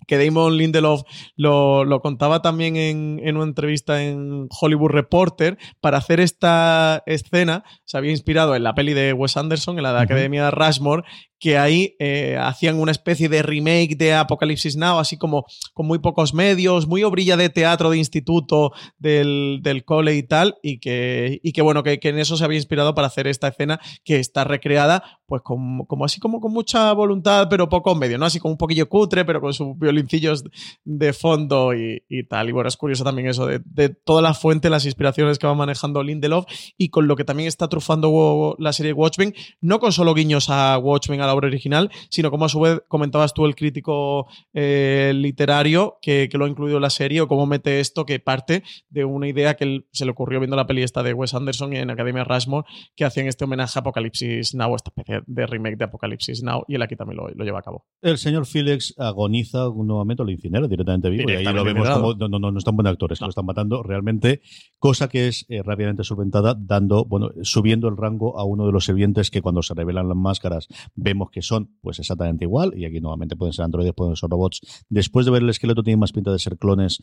que 0.06 0.24
Damon 0.24 0.58
Lindelof 0.58 1.02
lo, 1.36 1.84
lo 1.84 2.02
contaba 2.02 2.42
también 2.42 2.76
en, 2.76 3.20
en 3.24 3.36
una 3.36 3.46
entrevista 3.46 4.04
en 4.04 4.48
Hollywood 4.50 4.92
Reporter, 4.92 5.58
para 5.82 5.98
hacer 5.98 6.20
esta 6.20 7.04
escena 7.06 7.64
se 7.86 7.98
había 7.98 8.12
inspirado 8.12 8.56
en 8.56 8.64
la 8.64 8.76
peli 8.76 8.94
de 8.94 9.14
Wes 9.14 9.38
Anderson, 9.38 9.78
en 9.78 9.84
la 9.84 9.94
de. 9.94 10.00
Academia 10.00 10.52
Rushmore, 10.52 11.04
que 11.40 11.58
ahí 11.58 11.96
eh, 12.00 12.38
hacían 12.40 12.80
una 12.80 12.92
especie 12.92 13.30
de 13.30 13.44
remake 13.44 13.96
de 13.96 14.14
Apocalipsis 14.14 14.76
Now, 14.76 15.00
así 15.00 15.18
como 15.18 15.46
con 15.74 15.86
muy 15.86 16.00
pocos 16.00 16.34
medios, 16.34 16.88
muy 16.88 17.04
obrilla 17.04 17.38
de 17.38 17.50
teatro 17.50 17.90
de 17.90 17.98
instituto 17.98 18.72
del, 18.98 19.60
del 19.62 19.86
cole 19.86 20.16
y 20.16 20.24
tal, 20.24 20.58
y 20.64 20.80
que, 20.80 21.40
y 21.44 21.52
que 21.52 21.62
bueno, 21.62 21.84
que, 21.84 22.00
en 22.02 22.20
eso 22.20 22.38
se 22.38 22.46
había 22.46 22.58
inspirado 22.58 22.96
para 22.96 23.08
hacer 23.08 23.28
esta 23.28 23.50
escena 23.50 23.80
que 24.04 24.18
está 24.20 24.44
recreada, 24.44 25.20
pues 25.26 25.42
como, 25.42 25.86
como 25.86 26.06
así 26.06 26.20
como 26.20 26.40
con 26.40 26.54
mucha 26.54 26.92
voluntad, 26.94 27.48
pero 27.50 27.70
poco 27.70 27.94
medio, 27.96 28.18
¿no? 28.18 28.26
Así 28.26 28.40
como 28.40 28.54
un 28.54 28.58
poquillo 28.58 28.88
cutre, 28.88 29.26
pero 29.26 29.42
con 29.42 29.54
sus 29.54 29.78
violincillos 29.78 30.44
de 30.86 31.14
fondo 31.14 31.74
y, 31.74 32.04
y 32.08 32.24
tal. 32.24 32.50
Y 32.50 32.52
bueno, 32.54 32.70
es 32.70 32.78
curioso 32.78 33.04
también 33.04 33.28
eso 33.28 33.46
de, 33.46 33.62
de 33.66 33.90
toda 33.90 34.22
la 34.22 34.34
fuente, 34.34 34.70
las 34.70 34.86
inspiraciones 34.86 35.38
que 35.38 35.48
va 35.48 35.54
manejando 35.54 36.02
Lindelof 36.02 36.46
y 36.78 36.90
con 36.90 37.08
lo 37.08 37.16
que 37.16 37.26
también 37.26 37.48
está 37.48 37.68
trufando 37.68 38.56
la 38.58 38.74
serie 38.74 38.94
Watchmen, 38.94 39.34
no 39.62 39.80
con 39.80 39.92
solo 39.92 40.14
guiños 40.14 40.50
a 40.50 40.78
Watchmen, 40.78 41.22
la 41.28 41.36
obra 41.36 41.48
original, 41.48 41.90
sino 42.10 42.32
como 42.32 42.46
a 42.46 42.50
su 42.50 42.60
vez 42.60 42.82
comentabas 42.88 43.34
tú 43.34 43.46
el 43.46 43.56
crítico 43.56 44.28
eh, 44.54 45.12
literario 45.16 45.98
que, 46.02 46.28
que 46.30 46.38
lo 46.38 46.46
ha 46.46 46.50
incluido 46.50 46.78
en 46.78 46.82
la 46.82 46.90
serie 46.90 47.22
o 47.22 47.28
cómo 47.28 47.46
mete 47.46 47.80
esto 47.80 48.06
que 48.06 48.20
parte 48.20 48.64
de 48.90 49.06
una 49.06 49.28
idea 49.28 49.56
que 49.56 49.64
él- 49.66 49.86
se 49.92 50.06
le 50.06 50.12
ocurrió 50.12 50.40
viendo 50.40 50.56
la 50.56 50.66
peli 50.68 50.82
esta 50.84 51.04
de 51.04 51.14
Wes 51.14 51.34
Anderson 51.34 51.74
en 51.74 51.90
Academia 51.90 52.24
Rushmore 52.24 52.68
que 52.96 53.06
hacían 53.06 53.28
este 53.28 53.44
homenaje 53.46 53.78
a 53.78 53.82
Apocalipsis 53.82 54.56
Now, 54.56 54.76
esta 54.76 54.90
especie 54.90 55.22
de 55.28 55.46
remake 55.48 55.78
de 55.78 55.86
Apocalipsis 55.86 56.42
Now 56.44 56.64
y 56.68 56.76
él 56.76 56.82
aquí 56.82 56.96
también 56.96 57.18
lo, 57.18 57.28
lo 57.30 57.44
lleva 57.46 57.60
a 57.60 57.64
cabo. 57.64 57.86
El 58.02 58.18
señor 58.18 58.46
Felix 58.46 58.94
agoniza 58.98 59.68
nuevamente 59.76 60.24
lo 60.24 60.32
incinera 60.32 60.68
directamente 60.68 61.10
vivo. 61.10 61.30
y 61.30 61.36
ahí 61.36 61.44
lo 61.44 61.64
vemos 61.64 61.90
como 61.90 62.14
no, 62.14 62.28
no, 62.28 62.52
no, 62.52 62.58
están 62.58 62.76
buenos 62.76 62.92
actores, 62.94 63.20
lo 63.22 63.30
están 63.30 63.46
matando 63.46 63.84
realmente, 63.84 64.42
cosa 64.80 65.08
que 65.10 65.28
es 65.28 65.46
eh, 65.50 65.62
rápidamente 65.64 66.04
solventada, 66.04 66.56
dando, 66.58 67.06
bueno, 67.06 67.32
subiendo 67.42 67.88
el 67.88 67.98
rango 67.98 68.40
a 68.40 68.44
uno 68.46 68.66
de 68.66 68.72
los 68.72 68.86
sirvientes 68.86 69.32
que 69.32 69.42
cuando 69.42 69.62
se 69.64 69.74
revelan 69.74 70.08
las 70.08 70.18
máscaras 70.18 70.68
vemos 70.96 71.17
que 71.32 71.42
son 71.42 71.76
pues 71.82 72.00
exactamente 72.00 72.46
igual, 72.46 72.74
y 72.78 72.86
aquí 72.86 73.00
nuevamente 73.00 73.36
pueden 73.36 73.54
ser 73.54 73.66
androides, 73.66 73.94
pueden 73.94 74.16
ser 74.16 74.30
robots. 74.30 74.62
Después 74.90 75.26
de 75.26 75.32
ver 75.32 75.44
el 75.44 75.50
esqueleto 75.50 75.84
tiene 75.84 75.98
más 75.98 76.12
pinta 76.12 76.32
de 76.32 76.40
ser 76.40 76.58
clones 76.58 77.00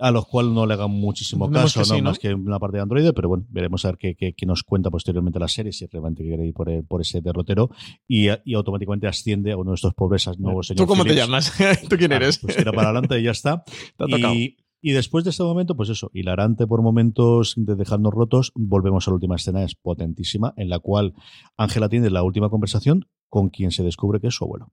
a 0.00 0.12
los 0.12 0.26
cuales 0.26 0.52
no 0.52 0.64
le 0.64 0.74
hagan 0.74 0.92
muchísimo 0.92 1.46
Entendemos 1.46 1.74
caso, 1.74 1.82
que 1.82 1.88
¿no? 1.88 1.94
sí, 1.96 2.02
¿no? 2.02 2.10
más 2.10 2.18
que 2.20 2.32
una 2.32 2.60
parte 2.60 2.76
de 2.76 2.82
Android, 2.84 3.10
pero 3.16 3.28
bueno, 3.30 3.44
veremos 3.48 3.84
a 3.84 3.88
ver 3.88 3.98
qué, 3.98 4.14
qué- 4.14 4.32
qué 4.32 4.46
nos 4.46 4.62
cuenta 4.62 4.90
posteriormente 4.90 5.40
la 5.40 5.48
serie, 5.48 5.72
si 5.72 5.86
realmente 5.86 6.22
quiere 6.22 6.46
ir 6.46 6.54
por, 6.54 6.68
el- 6.70 6.84
por 6.84 7.00
ese 7.00 7.20
derrotero, 7.20 7.70
y, 8.06 8.28
y 8.44 8.54
automáticamente 8.54 9.08
asciende 9.08 9.50
a 9.50 9.56
uno 9.56 9.72
de 9.72 9.74
estos 9.74 9.94
pobres 9.94 10.28
nuevos 10.38 10.68
señores. 10.68 10.86
¿Tú 10.86 10.88
cómo 10.88 11.04
te 11.04 11.16
llamas? 11.16 11.52
¿Tú 11.90 11.96
quién 11.96 12.12
eres? 12.12 12.38
Pues 12.38 12.56
tira 12.56 12.70
para 12.72 12.90
adelante 12.90 13.18
y 13.18 13.24
ya 13.24 13.32
está. 13.32 13.64
Te 13.96 14.04
ha 14.04 14.06
tocado. 14.06 14.34
y, 14.34 14.56
y 14.80 14.92
después 14.92 15.24
de 15.24 15.30
este 15.30 15.42
momento, 15.42 15.74
pues 15.76 15.88
eso, 15.88 16.12
hilarante 16.14 16.68
por 16.68 16.80
momentos 16.80 17.54
de 17.56 17.74
dejarnos 17.74 18.14
rotos, 18.14 18.52
volvemos 18.54 19.08
a 19.08 19.10
la 19.10 19.14
última 19.16 19.34
escena, 19.34 19.64
es 19.64 19.74
potentísima, 19.74 20.54
en 20.56 20.68
la 20.68 20.78
cual 20.78 21.14
Ángela 21.56 21.88
tiene 21.88 22.08
la 22.10 22.22
última 22.22 22.48
conversación 22.50 23.08
con 23.28 23.48
quien 23.50 23.70
se 23.70 23.82
descubre 23.82 24.20
que 24.20 24.28
es 24.28 24.34
su 24.34 24.44
abuelo. 24.44 24.72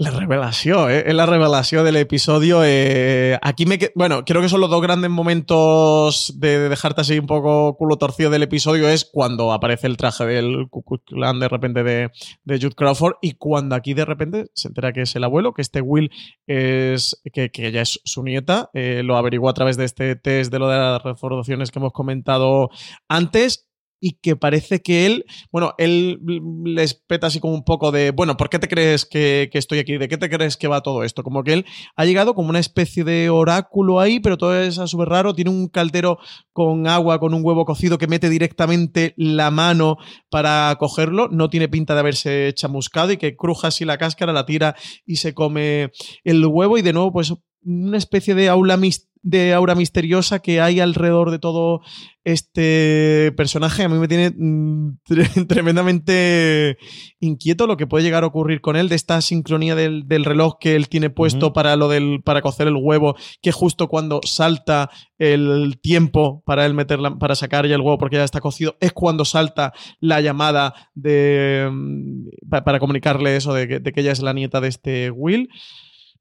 La 0.00 0.12
revelación, 0.12 0.92
¿eh? 0.92 1.02
es 1.06 1.14
la 1.14 1.26
revelación 1.26 1.84
del 1.84 1.96
episodio. 1.96 2.60
eh, 2.64 3.36
aquí 3.42 3.66
me. 3.66 3.80
Bueno, 3.96 4.24
creo 4.24 4.40
que 4.40 4.48
son 4.48 4.60
los 4.60 4.70
dos 4.70 4.80
grandes 4.80 5.10
momentos 5.10 6.34
de 6.38 6.68
dejarte 6.68 7.00
así 7.00 7.18
un 7.18 7.26
poco 7.26 7.76
culo 7.76 7.96
torcido 7.96 8.30
del 8.30 8.44
episodio. 8.44 8.88
Es 8.88 9.04
cuando 9.04 9.52
aparece 9.52 9.88
el 9.88 9.96
traje 9.96 10.24
del 10.24 10.68
Ku 10.70 10.84
Klux 10.84 11.02
Klan 11.04 11.40
de 11.40 11.48
repente 11.48 11.82
de, 11.82 12.12
de 12.44 12.56
Jude 12.58 12.76
Crawford 12.76 13.14
y 13.22 13.32
cuando 13.32 13.74
aquí 13.74 13.92
de 13.92 14.04
repente 14.04 14.46
se 14.54 14.68
entera 14.68 14.92
que 14.92 15.02
es 15.02 15.16
el 15.16 15.24
abuelo, 15.24 15.52
que 15.52 15.62
este 15.62 15.80
Will 15.80 16.12
es. 16.46 17.20
que, 17.32 17.50
que 17.50 17.66
ella 17.66 17.82
es 17.82 18.00
su 18.04 18.22
nieta. 18.22 18.70
eh, 18.74 19.02
lo 19.04 19.16
averiguó 19.16 19.48
a 19.48 19.54
través 19.54 19.76
de 19.76 19.84
este 19.84 20.14
test 20.14 20.52
de 20.52 20.60
lo 20.60 20.68
de 20.68 20.78
las 20.78 21.02
reformaciones 21.02 21.72
que 21.72 21.80
hemos 21.80 21.92
comentado 21.92 22.70
antes. 23.08 23.67
Y 24.00 24.12
que 24.20 24.36
parece 24.36 24.80
que 24.80 25.06
él, 25.06 25.24
bueno, 25.50 25.74
él 25.78 26.20
les 26.64 26.94
peta 26.94 27.26
así 27.28 27.40
como 27.40 27.54
un 27.54 27.64
poco 27.64 27.90
de, 27.90 28.10
bueno, 28.12 28.36
¿por 28.36 28.48
qué 28.48 28.58
te 28.58 28.68
crees 28.68 29.04
que, 29.04 29.48
que 29.50 29.58
estoy 29.58 29.78
aquí? 29.78 29.96
¿De 29.98 30.08
qué 30.08 30.16
te 30.18 30.30
crees 30.30 30.56
que 30.56 30.68
va 30.68 30.82
todo 30.82 31.02
esto? 31.04 31.22
Como 31.22 31.42
que 31.44 31.52
él 31.54 31.66
ha 31.96 32.04
llegado 32.04 32.34
como 32.34 32.48
una 32.50 32.58
especie 32.60 33.04
de 33.04 33.30
oráculo 33.30 34.00
ahí, 34.00 34.20
pero 34.20 34.38
todo 34.38 34.58
es 34.60 34.74
súper 34.76 35.08
raro, 35.08 35.34
tiene 35.34 35.50
un 35.50 35.68
caldero 35.68 36.18
con 36.52 36.86
agua, 36.86 37.18
con 37.18 37.34
un 37.34 37.44
huevo 37.44 37.64
cocido 37.64 37.98
que 37.98 38.06
mete 38.06 38.28
directamente 38.30 39.14
la 39.16 39.50
mano 39.50 39.96
para 40.30 40.74
cogerlo, 40.78 41.28
no 41.28 41.50
tiene 41.50 41.68
pinta 41.68 41.94
de 41.94 42.00
haberse 42.00 42.52
chamuscado 42.54 43.12
y 43.12 43.16
que 43.16 43.36
cruja 43.36 43.68
así 43.68 43.84
la 43.84 43.98
cáscara, 43.98 44.32
la 44.32 44.46
tira 44.46 44.74
y 45.06 45.16
se 45.16 45.34
come 45.34 45.90
el 46.24 46.44
huevo 46.46 46.78
y 46.78 46.82
de 46.82 46.92
nuevo 46.92 47.12
pues 47.12 47.32
una 47.64 47.98
especie 47.98 48.34
de 48.34 48.48
aula 48.48 48.76
mis- 48.76 49.07
de 49.22 49.52
aura 49.54 49.74
misteriosa 49.74 50.38
que 50.40 50.60
hay 50.60 50.80
alrededor 50.80 51.30
de 51.30 51.38
todo 51.38 51.80
este 52.24 53.32
personaje. 53.36 53.82
A 53.84 53.88
mí 53.88 53.98
me 53.98 54.08
tiene 54.08 54.30
mm, 54.36 54.98
tre- 55.08 55.46
tremendamente 55.48 56.76
inquieto 57.20 57.66
lo 57.66 57.76
que 57.76 57.86
puede 57.86 58.04
llegar 58.04 58.22
a 58.24 58.26
ocurrir 58.28 58.60
con 58.60 58.76
él, 58.76 58.88
de 58.88 58.94
esta 58.96 59.20
sincronía 59.20 59.74
del, 59.74 60.06
del 60.06 60.24
reloj 60.24 60.54
que 60.60 60.76
él 60.76 60.88
tiene 60.88 61.10
puesto 61.10 61.52
para 61.52 61.76
lo 61.76 61.88
del 61.88 62.22
para 62.24 62.42
cocer 62.42 62.68
el 62.68 62.76
huevo, 62.76 63.16
que 63.42 63.52
justo 63.52 63.88
cuando 63.88 64.20
salta 64.24 64.90
el 65.18 65.78
tiempo 65.82 66.42
para 66.46 66.64
él 66.66 66.74
meterla, 66.74 67.16
para 67.18 67.34
sacar 67.34 67.66
ya 67.66 67.74
el 67.74 67.80
huevo 67.80 67.98
porque 67.98 68.16
ya 68.16 68.24
está 68.24 68.40
cocido, 68.40 68.76
es 68.80 68.92
cuando 68.92 69.24
salta 69.24 69.72
la 70.00 70.20
llamada 70.20 70.74
de 70.94 71.68
mm, 71.72 72.28
pa- 72.50 72.64
para 72.64 72.78
comunicarle 72.78 73.36
eso 73.36 73.52
de 73.54 73.66
que, 73.68 73.80
de 73.80 73.92
que 73.92 74.00
ella 74.00 74.12
es 74.12 74.20
la 74.22 74.32
nieta 74.32 74.60
de 74.60 74.68
este 74.68 75.10
Will. 75.10 75.48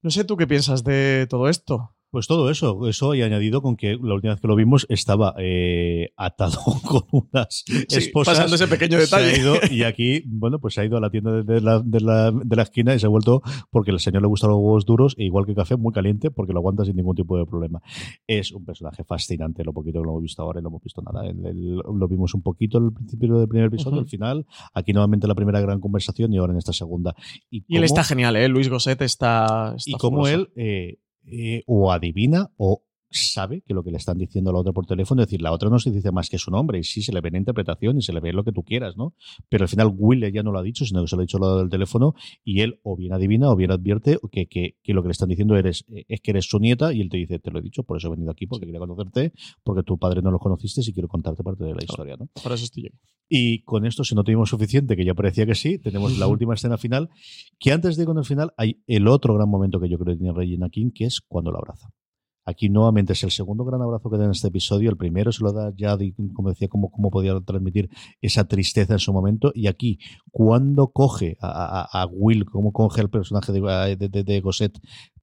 No 0.01 0.09
sé 0.11 0.23
tú 0.23 0.37
qué 0.37 0.47
piensas 0.47 0.83
de 0.83 1.27
todo 1.29 1.49
esto. 1.49 1.91
Pues 2.09 2.25
todo 2.27 2.49
eso, 2.49 2.87
eso 2.87 3.13
y 3.15 3.21
añadido 3.21 3.61
con 3.61 3.75
que 3.75 3.97
la 4.01 4.13
última 4.15 4.33
vez 4.33 4.41
que 4.41 4.47
lo 4.47 4.55
vimos 4.55 4.85
estaba 4.89 5.35
eh, 5.39 6.09
atado 6.15 6.57
con 6.87 7.03
unas 7.11 7.65
esposas. 7.89 8.35
pasando 8.35 8.55
ese 8.55 8.67
pequeño 8.67 8.97
Se 9.01 9.15
ha 9.15 9.19
detalle. 9.19 9.39
ido, 9.41 9.55
y 9.69 9.83
aquí, 9.83 10.23
bueno, 10.25 10.59
pues 10.59 10.73
se 10.75 10.81
ha 10.81 10.85
ido 10.85 10.95
a 10.97 11.01
la 11.01 11.09
tienda 11.09 11.43
de, 11.43 11.61
la, 11.61 11.79
de, 11.83 11.99
la, 11.99 12.31
de 12.31 12.55
la 12.55 12.63
esquina 12.63 12.95
y 12.95 12.99
se 12.99 13.05
ha 13.05 13.09
vuelto 13.09 13.41
porque 13.71 13.91
al 13.91 13.99
señor 13.99 14.21
le 14.21 14.27
gustan 14.29 14.49
los 14.51 14.59
huevos 14.59 14.85
duros, 14.85 15.15
e 15.17 15.25
igual 15.25 15.45
que 15.45 15.51
el 15.51 15.57
café, 15.57 15.75
muy 15.75 15.91
caliente, 15.93 16.31
porque 16.31 16.53
lo 16.53 16.59
aguanta 16.59 16.85
sin 16.85 16.95
ningún 16.95 17.15
tipo 17.15 17.37
de 17.37 17.45
problema. 17.45 17.81
Es 18.25 18.51
un 18.53 18.63
personaje 18.63 19.03
fascinante, 19.03 19.63
lo 19.65 19.73
poquito 19.73 19.99
que 19.99 20.05
lo 20.05 20.11
hemos 20.11 20.21
visto 20.23 20.41
ahora 20.41 20.59
y 20.59 20.63
no 20.63 20.69
hemos 20.69 20.81
visto 20.83 21.01
nada. 21.01 21.25
El- 21.27 21.45
el- 21.45 21.75
lo 21.75 22.07
vimos 22.07 22.33
un 22.33 22.41
poquito 22.41 22.77
al 22.77 22.93
principio 22.93 23.37
del 23.39 23.49
primer 23.49 23.67
episodio, 23.67 23.99
al 23.99 24.07
final, 24.07 24.45
aquí 24.73 24.93
nuevamente 24.93 25.27
la 25.27 25.35
primera 25.35 25.59
gran 25.59 25.79
conversación 25.81 26.33
y 26.33 26.37
ahora 26.37 26.53
en 26.53 26.59
esta 26.59 26.71
segunda. 26.73 27.13
Y, 27.51 27.63
Y 27.67 27.77
él 27.77 27.83
está 27.83 28.03
genial, 28.03 28.35
¿eh? 28.37 28.47
Luis 28.47 28.69
Gosset 28.69 29.01
está, 29.01 29.73
está 29.75 29.89
y 29.89 29.93
fabuloso. 29.99 30.33
él 30.33 30.49
eh, 30.55 30.99
eh, 31.31 31.63
o 31.67 31.89
adivina 31.91 32.49
o 32.57 32.81
sabe 33.09 33.61
que 33.61 33.73
lo 33.73 33.83
que 33.83 33.91
le 33.91 33.97
están 33.97 34.17
diciendo 34.17 34.49
a 34.49 34.53
la 34.53 34.59
otra 34.59 34.73
por 34.73 34.85
teléfono, 34.85 35.21
es 35.21 35.27
decir, 35.27 35.41
la 35.41 35.51
otra 35.51 35.69
no 35.69 35.79
se 35.79 35.91
dice 35.91 36.11
más 36.11 36.29
que 36.29 36.37
su 36.37 36.51
nombre, 36.51 36.79
y 36.79 36.83
sí 36.83 37.01
se 37.01 37.13
le 37.13 37.21
ve 37.21 37.29
en 37.29 37.37
interpretación 37.37 37.97
y 37.97 38.01
se 38.01 38.13
le 38.13 38.19
ve 38.19 38.33
lo 38.33 38.43
que 38.43 38.51
tú 38.51 38.63
quieras, 38.63 38.97
¿no? 38.97 39.13
Pero 39.49 39.63
al 39.63 39.69
final 39.69 39.93
Will 39.95 40.31
ya 40.31 40.43
no 40.43 40.51
lo 40.51 40.59
ha 40.59 40.63
dicho, 40.63 40.85
sino 40.85 41.01
que 41.01 41.07
se 41.07 41.15
lo 41.15 41.21
ha 41.21 41.25
dicho 41.25 41.39
lo 41.39 41.57
del 41.57 41.69
teléfono, 41.69 42.15
y 42.43 42.61
él 42.61 42.79
o 42.83 42.95
bien 42.95 43.13
adivina 43.13 43.49
o 43.49 43.55
bien 43.55 43.71
advierte 43.71 44.19
que, 44.31 44.47
que, 44.47 44.77
que 44.83 44.93
lo 44.93 45.01
que 45.01 45.07
le 45.07 45.13
están 45.13 45.29
diciendo 45.29 45.55
eres, 45.55 45.85
eh, 45.93 46.05
es 46.07 46.21
que 46.21 46.31
eres 46.31 46.45
su 46.45 46.59
nieta, 46.59 46.93
y 46.93 47.01
él 47.01 47.09
te 47.09 47.17
dice, 47.17 47.39
te 47.39 47.51
lo 47.51 47.59
he 47.59 47.61
dicho, 47.61 47.83
por 47.83 47.97
eso 47.97 48.07
he 48.07 48.11
venido 48.11 48.31
aquí, 48.31 48.47
porque 48.47 48.65
quería 48.65 48.79
conocerte, 48.79 49.33
porque 49.63 49.83
tu 49.83 49.97
padre 49.97 50.21
no 50.21 50.31
lo 50.31 50.39
conociste 50.39 50.81
y 50.81 50.93
quiero 50.93 51.07
contarte 51.07 51.43
parte 51.43 51.63
de 51.63 51.73
la 51.73 51.83
historia, 51.83 52.15
¿no? 52.17 52.27
Por 52.41 52.51
eso 52.51 52.65
estoy 52.65 52.83
yo. 52.83 52.89
Y 53.29 53.63
con 53.63 53.85
esto, 53.85 54.03
si 54.03 54.15
no 54.15 54.23
tuvimos 54.23 54.49
suficiente, 54.49 54.95
que 54.95 55.05
ya 55.05 55.13
parecía 55.13 55.45
que 55.45 55.55
sí, 55.55 55.79
tenemos 55.79 56.17
la 56.17 56.27
última 56.27 56.53
escena 56.53 56.77
final, 56.77 57.09
que 57.59 57.71
antes 57.71 57.95
de 57.95 58.03
ir 58.03 58.07
con 58.07 58.17
el 58.17 58.25
final 58.25 58.53
hay 58.57 58.81
el 58.87 59.07
otro 59.07 59.33
gran 59.33 59.49
momento 59.49 59.79
que 59.79 59.89
yo 59.89 59.97
creo 59.97 60.15
que 60.15 60.19
tiene 60.19 60.33
Regina 60.33 60.69
King, 60.69 60.91
que 60.93 61.05
es 61.05 61.21
cuando 61.21 61.51
lo 61.51 61.57
abraza. 61.57 61.89
Aquí 62.49 62.69
nuevamente 62.69 63.11
es 63.11 63.23
el 63.23 63.31
segundo 63.31 63.65
gran 63.65 63.81
abrazo 63.81 64.09
que 64.09 64.17
da 64.17 64.23
en 64.23 64.31
este 64.31 64.47
episodio. 64.47 64.89
El 64.89 64.95
primero 64.95 65.33
se 65.33 65.43
lo 65.43 65.51
da 65.51 65.73
ya, 65.75 65.97
como 66.33 66.49
decía, 66.49 66.69
cómo, 66.69 66.89
cómo 66.89 67.11
podía 67.11 67.37
transmitir 67.41 67.89
esa 68.21 68.47
tristeza 68.47 68.93
en 68.93 68.99
su 68.99 69.11
momento. 69.11 69.51
Y 69.53 69.67
aquí, 69.67 69.99
cuando 70.31 70.87
coge 70.87 71.37
a, 71.41 72.07
Will, 72.09 72.45
cómo 72.45 72.71
coge 72.71 73.01
el 73.01 73.09
personaje 73.09 73.51
de, 73.51 73.95
de, 73.97 74.07
de- 74.09 74.23
de 74.23 74.39
Gosset 74.41 74.79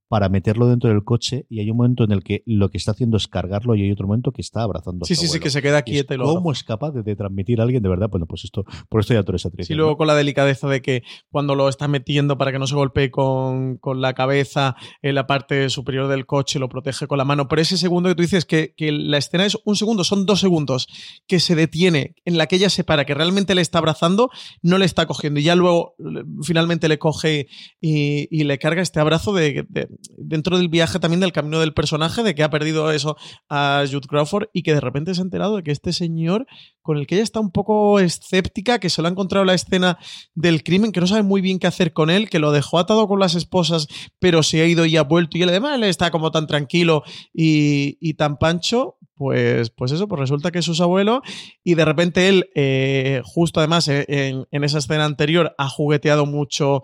para 0.08 0.28
meterlo 0.28 0.68
dentro 0.68 0.90
del 0.90 1.02
coche, 1.02 1.46
y 1.48 1.60
hay 1.60 1.70
un 1.70 1.76
momento 1.78 2.04
en 2.04 2.12
el 2.12 2.22
que 2.22 2.42
lo 2.46 2.68
que 2.70 2.78
está 2.78 2.92
haciendo 2.92 3.16
es 3.16 3.26
cargarlo, 3.26 3.74
y 3.74 3.82
hay 3.82 3.90
otro 3.90 4.06
momento 4.06 4.32
que 4.32 4.42
está 4.42 4.62
abrazando 4.62 5.04
a 5.04 5.06
Sí, 5.06 5.14
su 5.14 5.22
sí, 5.22 5.28
sí, 5.28 5.40
que 5.40 5.50
se 5.50 5.62
queda 5.62 5.82
quieta 5.82 6.14
y 6.14 6.18
lo 6.18 6.24
¿Cómo 6.24 6.52
es 6.52 6.62
capaz 6.62 6.92
de, 6.92 7.02
de 7.02 7.16
transmitir 7.16 7.60
a 7.60 7.64
alguien 7.64 7.82
de 7.82 7.88
verdad? 7.88 8.08
Bueno, 8.10 8.26
pues 8.26 8.44
esto, 8.44 8.64
por 8.88 9.00
esto 9.00 9.14
ya 9.14 9.22
tú 9.22 9.32
eres 9.32 9.46
actriz. 9.46 9.66
Sí, 9.66 9.72
¿no? 9.74 9.78
luego 9.78 9.96
con 9.96 10.06
la 10.06 10.14
delicadeza 10.14 10.68
de 10.68 10.82
que 10.82 11.02
cuando 11.30 11.54
lo 11.54 11.68
está 11.68 11.88
metiendo 11.88 12.36
para 12.38 12.52
que 12.52 12.58
no 12.58 12.66
se 12.66 12.74
golpee 12.74 13.10
con, 13.10 13.78
con 13.78 14.00
la 14.00 14.12
cabeza 14.14 14.76
en 15.02 15.14
la 15.14 15.26
parte 15.26 15.68
superior 15.70 16.08
del 16.08 16.26
coche, 16.26 16.58
lo 16.58 16.68
protege 16.68 17.06
con 17.06 17.18
la 17.18 17.24
mano. 17.24 17.48
Pero 17.48 17.62
ese 17.62 17.76
segundo 17.76 18.08
que 18.08 18.14
tú 18.14 18.22
dices 18.22 18.44
que, 18.44 18.74
que 18.76 18.92
la 18.92 19.18
escena 19.18 19.46
es 19.46 19.56
un 19.64 19.76
segundo, 19.76 20.04
son 20.04 20.26
dos 20.26 20.40
segundos 20.40 20.86
que 21.26 21.40
se 21.40 21.54
detiene, 21.54 22.14
en 22.24 22.38
la 22.38 22.46
que 22.46 22.56
ella 22.56 22.70
se 22.70 22.84
para, 22.84 23.04
que 23.04 23.14
realmente 23.14 23.54
le 23.54 23.62
está 23.62 23.78
abrazando, 23.78 24.30
no 24.62 24.78
le 24.78 24.84
está 24.84 25.06
cogiendo. 25.06 25.40
Y 25.40 25.44
ya 25.44 25.54
luego 25.56 25.94
finalmente 26.42 26.88
le 26.88 26.98
coge 26.98 27.46
y, 27.80 28.28
y 28.30 28.44
le 28.44 28.58
carga 28.58 28.82
este 28.82 29.00
abrazo 29.00 29.32
de, 29.32 29.64
de- 29.68 29.88
dentro 30.16 30.58
del 30.58 30.68
viaje 30.68 30.98
también 30.98 31.20
del 31.20 31.32
camino 31.32 31.60
del 31.60 31.74
personaje, 31.74 32.22
de 32.22 32.34
que 32.34 32.42
ha 32.42 32.50
perdido 32.50 32.90
eso 32.90 33.16
a 33.48 33.84
Jude 33.90 34.08
Crawford 34.08 34.48
y 34.52 34.62
que 34.62 34.74
de 34.74 34.80
repente 34.80 35.14
se 35.14 35.20
ha 35.20 35.24
enterado 35.24 35.56
de 35.56 35.62
que 35.62 35.70
este 35.70 35.92
señor 35.92 36.46
con 36.84 36.98
el 36.98 37.06
que 37.06 37.14
ella 37.14 37.24
está 37.24 37.40
un 37.40 37.50
poco 37.50 37.98
escéptica, 37.98 38.78
que 38.78 38.90
se 38.90 39.00
lo 39.00 39.08
ha 39.08 39.10
encontrado 39.10 39.42
en 39.42 39.46
la 39.46 39.54
escena 39.54 39.98
del 40.34 40.62
crimen, 40.62 40.92
que 40.92 41.00
no 41.00 41.06
sabe 41.06 41.22
muy 41.22 41.40
bien 41.40 41.58
qué 41.58 41.66
hacer 41.66 41.94
con 41.94 42.10
él, 42.10 42.28
que 42.28 42.38
lo 42.38 42.52
dejó 42.52 42.78
atado 42.78 43.08
con 43.08 43.18
las 43.18 43.34
esposas, 43.34 43.88
pero 44.18 44.42
se 44.42 44.60
ha 44.60 44.66
ido 44.66 44.84
y 44.84 44.98
ha 44.98 45.02
vuelto, 45.02 45.38
y 45.38 45.42
él 45.42 45.48
además 45.48 45.80
está 45.82 46.10
como 46.10 46.30
tan 46.30 46.46
tranquilo 46.46 47.02
y, 47.32 48.12
tan 48.14 48.36
pancho, 48.36 48.98
pues, 49.14 49.70
pues 49.70 49.92
eso, 49.92 50.08
pues 50.08 50.20
resulta 50.20 50.50
que 50.50 50.58
es 50.58 50.66
su 50.66 50.82
abuelo, 50.82 51.22
y 51.62 51.74
de 51.74 51.86
repente 51.86 52.28
él, 52.28 52.50
eh, 52.54 53.22
justo 53.24 53.60
además 53.60 53.88
eh, 53.88 54.04
en, 54.06 54.64
esa 54.64 54.76
escena 54.76 55.06
anterior, 55.06 55.54
ha 55.56 55.70
jugueteado 55.70 56.26
mucho 56.26 56.82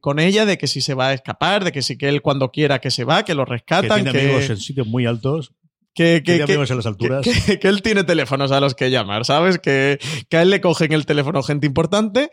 con 0.00 0.18
ella 0.18 0.46
de 0.46 0.56
que 0.58 0.66
si 0.66 0.80
se 0.80 0.94
va 0.94 1.08
a 1.08 1.12
escapar, 1.14 1.64
de 1.64 1.72
que 1.72 1.82
si 1.82 1.98
que 1.98 2.08
él 2.08 2.22
cuando 2.22 2.50
quiera 2.50 2.80
que 2.80 2.90
se 2.90 3.04
va, 3.04 3.24
que 3.24 3.34
lo 3.34 3.44
que 3.44 3.52
rescatan, 3.52 4.04
tiene 4.04 4.12
que, 4.12 4.20
amigos 4.26 4.50
en 4.50 4.56
sitios 4.56 4.86
muy 4.86 5.04
altos, 5.06 5.52
que, 5.94 6.22
que- 6.24 6.32
tiene 6.32 6.42
amigos 6.44 6.70
en 6.70 6.76
las 6.78 6.86
alturas. 6.86 7.26
que, 7.60 7.68
él 7.68 7.82
tiene 7.82 8.04
teléfonos 8.04 8.52
a 8.52 8.60
los 8.60 8.74
que 8.74 8.90
llamar, 8.90 9.24
¿sabes? 9.26 9.58
Que, 9.58 9.98
que 10.28 10.36
a 10.36 10.42
él 10.42 10.50
le 10.50 10.60
cogen 10.60 10.92
el 10.92 11.04
teléfono 11.04 11.42
gente 11.42 11.66
importante, 11.66 12.30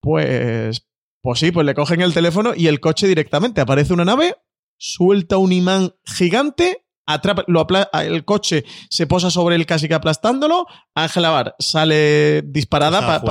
pues, 0.00 0.86
pues 1.22 1.40
sí, 1.40 1.50
pues 1.50 1.66
le 1.66 1.74
cogen 1.74 2.00
el 2.00 2.14
teléfono 2.14 2.52
y 2.56 2.68
el 2.68 2.80
coche 2.80 3.06
directamente. 3.08 3.60
Aparece 3.60 3.92
una 3.92 4.04
nave, 4.04 4.36
suelta 4.78 5.36
un 5.38 5.52
imán 5.52 5.94
gigante, 6.06 6.84
atrapa, 7.06 7.44
lo 7.48 7.60
apla- 7.66 7.88
el 8.04 8.24
coche 8.24 8.64
se 8.88 9.06
posa 9.06 9.30
sobre 9.30 9.56
él 9.56 9.66
casi 9.66 9.88
que 9.88 9.94
aplastándolo. 9.94 10.66
Ángela 10.94 11.30
Bar 11.30 11.56
sale 11.58 12.42
disparada 12.42 13.00
pa- 13.00 13.20
pa- 13.22 13.26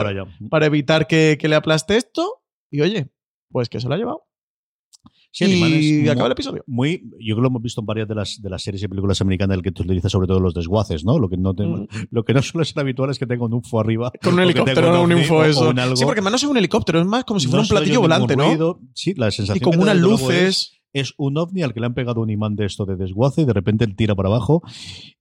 para 0.50 0.66
evitar 0.66 1.08
que, 1.08 1.38
que 1.40 1.48
le 1.48 1.56
aplaste 1.56 1.96
esto. 1.96 2.42
Y 2.70 2.82
oye, 2.82 3.08
pues 3.50 3.70
que 3.70 3.80
se 3.80 3.88
lo 3.88 3.96
ha 3.96 3.98
llevado. 3.98 4.24
Es 5.40 5.48
y 5.48 5.56
muy- 5.58 6.10
acaba 6.10 6.26
el 6.28 6.32
episodio. 6.32 6.64
Muy, 6.66 7.04
yo 7.20 7.36
creo 7.36 7.36
que 7.36 7.42
lo 7.42 7.48
hemos 7.50 7.62
visto 7.62 7.82
en 7.82 7.86
varias 7.86 8.08
de 8.08 8.16
las, 8.16 8.42
de 8.42 8.50
las 8.50 8.64
series 8.64 8.82
y 8.82 8.88
películas 8.88 9.22
americanas 9.22 9.54
en 9.54 9.60
el 9.60 9.64
que 9.64 9.72
tú 9.72 9.84
utilizas 9.84 10.12
sobre 10.12 10.26
todo 10.28 10.40
los 10.40 10.54
desguaces, 10.56 11.06
¿no? 11.06 11.20
Lo 11.20 11.30
que 11.30 11.38
no, 11.38 11.54
Mm. 11.54 11.88
lo 12.10 12.24
que 12.26 12.34
no 12.34 12.42
suele 12.42 12.66
ser 12.66 12.80
habitual 12.80 13.12
es 13.12 13.20
que 13.20 13.28
tenga 13.28 13.46
un 13.46 13.54
UFO 13.54 13.80
arriba. 13.80 14.12
Con 14.24 14.34
un 14.34 14.40
helicóptero, 14.40 14.92
no 14.94 15.04
un 15.04 15.12
ovni 15.12 15.22
info 15.22 15.36
o- 15.36 15.40
o 15.40 15.44
eso. 15.44 15.74
Sí, 15.96 16.06
porque 16.06 16.22
más 16.22 16.32
no 16.32 16.38
es 16.38 16.44
un 16.44 16.58
helicóptero, 16.58 17.00
es 17.02 17.06
más 17.06 17.24
como 17.24 17.40
si 17.40 17.48
fuera 17.48 17.58
No 17.58 17.64
un 17.64 17.70
platillo 17.70 18.02
volante, 18.02 18.36
¿no? 18.36 18.80
Sí, 18.94 19.14
la 19.16 19.30
sensación 19.30 19.58
Y 19.58 19.60
con 19.72 19.80
unas 19.80 19.98
luces. 19.98 20.77
Es, 20.94 21.14
un 21.18 21.38
ovni 21.38 21.62
al 21.64 21.74
que 21.74 21.80
le 21.80 21.86
han 21.86 21.94
pegado 21.94 22.22
un 22.22 22.30
imán 22.30 22.56
de 22.56 22.66
esto 22.66 22.86
de 22.86 22.96
desguace 22.96 23.42
y 23.42 23.46
de 23.46 23.54
repente 23.54 23.84
él 23.86 23.96
tira 23.96 24.16
para 24.16 24.30
abajo 24.30 24.62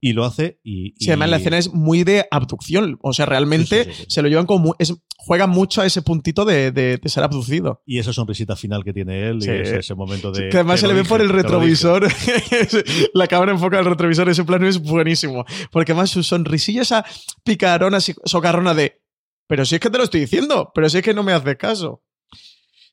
y 0.00 0.12
lo 0.12 0.24
hace 0.24 0.58
y... 0.62 0.94
Sí, 0.98 1.10
además 1.10 1.30
la 1.30 1.36
escena 1.36 1.58
es 1.58 1.72
muy 1.74 2.04
de 2.04 2.26
abducción. 2.30 2.98
O 3.02 3.12
sea, 3.12 3.26
realmente 3.26 3.84
Sí, 3.84 3.90
sí, 3.92 4.04
se 4.08 4.22
lo 4.22 4.28
llevan 4.28 4.46
como. 4.46 4.74
Es, 4.78 4.94
juegan 5.18 5.50
mucho 5.50 5.80
a 5.82 5.86
ese 5.86 6.02
puntito 6.02 6.44
de, 6.44 6.70
de- 6.72 6.98
de 6.98 7.08
ser 7.08 7.24
abducido. 7.24 7.82
Y 7.84 7.98
esa 7.98 8.12
sonrisita 8.12 8.54
final 8.56 8.84
que 8.84 8.92
tiene 8.92 9.28
él 9.28 9.38
y 9.42 9.48
ese, 9.50 9.78
ese 9.78 9.94
momento 9.94 10.30
de... 10.32 10.48
que 10.48 10.56
además 10.58 10.76
"Te 10.76 10.82
se 10.82 10.86
le 10.88 10.94
ve 10.94 11.00
dije, 11.00 11.08
por 11.08 11.20
el 11.20 11.26
te 11.28 11.32
lo 11.34 11.60
dije". 11.60 11.88
retrovisor. 11.88 12.08
la 13.14 13.26
cámara 13.26 13.52
enfoca 13.52 13.78
el 13.78 13.84
retrovisor. 13.84 14.28
Ese 14.28 14.44
plano 14.44 14.66
es 14.68 14.80
buenísimo. 14.80 15.44
Porque 15.72 15.92
además 15.92 16.10
su 16.10 16.22
sonrisilla, 16.22 16.82
esa 16.82 17.04
picarona, 17.44 17.98
socarrona 18.00 18.74
de. 18.74 19.00
Pero 19.48 19.64
si 19.64 19.76
es 19.76 19.80
que 19.80 19.90
te 19.90 19.98
lo 19.98 20.04
estoy 20.04 20.20
diciendo, 20.20 20.70
pero 20.74 20.88
si 20.88 20.98
es 20.98 21.02
que 21.04 21.14
no 21.14 21.22
me 21.22 21.32
haces 21.32 21.56
caso. 21.56 22.02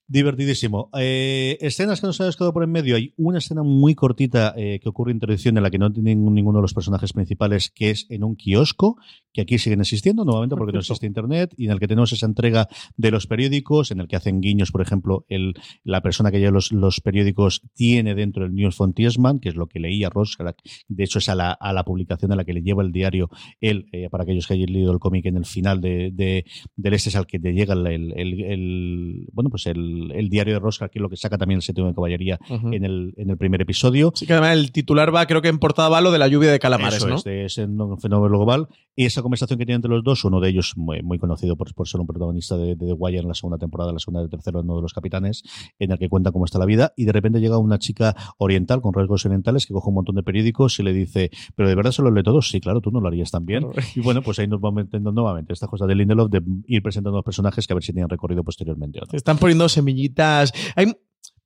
Divertidísimo. 0.07 0.89
Eh, 0.99 1.57
escenas 1.61 2.01
que 2.01 2.07
nos 2.07 2.19
hayas 2.19 2.35
quedado 2.35 2.53
por 2.53 2.63
en 2.63 2.71
medio. 2.71 2.95
Hay 2.97 3.13
una 3.17 3.37
escena 3.39 3.63
muy 3.63 3.95
cortita 3.95 4.53
eh, 4.57 4.79
que 4.81 4.89
ocurre 4.89 5.11
en 5.11 5.17
introducción 5.17 5.57
en 5.57 5.63
la 5.63 5.71
que 5.71 5.79
no 5.79 5.91
tiene 5.91 6.13
ninguno 6.13 6.59
de 6.59 6.61
los 6.63 6.73
personajes 6.73 7.13
principales, 7.13 7.71
que 7.73 7.89
es 7.89 8.05
en 8.09 8.23
un 8.23 8.35
kiosco, 8.35 8.97
que 9.31 9.41
aquí 9.41 9.57
siguen 9.57 9.79
existiendo, 9.81 10.25
nuevamente 10.25 10.55
porque 10.55 10.73
no 10.73 10.77
Perfecto. 10.79 10.93
existe 10.93 11.07
internet, 11.07 11.53
y 11.57 11.65
en 11.65 11.71
el 11.71 11.79
que 11.79 11.87
tenemos 11.87 12.11
esa 12.11 12.25
entrega 12.27 12.67
de 12.97 13.11
los 13.11 13.25
periódicos, 13.27 13.89
en 13.91 14.01
el 14.01 14.07
que 14.07 14.15
hacen 14.17 14.41
guiños, 14.41 14.71
por 14.71 14.81
ejemplo, 14.81 15.25
el, 15.29 15.53
la 15.83 16.01
persona 16.01 16.29
que 16.31 16.39
lleva 16.39 16.51
los, 16.51 16.71
los 16.71 16.99
periódicos 16.99 17.61
tiene 17.73 18.13
dentro 18.13 18.45
el 18.45 18.53
News 18.53 18.75
Frontiersman, 18.75 19.39
que 19.39 19.49
es 19.49 19.55
lo 19.55 19.67
que 19.67 19.79
leía 19.79 20.09
Rorschach. 20.09 20.55
De 20.87 21.03
hecho, 21.05 21.19
es 21.19 21.29
a 21.29 21.35
la, 21.35 21.51
a 21.53 21.73
la 21.73 21.83
publicación 21.85 22.31
a 22.31 22.35
la 22.35 22.43
que 22.43 22.53
le 22.53 22.61
lleva 22.61 22.83
el 22.83 22.91
diario 22.91 23.29
él, 23.61 23.87
eh, 23.93 24.09
para 24.11 24.23
aquellos 24.25 24.45
que 24.47 24.53
hayan 24.55 24.71
leído 24.71 24.91
el 24.91 24.99
cómic 24.99 25.25
en 25.25 25.37
el 25.37 25.45
final 25.45 25.79
de, 25.81 26.11
de- 26.13 26.45
del 26.75 26.93
este 26.93 27.09
es 27.09 27.15
al 27.15 27.25
que 27.25 27.39
te 27.39 27.53
llega 27.53 27.73
el, 27.73 27.87
el- 27.87 28.13
el- 28.15 28.43
el- 28.43 29.27
bueno, 29.31 29.49
pues 29.49 29.65
el 29.65 29.92
el, 29.93 30.11
el 30.11 30.29
diario 30.29 30.53
de 30.55 30.59
Rosca, 30.59 30.89
que 30.89 30.99
es 30.99 31.01
lo 31.01 31.09
que 31.09 31.17
saca 31.17 31.37
también 31.37 31.57
el 31.57 31.61
séptimo 31.61 31.87
de 31.87 31.93
caballería 31.93 32.39
Ujú. 32.49 32.73
en, 32.73 32.83
el, 32.85 33.13
en 33.17 33.29
el 33.29 33.37
primer 33.37 33.61
episodio. 33.61 34.11
Sí, 34.15 34.25
que 34.25 34.33
además 34.33 34.53
el 34.57 34.71
titular 34.71 35.13
va, 35.13 35.25
creo 35.25 35.41
que 35.41 35.47
en 35.49 35.59
portada 35.59 35.89
va 35.89 36.01
lo 36.01 36.11
de 36.11 36.19
la 36.19 36.27
lluvia 36.27 36.51
de 36.51 36.59
calamares, 36.59 36.97
Eso 36.97 37.07
¿no? 37.07 37.15
es, 37.15 37.23
de 37.23 37.45
ese 37.45 37.67
no- 37.67 37.97
fenómeno 37.97 38.29
global. 38.29 38.67
Y 38.95 39.05
esa 39.05 39.21
conversación 39.23 39.57
que 39.57 39.65
tienen 39.65 39.77
entre 39.79 39.89
los 39.91 40.03
dos, 40.03 40.23
uno 40.23 40.39
de 40.39 40.49
ellos 40.49 40.73
muy, 40.75 41.01
muy 41.01 41.17
conocido 41.17 41.55
por, 41.55 41.73
por 41.73 41.87
ser 41.87 41.99
un 41.99 42.05
protagonista 42.07 42.55
de, 42.57 42.75
de 42.75 42.85
The 42.87 42.93
Wire 42.93 43.19
en 43.19 43.27
la 43.27 43.33
segunda 43.33 43.57
temporada, 43.57 43.91
la 43.91 43.99
segunda 43.99 44.23
y 44.23 44.29
tercera, 44.29 44.59
uno 44.59 44.75
de 44.75 44.81
los 44.83 44.93
capitanes, 44.93 45.43
en 45.79 45.91
el 45.91 45.97
que 45.97 46.09
cuenta 46.09 46.31
cómo 46.31 46.45
está 46.45 46.59
la 46.59 46.65
vida. 46.65 46.93
Y 46.95 47.05
de 47.05 47.11
repente 47.11 47.39
llega 47.39 47.57
una 47.57 47.79
chica 47.79 48.15
oriental 48.37 48.81
con 48.81 48.93
rasgos 48.93 49.25
orientales 49.25 49.65
que 49.65 49.73
coge 49.73 49.89
un 49.89 49.95
montón 49.95 50.15
de 50.15 50.23
periódicos 50.23 50.79
y 50.79 50.83
le 50.83 50.93
dice, 50.93 51.31
¿pero 51.55 51.69
de 51.69 51.75
verdad 51.75 51.91
se 51.91 52.01
los 52.03 52.13
lee 52.13 52.21
todos? 52.23 52.49
Sí, 52.49 52.59
claro, 52.61 52.81
tú 52.81 52.91
no 52.91 52.99
lo 53.01 53.07
harías 53.07 53.31
tan 53.31 53.45
bien. 53.45 53.65
Y 53.95 53.99
bueno, 54.01 54.21
pues 54.21 54.37
ahí 54.39 54.47
nos 54.47 54.61
vamos 54.61 54.83
metiendo 54.83 55.11
nuevamente 55.11 55.53
esta 55.53 55.67
cosa 55.67 55.87
de 55.87 55.95
Lindelof 55.95 56.29
de 56.29 56.41
ir 56.67 56.83
presentando 56.83 57.17
los 57.17 57.25
personajes 57.25 57.65
que 57.65 57.73
a 57.73 57.75
ver 57.75 57.83
si 57.83 57.93
tienen 57.93 58.09
recorrido 58.09 58.43
posteriormente 58.43 58.99
o 58.99 59.05
no. 59.11 59.17
Están 59.17 59.37
poniendo 59.39 59.67
semillitas. 59.83 60.53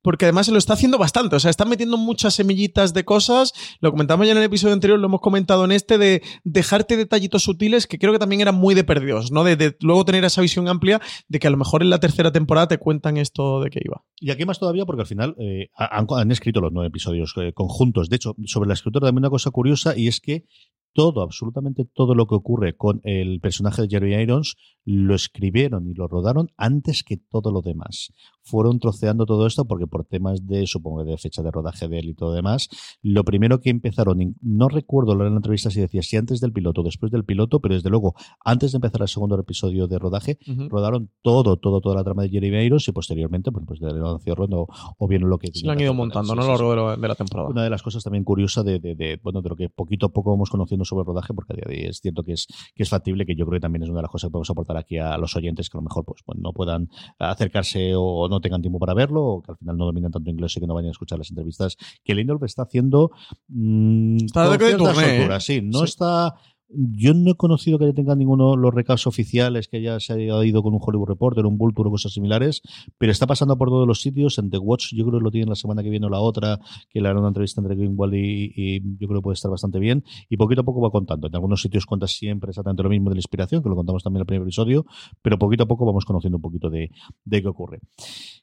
Porque 0.00 0.26
además 0.26 0.46
se 0.46 0.52
lo 0.52 0.58
está 0.58 0.74
haciendo 0.74 0.96
bastante. 0.96 1.36
O 1.36 1.40
sea, 1.40 1.50
están 1.50 1.68
metiendo 1.68 1.96
muchas 1.98 2.34
semillitas 2.34 2.94
de 2.94 3.04
cosas. 3.04 3.52
Lo 3.80 3.90
comentamos 3.90 4.26
ya 4.26 4.32
en 4.32 4.38
el 4.38 4.44
episodio 4.44 4.72
anterior, 4.72 4.98
lo 4.98 5.06
hemos 5.06 5.20
comentado 5.20 5.64
en 5.64 5.72
este, 5.72 5.98
de 5.98 6.22
dejarte 6.44 6.96
detallitos 6.96 7.42
sutiles 7.42 7.86
que 7.86 7.98
creo 7.98 8.12
que 8.12 8.18
también 8.18 8.40
eran 8.40 8.54
muy 8.54 8.74
de 8.74 8.84
perdidos, 8.84 9.32
¿no? 9.32 9.42
De, 9.42 9.76
luego 9.80 10.04
tener 10.04 10.24
esa 10.24 10.40
visión 10.40 10.68
amplia 10.68 11.00
de 11.26 11.38
que 11.40 11.48
a 11.48 11.50
lo 11.50 11.56
mejor 11.56 11.82
en 11.82 11.90
la 11.90 11.98
tercera 11.98 12.30
temporada 12.30 12.68
te 12.68 12.78
cuentan 12.78 13.16
esto 13.16 13.60
de 13.60 13.70
qué 13.70 13.80
iba. 13.84 14.04
Y 14.20 14.30
aquí 14.30 14.46
más 14.46 14.60
todavía 14.60 14.86
porque 14.86 15.02
al 15.02 15.08
final 15.08 15.34
eh, 15.38 15.68
han, 15.76 16.30
escrito 16.30 16.60
los 16.60 16.72
nueve 16.72 16.88
episodios 16.88 17.34
eh, 17.36 17.52
conjuntos. 17.52 18.08
De 18.08 18.16
hecho, 18.16 18.36
sobre 18.46 18.68
la 18.68 18.74
escritura 18.74 19.08
también 19.08 19.24
una 19.24 19.30
cosa 19.30 19.50
curiosa 19.50 19.96
y 19.96 20.06
es 20.06 20.20
que 20.20 20.44
todo, 20.92 21.22
absolutamente 21.22 21.84
todo 21.84 22.14
lo 22.14 22.26
que 22.26 22.34
ocurre 22.34 22.76
con 22.76 23.00
el 23.04 23.40
personaje 23.40 23.82
de 23.82 23.88
Jeremy 23.88 24.22
Irons 24.22 24.56
lo 24.84 25.14
escribieron 25.14 25.86
y 25.86 25.94
lo 25.94 26.08
rodaron 26.08 26.48
antes 26.56 27.04
que 27.04 27.16
todo 27.18 27.52
lo 27.52 27.60
demás. 27.62 28.12
Fueron 28.42 28.78
troceando 28.78 29.26
todo 29.26 29.46
esto 29.46 29.66
porque 29.66 29.86
por 29.86 30.06
temas 30.06 30.46
de, 30.46 30.66
supongo, 30.66 31.04
de 31.04 31.18
fecha 31.18 31.42
de 31.42 31.50
rodaje 31.50 31.86
de 31.88 31.98
él 31.98 32.08
y 32.08 32.14
todo 32.14 32.32
demás, 32.32 32.68
lo 33.02 33.22
primero 33.24 33.60
que 33.60 33.68
empezaron, 33.70 34.34
no 34.40 34.68
recuerdo 34.68 35.12
en 35.12 35.18
la 35.18 35.26
entrevista 35.28 35.70
si 35.70 35.80
decía 35.80 36.02
si 36.02 36.16
antes 36.16 36.40
del 36.40 36.52
piloto 36.52 36.80
o 36.80 36.84
después 36.84 37.12
del 37.12 37.24
piloto, 37.24 37.60
pero 37.60 37.74
desde 37.74 37.90
luego, 37.90 38.14
antes 38.44 38.72
de 38.72 38.76
empezar 38.78 39.02
el 39.02 39.08
segundo 39.08 39.38
episodio 39.38 39.86
de 39.88 39.98
rodaje, 39.98 40.38
rodaron 40.68 41.10
todo, 41.22 41.56
todo, 41.58 41.80
toda 41.80 41.94
la 41.96 42.04
trama 42.04 42.22
de 42.22 42.30
Jeremy 42.30 42.64
Irons 42.64 42.88
y 42.88 42.92
posteriormente, 42.92 43.52
pues, 43.52 43.64
pues 43.66 43.80
de 43.80 43.92
la 43.92 44.18
Ron 44.34 44.50
o, 44.54 45.08
bien 45.08 45.28
lo 45.28 45.38
que 45.38 45.48
Se 45.52 45.66
lo 45.66 45.72
han 45.72 45.80
ido 45.80 45.92
montando, 45.94 46.34
¿no? 46.34 46.42
A 46.42 46.46
lo 46.46 46.74
largo 46.74 46.96
de 46.96 47.08
la 47.08 47.14
temporada. 47.14 47.48
una 47.50 47.62
de 47.64 47.70
las 47.70 47.82
cosas 47.82 48.02
también 48.02 48.24
curiosas 48.24 48.64
de, 48.64 48.78
de- 48.78 48.94
de, 48.94 49.20
bueno, 49.22 49.42
de 49.42 49.48
lo 49.50 49.56
que 49.56 49.68
poquito 49.68 50.06
a 50.06 50.08
poco 50.08 50.30
vamos 50.30 50.48
conociendo 50.50 50.77
sobre 50.84 51.02
el 51.02 51.06
rodaje, 51.06 51.34
porque 51.34 51.52
a 51.52 51.56
día 51.56 51.64
de 51.66 51.74
hoy 51.74 51.90
es 51.90 52.00
cierto 52.00 52.22
que 52.22 52.32
es, 52.32 52.46
que 52.74 52.82
es 52.82 52.88
factible, 52.88 53.26
que 53.26 53.34
yo 53.34 53.46
creo 53.46 53.58
que 53.58 53.62
también 53.62 53.82
es 53.82 53.88
una 53.88 53.98
de 53.98 54.02
las 54.02 54.10
cosas 54.10 54.28
que 54.28 54.32
podemos 54.32 54.50
aportar 54.50 54.76
aquí 54.76 54.98
a 54.98 55.16
los 55.18 55.34
oyentes 55.36 55.68
que 55.70 55.78
a 55.78 55.80
lo 55.80 55.84
mejor 55.84 56.04
pues, 56.04 56.22
pues 56.24 56.38
no 56.38 56.52
puedan 56.52 56.88
acercarse 57.18 57.92
o 57.96 58.28
no 58.28 58.40
tengan 58.40 58.60
tiempo 58.62 58.78
para 58.78 58.94
verlo, 58.94 59.24
o 59.24 59.42
que 59.42 59.52
al 59.52 59.58
final 59.58 59.76
no 59.76 59.86
dominan 59.86 60.12
tanto 60.12 60.30
inglés 60.30 60.56
y 60.56 60.60
que 60.60 60.66
no 60.66 60.74
vayan 60.74 60.88
a 60.88 60.92
escuchar 60.92 61.18
las 61.18 61.30
entrevistas 61.30 61.76
que 62.04 62.14
Lindelof 62.14 62.42
está 62.44 62.62
haciendo 62.62 63.10
mm, 63.48 64.24
Está 64.24 64.56
de 64.56 64.74
tourné, 64.76 65.24
¿eh? 65.24 65.40
sí, 65.40 65.60
no 65.62 65.80
Sí. 65.80 65.84
está 65.86 66.34
yo 66.70 67.14
no 67.14 67.30
he 67.30 67.34
conocido 67.34 67.78
que 67.78 67.84
haya 67.86 67.94
tenga 67.94 68.14
ninguno 68.14 68.52
de 68.52 68.58
los 68.58 68.74
recados 68.74 69.06
oficiales 69.06 69.68
que 69.68 69.80
ya 69.80 69.98
se 70.00 70.12
haya 70.12 70.44
ido 70.44 70.62
con 70.62 70.74
un 70.74 70.80
Hollywood 70.82 71.08
Reporter, 71.08 71.46
un 71.46 71.56
Vulture 71.56 71.88
o 71.88 71.92
cosas 71.92 72.12
similares, 72.12 72.62
pero 72.98 73.10
está 73.10 73.26
pasando 73.26 73.56
por 73.56 73.68
todos 73.68 73.86
los 73.86 74.00
sitios. 74.00 74.38
En 74.38 74.50
The 74.50 74.58
Watch 74.58 74.92
yo 74.92 75.06
creo 75.06 75.18
que 75.18 75.24
lo 75.24 75.30
tienen 75.30 75.48
la 75.48 75.54
semana 75.54 75.82
que 75.82 75.90
viene 75.90 76.06
o 76.06 76.10
la 76.10 76.20
otra, 76.20 76.58
que 76.90 77.00
le 77.00 77.08
harán 77.08 77.20
una 77.20 77.28
entrevista 77.28 77.60
entre 77.60 77.74
Greenwald 77.76 78.14
y, 78.14 78.52
y 78.54 78.80
yo 78.98 79.08
creo 79.08 79.20
que 79.20 79.24
puede 79.24 79.34
estar 79.34 79.50
bastante 79.50 79.78
bien. 79.78 80.04
Y 80.28 80.36
poquito 80.36 80.60
a 80.60 80.64
poco 80.64 80.80
va 80.80 80.90
contando. 80.90 81.26
En 81.28 81.34
algunos 81.34 81.62
sitios 81.62 81.86
cuenta 81.86 82.06
siempre 82.06 82.50
exactamente 82.50 82.82
lo 82.82 82.90
mismo 82.90 83.08
de 83.10 83.16
la 83.16 83.20
inspiración, 83.20 83.62
que 83.62 83.68
lo 83.68 83.76
contamos 83.76 84.02
también 84.02 84.18
en 84.18 84.22
el 84.22 84.26
primer 84.26 84.42
episodio, 84.42 84.84
pero 85.22 85.38
poquito 85.38 85.64
a 85.64 85.66
poco 85.66 85.86
vamos 85.86 86.04
conociendo 86.04 86.36
un 86.36 86.42
poquito 86.42 86.68
de, 86.68 86.90
de 87.24 87.42
qué 87.42 87.48
ocurre. 87.48 87.80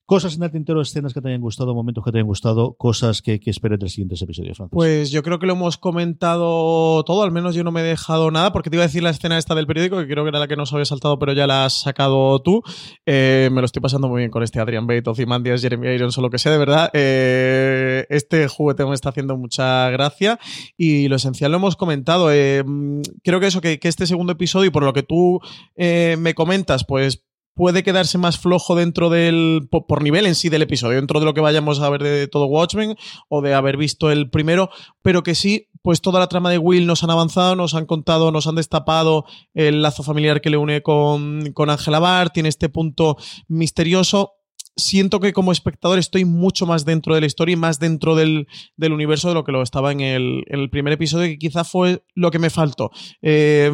Cosas 0.07 0.35
en 0.37 0.43
el 0.43 0.51
tintero, 0.51 0.81
escenas 0.81 1.15
que 1.15 1.21
te 1.21 1.29
hayan 1.29 1.41
gustado, 1.41 1.73
momentos 1.73 2.03
que 2.03 2.11
te 2.11 2.19
hayan 2.19 2.27
gustado, 2.27 2.75
cosas 2.75 3.23
que, 3.23 3.39
que 3.39 3.49
esperes 3.49 3.79
de 3.79 3.85
los 3.85 3.91
siguientes 3.91 4.21
episodios, 4.21 4.55
Francis. 4.55 4.75
Pues 4.75 5.09
yo 5.09 5.23
creo 5.23 5.39
que 5.39 5.47
lo 5.47 5.53
hemos 5.53 5.79
comentado 5.79 7.03
todo, 7.03 7.23
al 7.23 7.31
menos 7.31 7.55
yo 7.55 7.63
no 7.63 7.71
me 7.71 7.81
he 7.81 7.83
dejado 7.83 8.29
nada, 8.29 8.53
porque 8.53 8.69
te 8.69 8.75
iba 8.75 8.83
a 8.83 8.87
decir 8.87 9.01
la 9.01 9.09
escena 9.09 9.39
esta 9.39 9.55
del 9.55 9.65
periódico, 9.65 9.97
que 9.97 10.07
creo 10.07 10.23
que 10.23 10.29
era 10.29 10.37
la 10.37 10.47
que 10.47 10.55
nos 10.55 10.71
había 10.73 10.85
saltado, 10.85 11.17
pero 11.17 11.33
ya 11.33 11.47
la 11.47 11.65
has 11.65 11.81
sacado 11.81 12.39
tú. 12.43 12.61
Eh, 13.07 13.49
me 13.51 13.61
lo 13.61 13.65
estoy 13.65 13.81
pasando 13.81 14.07
muy 14.07 14.19
bien 14.19 14.29
con 14.29 14.43
este 14.43 14.59
Adrian 14.59 14.85
Bate, 14.85 15.09
Ozymandias, 15.09 15.63
Jeremy 15.63 15.87
Irons 15.87 16.15
o 16.19 16.21
lo 16.21 16.29
que 16.29 16.37
sea, 16.37 16.51
de 16.51 16.59
verdad. 16.59 16.91
Eh, 16.93 18.05
este 18.09 18.47
juguete 18.47 18.85
me 18.85 18.93
está 18.93 19.09
haciendo 19.09 19.35
mucha 19.37 19.89
gracia 19.89 20.37
y 20.77 21.07
lo 21.07 21.15
esencial 21.15 21.49
lo 21.49 21.57
hemos 21.57 21.75
comentado. 21.75 22.31
Eh, 22.31 22.63
creo 23.23 23.39
que 23.39 23.47
eso, 23.47 23.59
que, 23.59 23.79
que 23.79 23.87
este 23.87 24.05
segundo 24.05 24.33
episodio, 24.33 24.71
por 24.71 24.83
lo 24.83 24.93
que 24.93 25.01
tú 25.01 25.39
me 25.75 26.35
comentas, 26.35 26.85
pues 26.85 27.23
puede 27.55 27.83
quedarse 27.83 28.17
más 28.17 28.37
flojo 28.37 28.75
dentro 28.75 29.09
del 29.09 29.67
po- 29.71 29.87
por 29.87 30.03
nivel 30.03 30.25
en 30.25 30.35
sí 30.35 30.49
del 30.49 30.61
episodio, 30.61 30.97
dentro 30.97 31.19
de 31.19 31.25
lo 31.25 31.33
que 31.33 31.41
vayamos 31.41 31.79
a 31.79 31.89
ver 31.89 32.03
de 32.03 32.27
todo 32.27 32.45
Watchmen 32.45 32.95
o 33.29 33.41
de 33.41 33.53
haber 33.53 33.77
visto 33.77 34.11
el 34.11 34.29
primero, 34.29 34.69
pero 35.01 35.23
que 35.23 35.33
sí, 35.35 35.69
pues 35.81 36.01
toda 36.01 36.19
la 36.19 36.27
trama 36.27 36.49
de 36.49 36.57
Will 36.57 36.85
nos 36.85 37.03
han 37.03 37.11
avanzado, 37.11 37.55
nos 37.55 37.73
han 37.73 37.85
contado, 37.85 38.31
nos 38.31 38.47
han 38.47 38.55
destapado 38.55 39.25
el 39.53 39.81
lazo 39.81 40.03
familiar 40.03 40.41
que 40.41 40.49
le 40.49 40.57
une 40.57 40.81
con, 40.81 41.51
con 41.53 41.69
Angela 41.69 41.99
Barr, 41.99 42.29
tiene 42.31 42.49
este 42.49 42.69
punto 42.69 43.17
misterioso. 43.47 44.31
Siento 44.77 45.21
que 45.21 45.31
como 45.31 45.53
espectador 45.53 45.99
estoy 45.99 46.25
mucho 46.25 46.65
más 46.65 46.83
dentro 46.83 47.15
de 47.15 47.21
la 47.21 47.27
historia 47.27 47.53
y 47.53 47.55
más 47.55 47.79
dentro 47.79 48.13
del, 48.15 48.47
del 48.75 48.91
universo 48.91 49.29
de 49.29 49.33
lo 49.33 49.45
que 49.45 49.53
lo 49.53 49.61
estaba 49.61 49.93
en 49.93 50.01
el, 50.01 50.43
el 50.47 50.69
primer 50.69 50.91
episodio, 50.91 51.27
que 51.27 51.37
quizá 51.37 51.63
fue 51.63 52.03
lo 52.13 52.29
que 52.29 52.39
me 52.39 52.49
faltó. 52.49 52.91
Eh, 53.21 53.71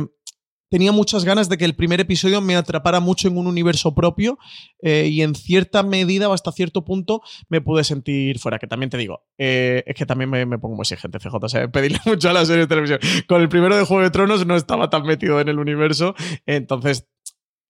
tenía 0.72 0.94
muchas 0.94 1.26
ganas 1.26 1.50
de 1.50 1.58
que 1.58 1.66
el 1.66 1.76
primer 1.76 2.00
episodio 2.00 2.40
me 2.40 2.56
atrapara 2.56 3.02
mucho 3.02 3.28
en 3.28 3.38
un 3.38 3.46
universo 3.46 3.94
propio 3.94 4.40
eh, 4.82 5.10
y 5.12 5.22
en 5.22 5.36
cierta 5.36 5.84
medida 5.84 6.30
o 6.30 6.34
hasta 6.34 6.54
cierto 6.54 6.86
punto 6.86 7.22
me 7.50 7.60
pude 7.60 7.84
sentir 7.84 8.40
fuera. 8.40 8.58
Que 8.58 8.68
también 8.68 8.90
te 8.90 8.98
digo, 8.98 9.22
eh, 9.38 9.84
es 9.86 9.96
que 9.96 10.06
también 10.06 10.30
me, 10.30 10.58
pongo 10.58 10.76
muy 10.76 10.84
exigente, 10.84 11.20
CJ. 11.20 11.36
O 11.36 11.50
sea, 11.50 11.70
pedirle 11.70 12.00
mucho 12.06 12.30
a 12.30 12.34
la 12.34 12.46
serie 12.46 12.62
de 12.62 12.68
televisión. 12.68 13.00
Con 13.28 13.42
el 13.42 13.50
primero 13.50 13.76
de 13.76 13.84
Juego 13.84 14.02
de 14.02 14.12
Tronos 14.12 14.46
no 14.46 14.56
estaba 14.56 14.90
tan 14.90 15.04
metido 15.04 15.42
en 15.42 15.50
el 15.50 15.60
universo, 15.60 16.16
entonces 16.46 17.10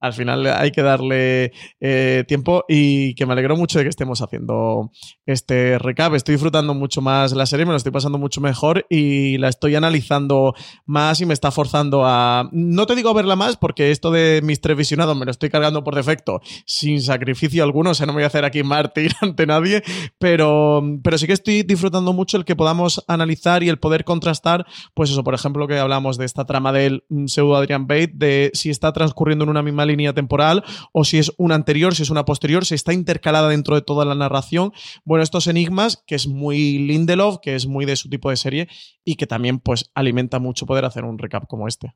al 0.02 0.14
final 0.14 0.47
hay 0.47 0.72
que 0.72 0.82
darle 0.82 1.54
eh, 1.80 2.26
tiempo 2.28 2.66
y 2.68 3.14
que 3.14 3.26
me 3.26 3.34
alegro 3.34 3.56
mucho 3.56 3.78
de 3.78 3.86
que 3.86 3.89
estemos 3.89 4.22
haciendo 4.22 4.91
este 5.26 5.78
recap. 5.78 6.16
Estoy 6.16 6.34
disfrutando 6.34 6.74
mucho 6.74 7.02
más 7.02 7.34
la 7.34 7.45
serie, 7.45 7.66
me 7.66 7.72
lo 7.72 7.78
estoy 7.78 7.91
pasando 7.91 8.18
mucho 8.18 8.41
mejor 8.41 8.86
y 8.89 9.38
la 9.38 9.47
estoy 9.47 9.76
analizando 9.76 10.56
más 10.86 11.22
y 11.22 11.26
me 11.26 11.34
está 11.34 11.52
forzando 11.52 12.04
a... 12.06 12.49
No 12.52 12.88
te 12.88 12.95
digo 12.95 13.14
verla 13.14 13.36
más 13.36 13.58
porque 13.58 13.91
esto 13.91 14.12
de 14.12 14.41
mis 14.43 14.60
tres 14.60 14.76
visionados 14.76 15.16
me 15.16 15.26
lo 15.26 15.32
estoy 15.32 15.49
cargando 15.49 15.84
por 15.84 15.95
defecto 15.95 16.41
sin 16.66 17.02
sacrificio 17.02 17.64
alguno, 17.64 17.91
o 17.91 17.93
sea, 17.93 18.08
no 18.08 18.14
me 18.14 18.18
voy 18.18 18.24
a 18.24 18.28
hacer 18.28 18.43
aquí 18.43 18.64
mártir 18.64 19.12
ante 19.22 19.45
nadie, 19.45 19.84
pero, 20.18 20.82
pero 21.04 21.18
sí 21.18 21.28
que 21.28 21.34
estoy 21.34 21.64
disfrutando 21.64 22.12
mucho 22.12 22.38
el 22.38 22.45
que 22.45 22.56
podamos 22.56 23.04
analizar 23.08 23.62
y 23.62 23.70
el 23.70 23.78
poder 23.78 24.04
contrastar, 24.04 24.66
pues 24.95 25.12
eso, 25.12 25.24
por 25.24 25.36
ejemplo, 25.36 25.68
que 25.68 25.78
hablamos 25.78 26.18
de 26.18 26.26
esta 26.26 26.45
trama 26.45 26.72
del 26.72 27.04
mm, 27.10 27.28
pseudo 27.28 27.56
Adrian 27.56 27.86
Bate, 27.86 28.12
de 28.14 28.52
si 28.54 28.72
está 28.72 28.91
transcurriendo 28.93 29.43
en 29.43 29.49
una 29.49 29.62
misma 29.62 29.86
línea 29.92 30.14
temporal 30.14 30.64
o 30.92 31.04
si 31.04 31.18
es 31.20 31.32
una 31.38 31.56
anterior, 31.56 31.96
si 31.96 32.04
es 32.04 32.10
una 32.10 32.26
posterior, 32.26 32.66
si 32.66 32.76
está 32.76 32.94
intercalada 32.94 33.50
dentro 33.50 33.76
de 33.76 33.82
toda 33.82 34.06
la 34.06 34.16
narración. 34.16 34.74
Bueno, 35.06 35.24
estos 35.24 35.48
enigmas, 35.48 36.04
que 36.06 36.16
es 36.16 36.28
muy 36.28 36.80
Lindelof, 36.80 37.38
que 37.42 37.56
es 37.56 37.68
muy 37.68 37.86
de 37.86 37.96
su 37.96 38.10
tipo 38.10 38.30
de 38.30 38.38
serie 38.38 38.68
y 39.06 39.16
que 39.16 39.28
también 39.28 39.60
pues 39.60 39.92
alimenta 39.94 40.39
mucho 40.39 40.66
poder 40.66 40.86
hacer 40.86 41.04
un 41.04 41.18
recap 41.18 41.48
como 41.48 41.68
este. 41.68 41.94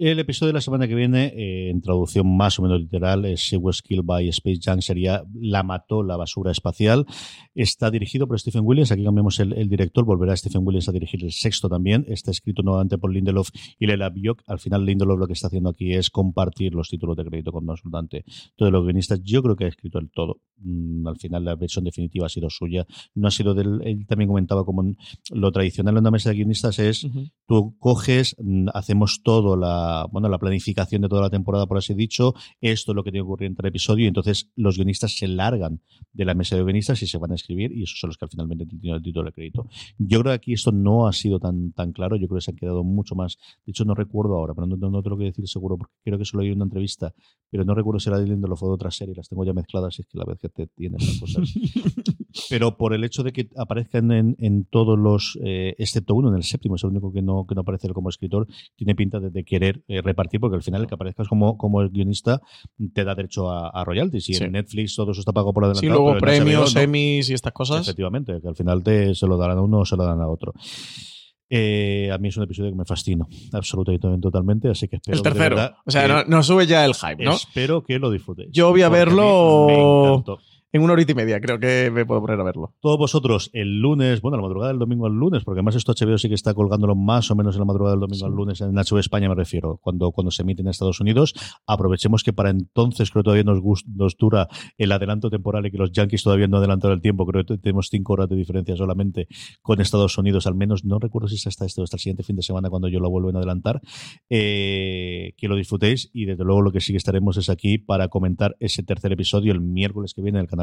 El 0.00 0.20
episodio 0.20 0.50
de 0.50 0.52
la 0.52 0.60
semana 0.60 0.86
que 0.86 0.94
viene, 0.94 1.32
eh, 1.36 1.70
en 1.70 1.80
traducción 1.80 2.36
más 2.36 2.56
o 2.60 2.62
menos 2.62 2.80
literal, 2.80 3.24
es 3.24 3.40
She 3.40 3.56
Was 3.56 3.82
Killed 3.82 4.04
by 4.04 4.28
Space 4.28 4.60
Junk, 4.64 4.80
sería 4.80 5.24
La 5.34 5.64
mató 5.64 6.04
la 6.04 6.16
basura 6.16 6.52
espacial. 6.52 7.04
Está 7.52 7.90
dirigido 7.90 8.28
por 8.28 8.38
Stephen 8.38 8.62
Williams, 8.64 8.92
aquí 8.92 9.02
cambiamos 9.02 9.40
el, 9.40 9.54
el 9.54 9.68
director, 9.68 10.04
volverá 10.04 10.36
Stephen 10.36 10.62
Williams 10.64 10.88
a 10.88 10.92
dirigir 10.92 11.24
el 11.24 11.32
sexto 11.32 11.68
también. 11.68 12.04
Está 12.06 12.30
escrito 12.30 12.62
nuevamente 12.62 12.96
por 12.96 13.12
Lindelof 13.12 13.48
y 13.76 13.88
Lela 13.88 14.08
Biok. 14.08 14.44
Al 14.46 14.60
final 14.60 14.86
Lindelof 14.86 15.18
lo 15.18 15.26
que 15.26 15.32
está 15.32 15.48
haciendo 15.48 15.70
aquí 15.70 15.92
es 15.92 16.10
compartir 16.10 16.74
los 16.74 16.88
títulos 16.88 17.16
de 17.16 17.24
crédito 17.24 17.50
con 17.50 17.66
consultante. 17.66 18.24
Todos 18.54 18.70
los 18.70 18.84
guionistas, 18.84 19.20
yo 19.24 19.42
creo 19.42 19.56
que 19.56 19.64
ha 19.64 19.68
escrito 19.68 19.98
el 19.98 20.12
todo. 20.12 20.42
Mm, 20.58 21.08
al 21.08 21.16
final 21.16 21.44
la 21.44 21.56
versión 21.56 21.84
definitiva 21.84 22.26
ha 22.26 22.28
sido 22.28 22.50
suya. 22.50 22.86
No 23.16 23.26
ha 23.26 23.32
sido 23.32 23.52
del... 23.52 23.80
Él 23.82 24.06
también 24.06 24.28
comentaba 24.28 24.64
como 24.64 24.94
lo 25.32 25.50
tradicional 25.50 25.94
en 25.94 26.02
una 26.02 26.12
mesa 26.12 26.30
de 26.30 26.36
guionistas 26.36 26.78
es 26.78 27.04
tú 27.48 27.76
coges, 27.80 28.36
mm, 28.38 28.68
hacemos 28.74 29.22
todo 29.24 29.56
la 29.56 29.87
bueno 30.10 30.28
la 30.28 30.38
planificación 30.38 31.02
de 31.02 31.08
toda 31.08 31.22
la 31.22 31.30
temporada, 31.30 31.66
por 31.66 31.78
así 31.78 31.94
dicho, 31.94 32.34
esto 32.60 32.92
es 32.92 32.96
lo 32.96 33.04
que 33.04 33.10
tiene 33.10 33.24
que 33.24 33.28
ocurrir 33.28 33.48
en 33.48 33.54
cada 33.54 33.68
episodio, 33.68 34.04
y 34.04 34.08
entonces 34.08 34.50
los 34.56 34.76
guionistas 34.76 35.16
se 35.16 35.28
largan 35.28 35.80
de 36.12 36.24
la 36.24 36.34
mesa 36.34 36.56
de 36.56 36.62
guionistas 36.62 37.02
y 37.02 37.06
se 37.06 37.18
van 37.18 37.32
a 37.32 37.34
escribir, 37.34 37.72
y 37.72 37.82
esos 37.82 37.98
son 37.98 38.08
los 38.08 38.18
que 38.18 38.24
al 38.24 38.30
finalmente 38.30 38.66
tienen 38.66 38.96
el 38.96 39.02
título 39.02 39.26
de 39.26 39.32
crédito. 39.32 39.66
Yo 39.98 40.20
creo 40.20 40.32
que 40.32 40.36
aquí 40.36 40.52
esto 40.52 40.72
no 40.72 41.06
ha 41.06 41.12
sido 41.12 41.38
tan, 41.38 41.72
tan 41.72 41.92
claro, 41.92 42.16
yo 42.16 42.28
creo 42.28 42.38
que 42.38 42.44
se 42.44 42.50
han 42.50 42.56
quedado 42.56 42.84
mucho 42.84 43.14
más. 43.14 43.38
De 43.64 43.70
hecho, 43.70 43.84
no 43.84 43.94
recuerdo 43.94 44.34
ahora, 44.36 44.54
pero 44.54 44.66
no, 44.66 44.76
no 44.76 45.02
te 45.02 45.08
lo 45.08 45.16
quiero 45.16 45.30
decir 45.30 45.46
seguro, 45.48 45.76
porque 45.78 45.94
creo 46.04 46.18
que 46.18 46.24
solo 46.24 46.42
hay 46.42 46.50
una 46.50 46.64
entrevista, 46.64 47.14
pero 47.50 47.64
no 47.64 47.74
recuerdo 47.74 48.00
si 48.00 48.08
era 48.08 48.18
de 48.18 48.26
Lindelof 48.26 48.62
o 48.62 48.68
de 48.68 48.74
otra 48.74 48.90
serie, 48.90 49.14
las 49.14 49.28
tengo 49.28 49.44
ya 49.44 49.52
mezcladas, 49.52 49.98
y 49.98 50.02
es 50.02 50.08
que 50.08 50.18
la 50.18 50.24
vez 50.24 50.38
que 50.38 50.48
te 50.48 50.66
tienes 50.66 51.06
las 51.06 51.18
cosas. 51.20 51.54
pero 52.50 52.76
por 52.76 52.94
el 52.94 53.04
hecho 53.04 53.22
de 53.22 53.32
que 53.32 53.48
aparezcan 53.56 54.10
en, 54.12 54.36
en 54.38 54.64
todos 54.64 54.98
los, 54.98 55.38
eh, 55.44 55.74
excepto 55.78 56.14
uno, 56.14 56.28
en 56.28 56.34
el 56.36 56.42
séptimo, 56.42 56.76
es 56.76 56.84
el 56.84 56.90
único 56.90 57.12
que 57.12 57.22
no, 57.22 57.46
que 57.46 57.54
no 57.54 57.62
aparece 57.62 57.88
como 57.90 58.08
escritor, 58.08 58.46
tiene 58.76 58.94
pinta 58.94 59.20
de, 59.20 59.30
de 59.30 59.44
querer 59.44 59.82
eh, 59.88 60.00
repartir, 60.02 60.40
porque 60.40 60.56
al 60.56 60.62
final 60.62 60.82
el 60.82 60.86
que 60.86 60.94
aparezcas 60.94 61.28
como, 61.28 61.56
como 61.56 61.80
el 61.82 61.90
guionista 61.90 62.40
te 62.92 63.04
da 63.04 63.14
derecho 63.14 63.50
a, 63.50 63.68
a 63.70 63.84
royalties. 63.84 64.28
Y 64.28 64.34
Sí. 64.34 64.44
en 64.44 64.52
Netflix 64.52 64.94
todo 64.96 65.12
eso 65.12 65.20
está 65.20 65.32
pago 65.32 65.52
por 65.52 65.64
adelantado. 65.64 65.80
Sí, 65.80 65.88
luego 65.88 66.12
pero 66.12 66.20
premios, 66.20 66.74
no. 66.74 66.80
Emmys 66.80 67.30
y 67.30 67.34
estas 67.34 67.52
cosas. 67.52 67.82
Efectivamente, 67.82 68.40
que 68.40 68.48
al 68.48 68.56
final 68.56 68.82
te, 68.82 69.14
se 69.14 69.26
lo 69.26 69.36
darán 69.36 69.58
a 69.58 69.62
uno 69.62 69.78
o 69.80 69.84
se 69.84 69.96
lo 69.96 70.04
dan 70.04 70.20
a 70.20 70.28
otro. 70.28 70.52
Eh, 71.50 72.10
a 72.12 72.18
mí 72.18 72.28
es 72.28 72.36
un 72.36 72.42
episodio 72.42 72.70
que 72.70 72.76
me 72.76 72.84
fascina, 72.84 73.26
absolutamente, 73.54 74.20
totalmente, 74.20 74.68
así 74.68 74.86
que 74.86 74.96
espero 74.96 75.16
El 75.16 75.22
que 75.22 75.28
de 75.30 75.34
tercero. 75.34 75.56
verdad 75.56 75.74
O 75.86 75.90
sea, 75.90 76.24
que- 76.24 76.30
no, 76.30 76.42
sube 76.42 76.66
ya 76.66 76.84
el 76.84 76.92
hype, 76.94 77.24
¿no? 77.24 77.32
Espero 77.32 77.82
que 77.82 77.98
lo 77.98 78.10
disfrutéis. 78.10 78.50
Yo 78.52 78.68
voy 78.70 78.82
a 78.82 78.90
verlo 78.90 79.66
me. 80.26 80.34
En 80.72 80.82
una 80.82 80.92
horita 80.92 81.12
y 81.12 81.14
media. 81.14 81.40
Creo 81.40 81.58
que 81.58 81.90
me 81.90 82.04
puedo 82.06 82.20
poner 82.20 82.38
a 82.40 82.44
verlo. 82.44 82.74
Todos 82.80 82.98
vosotros 82.98 83.50
el 83.52 83.80
lunes, 83.80 84.20
bueno, 84.20 84.36
la 84.36 84.42
madrugada 84.42 84.70
del 84.72 84.78
domingo 84.78 85.06
al 85.06 85.12
lunes, 85.14 85.44
porque 85.44 85.58
además 85.60 85.74
esto 85.76 85.92
HBO 85.92 86.18
sí 86.18 86.28
que 86.28 86.34
está 86.34 86.54
colgándolo 86.54 86.94
más 86.94 87.30
o 87.30 87.36
menos 87.36 87.54
en 87.54 87.60
la 87.60 87.64
madrugada 87.64 87.94
del 87.96 88.00
domingo 88.00 88.26
al 88.26 88.32
lunes, 88.32 88.60
en 88.60 88.74
HBO 88.74 88.98
España 88.98 89.28
me 89.28 89.34
refiero, 89.34 89.78
cuando, 89.82 90.10
cuando 90.12 90.30
se 90.30 90.42
emite 90.42 90.62
en 90.62 90.68
Estados 90.68 91.00
Unidos. 91.00 91.34
Aprovechemos 91.66 92.22
que 92.22 92.32
para 92.32 92.50
entonces 92.50 93.10
creo 93.10 93.22
que 93.22 93.24
todavía 93.26 93.44
nos, 93.44 93.58
gust- 93.60 93.86
nos 93.94 94.16
dura 94.16 94.48
el 94.76 94.92
adelanto 94.92 95.30
temporal 95.30 95.66
y 95.66 95.70
que 95.70 95.78
los 95.78 95.92
Yankees 95.92 96.22
todavía 96.22 96.48
no 96.48 96.56
han 96.56 96.60
adelantado 96.62 96.92
el 96.92 97.00
tiempo. 97.00 97.24
Creo 97.26 97.44
que 97.44 97.58
tenemos 97.58 97.88
cinco 97.90 98.12
horas 98.14 98.28
de 98.28 98.36
diferencia 98.36 98.76
solamente 98.76 99.28
con 99.62 99.80
Estados 99.80 100.18
Unidos, 100.18 100.46
al 100.46 100.54
menos. 100.54 100.84
No 100.84 100.98
recuerdo 100.98 101.28
si 101.28 101.36
es 101.36 101.46
hasta 101.46 101.64
este 101.64 101.80
o 101.80 101.84
hasta 101.84 101.96
el 101.96 102.00
siguiente 102.00 102.22
fin 102.22 102.36
de 102.36 102.42
semana 102.42 102.68
cuando 102.68 102.88
yo 102.88 103.00
lo 103.00 103.08
vuelven 103.10 103.36
a 103.36 103.38
adelantar. 103.38 103.80
Eh, 104.28 105.32
que 105.36 105.48
lo 105.48 105.56
disfrutéis 105.56 106.10
y 106.12 106.24
desde 106.26 106.44
luego 106.44 106.62
lo 106.62 106.72
que 106.72 106.80
sí 106.80 106.92
que 106.92 106.96
estaremos 106.98 107.36
es 107.36 107.48
aquí 107.48 107.78
para 107.78 108.08
comentar 108.08 108.56
ese 108.60 108.82
tercer 108.82 109.12
episodio 109.12 109.52
el 109.52 109.60
miércoles 109.60 110.12
que 110.14 110.22
viene 110.22 110.38
en 110.38 110.42
el 110.42 110.48
canal 110.48 110.57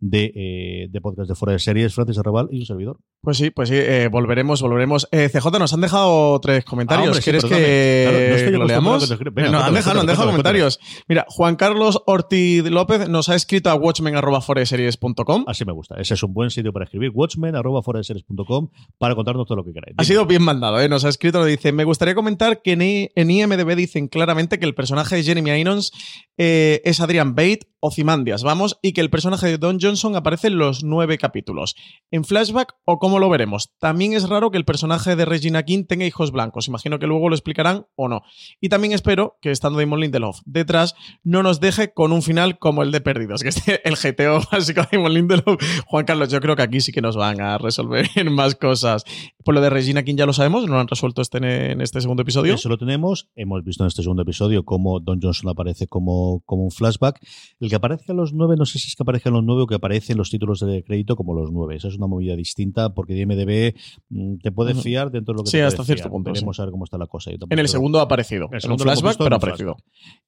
de, 0.00 0.32
eh, 0.34 0.88
de 0.90 1.00
podcast 1.00 1.28
de 1.28 1.34
Fuera 1.34 1.52
de 1.52 1.58
Series, 1.58 1.94
Francis 1.94 2.18
Arrabal 2.18 2.48
y 2.50 2.60
un 2.60 2.66
servidor. 2.66 2.98
Pues 3.20 3.36
sí, 3.36 3.50
pues 3.50 3.68
sí, 3.68 3.74
eh, 3.76 4.08
volveremos, 4.10 4.62
volveremos. 4.62 5.08
Eh, 5.10 5.28
CJ, 5.28 5.58
nos 5.58 5.72
han 5.72 5.80
dejado 5.80 6.38
tres 6.40 6.64
comentarios. 6.64 7.06
Ah, 7.06 7.10
hombre, 7.10 7.22
¿Quieres 7.22 7.44
que, 7.44 8.06
Claro, 8.08 8.28
no 8.28 8.34
estoy 8.36 8.52
lo 8.52 8.64
leamos? 8.64 9.08
Venga, 9.08 9.50
no, 9.50 9.58
han 9.58 9.72
cuéntame, 9.72 9.76
dejado, 9.76 10.00
han 10.00 10.06
dejado 10.06 10.26
cuéntame, 10.26 10.30
comentarios. 10.30 10.80
Mira, 11.08 11.26
Juan 11.28 11.56
Carlos 11.56 12.02
Ortiz 12.06 12.64
López 12.70 13.08
nos 13.08 13.28
ha 13.28 13.34
escrito 13.34 13.70
a 13.70 13.74
watchmen.foreseries.com. 13.74 15.44
Así 15.48 15.64
me 15.64 15.72
gusta. 15.72 15.96
Ese 16.00 16.14
es 16.14 16.22
un 16.22 16.32
buen 16.32 16.50
sitio 16.50 16.72
para 16.72 16.84
escribir. 16.84 17.10
Watchmen, 17.12 17.56
arroba 17.56 17.82
fueradeseries.com 17.82 18.70
para 18.98 19.14
contarnos 19.14 19.46
todo 19.46 19.56
lo 19.56 19.64
que 19.64 19.72
queráis. 19.72 19.94
Ha 19.98 20.04
sido 20.04 20.24
bien 20.26 20.42
mandado, 20.42 20.80
¿eh? 20.80 20.88
Nos 20.88 21.04
ha 21.04 21.08
escrito, 21.08 21.38
nos 21.38 21.48
dice, 21.48 21.72
me 21.72 21.84
gustaría 21.84 22.14
comentar 22.14 22.62
que 22.62 22.72
en, 22.72 23.30
IMDB 23.30 23.74
dicen 23.74 24.08
claramente 24.08 24.58
que 24.58 24.66
el 24.66 24.74
personaje 24.74 25.16
de 25.16 25.22
Jeremy 25.22 25.50
Irons 25.50 25.92
eh, 26.36 26.80
es 26.84 27.00
Adrian 27.00 27.34
Bate 27.34 27.68
Ozymandias, 27.80 28.42
vamos, 28.42 28.78
y 28.82 28.92
que 28.92 29.00
el 29.00 29.10
personaje 29.10 29.37
de 29.46 29.58
Don 29.58 29.78
Johnson 29.80 30.16
aparece 30.16 30.48
en 30.48 30.58
los 30.58 30.84
nueve 30.84 31.18
capítulos. 31.18 31.76
¿En 32.10 32.24
flashback 32.24 32.74
o 32.84 32.98
cómo 32.98 33.18
lo 33.18 33.28
veremos? 33.30 33.70
También 33.78 34.12
es 34.12 34.28
raro 34.28 34.50
que 34.50 34.58
el 34.58 34.64
personaje 34.64 35.16
de 35.16 35.24
Regina 35.24 35.62
King 35.62 35.84
tenga 35.84 36.04
hijos 36.04 36.32
blancos. 36.32 36.68
Imagino 36.68 36.98
que 36.98 37.06
luego 37.06 37.28
lo 37.28 37.34
explicarán 37.34 37.86
o 37.96 38.08
no. 38.08 38.22
Y 38.60 38.68
también 38.68 38.92
espero 38.92 39.38
que 39.40 39.50
estando 39.50 39.78
Damon 39.78 40.00
Lindelof 40.00 40.40
detrás 40.44 40.94
no 41.22 41.42
nos 41.42 41.60
deje 41.60 41.92
con 41.92 42.12
un 42.12 42.22
final 42.22 42.58
como 42.58 42.82
el 42.82 42.90
de 42.90 43.00
Perdidos, 43.00 43.42
que 43.42 43.50
es 43.50 43.62
el 43.84 43.94
GTO 43.94 44.40
básico 44.52 44.82
de 44.82 44.88
Damon 44.92 45.14
Lindelof. 45.14 45.62
Juan 45.86 46.04
Carlos, 46.04 46.28
yo 46.30 46.40
creo 46.40 46.56
que 46.56 46.62
aquí 46.62 46.80
sí 46.80 46.92
que 46.92 47.00
nos 47.00 47.16
van 47.16 47.40
a 47.40 47.58
resolver 47.58 48.08
más 48.30 48.54
cosas. 48.54 49.04
Por 49.44 49.54
lo 49.54 49.60
de 49.60 49.70
Regina 49.70 50.02
King 50.02 50.16
ya 50.16 50.26
lo 50.26 50.32
sabemos, 50.32 50.66
no 50.66 50.74
lo 50.74 50.80
han 50.80 50.88
resuelto 50.88 51.22
este 51.22 51.38
en 51.38 51.80
este 51.80 52.00
segundo 52.00 52.22
episodio. 52.22 52.54
Eso 52.54 52.68
lo 52.68 52.78
tenemos. 52.78 53.28
Hemos 53.36 53.64
visto 53.64 53.84
en 53.84 53.88
este 53.88 54.02
segundo 54.02 54.22
episodio 54.22 54.64
cómo 54.64 55.00
Don 55.00 55.20
Johnson 55.22 55.50
aparece 55.50 55.86
como, 55.86 56.42
como 56.44 56.64
un 56.64 56.70
flashback. 56.70 57.20
El 57.60 57.68
que 57.68 57.76
aparezca 57.76 58.12
en 58.12 58.16
los 58.16 58.32
nueve, 58.32 58.56
no 58.58 58.66
sé 58.66 58.78
si 58.78 58.88
es 58.88 58.96
que 58.96 59.02
aparezca 59.02 59.27
en 59.28 59.34
los 59.34 59.44
nueve 59.44 59.62
o 59.62 59.66
que 59.66 59.74
aparece 59.76 60.12
en 60.12 60.18
los 60.18 60.30
títulos 60.30 60.60
de 60.60 60.82
crédito 60.82 61.16
como 61.16 61.34
los 61.34 61.50
nueve. 61.52 61.76
Esa 61.76 61.88
es 61.88 61.96
una 61.96 62.06
movida 62.06 62.34
distinta 62.36 62.92
porque 62.94 63.14
de 63.36 63.74
mm, 64.10 64.36
te 64.38 64.52
puedes 64.52 64.80
fiar 64.82 65.10
dentro 65.10 65.34
de 65.34 65.38
lo 65.38 65.44
que 65.44 65.50
Sí, 65.50 65.56
te 65.58 65.62
hasta 65.62 65.76
puedes 65.78 65.86
cierto 65.86 66.02
fiar. 66.04 66.10
punto, 66.12 66.32
Veremos 66.32 66.56
sí. 66.56 66.62
a 66.62 66.64
ver 66.64 66.72
cómo 66.72 66.84
está 66.84 66.98
la 66.98 67.06
cosa. 67.06 67.30
En 67.30 67.58
el 67.58 67.68
segundo 67.68 67.98
ha 68.00 68.02
aparecido. 68.02 68.46
El 68.46 68.50
En 68.50 68.54
un 68.56 68.60
segundo 68.60 68.84
hemos 68.84 69.00
flashback, 69.00 69.18
pero 69.18 69.24
ha 69.24 69.28
un 69.28 69.34
aparecido. 69.34 69.76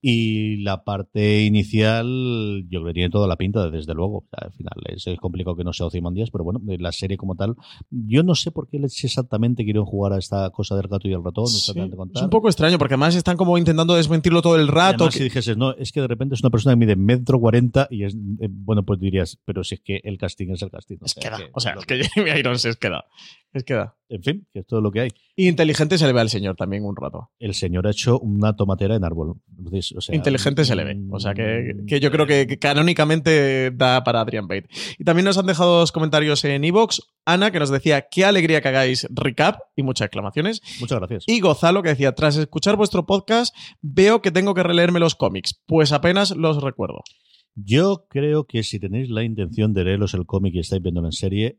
Y 0.02 0.56
la 0.62 0.82
parte 0.84 1.44
inicial, 1.44 2.64
yo 2.68 2.80
creo 2.80 2.86
que 2.86 2.92
tiene 2.94 3.10
toda 3.10 3.26
la 3.28 3.36
pinta, 3.36 3.70
desde 3.70 3.94
luego. 3.94 4.18
O 4.18 4.26
sea, 4.30 4.46
al 4.48 4.52
final 4.52 4.72
es, 4.86 5.06
es 5.06 5.18
complicado 5.18 5.56
que 5.56 5.64
no 5.64 5.72
sea 5.72 5.86
Ozymandias, 5.86 6.30
pero 6.30 6.44
bueno, 6.44 6.60
la 6.64 6.92
serie 6.92 7.16
como 7.16 7.34
tal, 7.34 7.54
yo 7.90 8.22
no 8.22 8.34
sé 8.34 8.50
por 8.50 8.68
qué 8.68 8.78
exactamente 8.78 9.64
quieren 9.64 9.84
jugar 9.84 10.12
a 10.14 10.18
esta 10.18 10.48
cosa 10.50 10.76
del 10.76 10.88
gato 10.88 11.08
y 11.08 11.12
el 11.12 11.22
ratón. 11.22 11.46
Sí, 11.46 11.72
es 12.18 12.22
un 12.22 12.30
poco 12.30 12.48
extraño 12.48 12.78
porque 12.78 12.94
además 12.94 13.14
están 13.14 13.36
como 13.36 13.58
intentando 13.58 13.94
desmentirlo 13.94 14.42
todo 14.42 14.56
el 14.56 14.68
rato. 14.68 15.04
además, 15.04 15.12
que- 15.14 15.18
si 15.18 15.24
dijeses, 15.24 15.56
no, 15.56 15.72
es 15.76 15.92
que 15.92 16.00
de 16.00 16.08
repente 16.08 16.34
es 16.34 16.40
una 16.42 16.50
persona 16.50 16.72
que 16.72 16.78
mide 16.78 16.96
metro 16.96 17.38
cuarenta 17.38 17.86
y 17.90 18.04
es, 18.04 18.14
eh, 18.14 18.48
bueno, 18.50 18.84
pues 18.84 19.00
dirías, 19.00 19.38
pero 19.44 19.64
si 19.64 19.74
es 19.76 19.80
que 19.82 20.00
el 20.04 20.16
casting 20.18 20.48
es 20.50 20.62
el 20.62 20.70
casting. 20.70 20.96
Es 21.04 21.14
que 21.14 21.28
da. 21.28 21.38
O 21.52 21.60
sea, 21.60 21.74
es 21.78 21.84
que 21.86 22.02
Jeremy 22.04 22.38
Irons 22.40 22.64
es 22.64 22.76
que 22.76 22.88
da. 22.88 23.04
Es 23.52 23.64
que 23.64 23.74
da. 23.74 23.96
En 24.08 24.22
fin, 24.22 24.46
que 24.52 24.60
es 24.60 24.66
todo 24.66 24.80
lo 24.80 24.90
que 24.90 25.00
hay. 25.00 25.10
Inteligente 25.48 25.98
se 25.98 26.06
le 26.06 26.12
ve 26.12 26.20
al 26.20 26.30
señor 26.30 26.56
también 26.56 26.84
un 26.84 26.96
rato. 26.96 27.30
El 27.38 27.54
señor 27.54 27.86
ha 27.86 27.90
hecho 27.90 28.18
una 28.18 28.56
tomatera 28.56 28.96
en 28.96 29.04
árbol. 29.04 29.40
Entonces, 29.56 29.92
o 29.96 30.00
sea, 30.00 30.14
Inteligente 30.14 30.64
se 30.64 30.74
le 30.74 30.84
ve. 30.84 31.00
O 31.10 31.20
sea 31.20 31.34
que, 31.34 31.72
que 31.86 32.00
yo 32.00 32.10
creo 32.10 32.26
que, 32.26 32.46
que 32.46 32.58
canónicamente 32.58 33.70
da 33.70 34.02
para 34.04 34.20
Adrian 34.20 34.48
Bate. 34.48 34.68
Y 34.98 35.04
también 35.04 35.24
nos 35.24 35.38
han 35.38 35.46
dejado 35.46 35.78
dos 35.78 35.92
comentarios 35.92 36.44
en 36.44 36.64
Evox. 36.64 37.02
Ana, 37.24 37.50
que 37.50 37.58
nos 37.58 37.70
decía, 37.70 38.06
qué 38.10 38.24
alegría 38.24 38.60
que 38.60 38.68
hagáis 38.68 39.06
recap 39.10 39.60
y 39.76 39.82
muchas 39.82 40.06
exclamaciones. 40.06 40.62
Muchas 40.80 40.98
gracias. 40.98 41.24
Y 41.26 41.40
Gozalo, 41.40 41.82
que 41.82 41.90
decía, 41.90 42.12
tras 42.12 42.36
escuchar 42.36 42.76
vuestro 42.76 43.06
podcast, 43.06 43.54
veo 43.82 44.22
que 44.22 44.30
tengo 44.30 44.54
que 44.54 44.62
releerme 44.62 45.00
los 45.00 45.14
cómics, 45.14 45.60
pues 45.66 45.92
apenas 45.92 46.34
los 46.36 46.62
recuerdo. 46.62 47.02
Yo 47.54 48.06
creo 48.08 48.44
que 48.44 48.62
si 48.62 48.78
tenéis 48.78 49.10
la 49.10 49.24
intención 49.24 49.74
de 49.74 49.84
leeros 49.84 50.14
el 50.14 50.24
cómic 50.24 50.54
y 50.54 50.60
estáis 50.60 50.82
viéndolo 50.82 51.08
en 51.08 51.12
serie, 51.12 51.58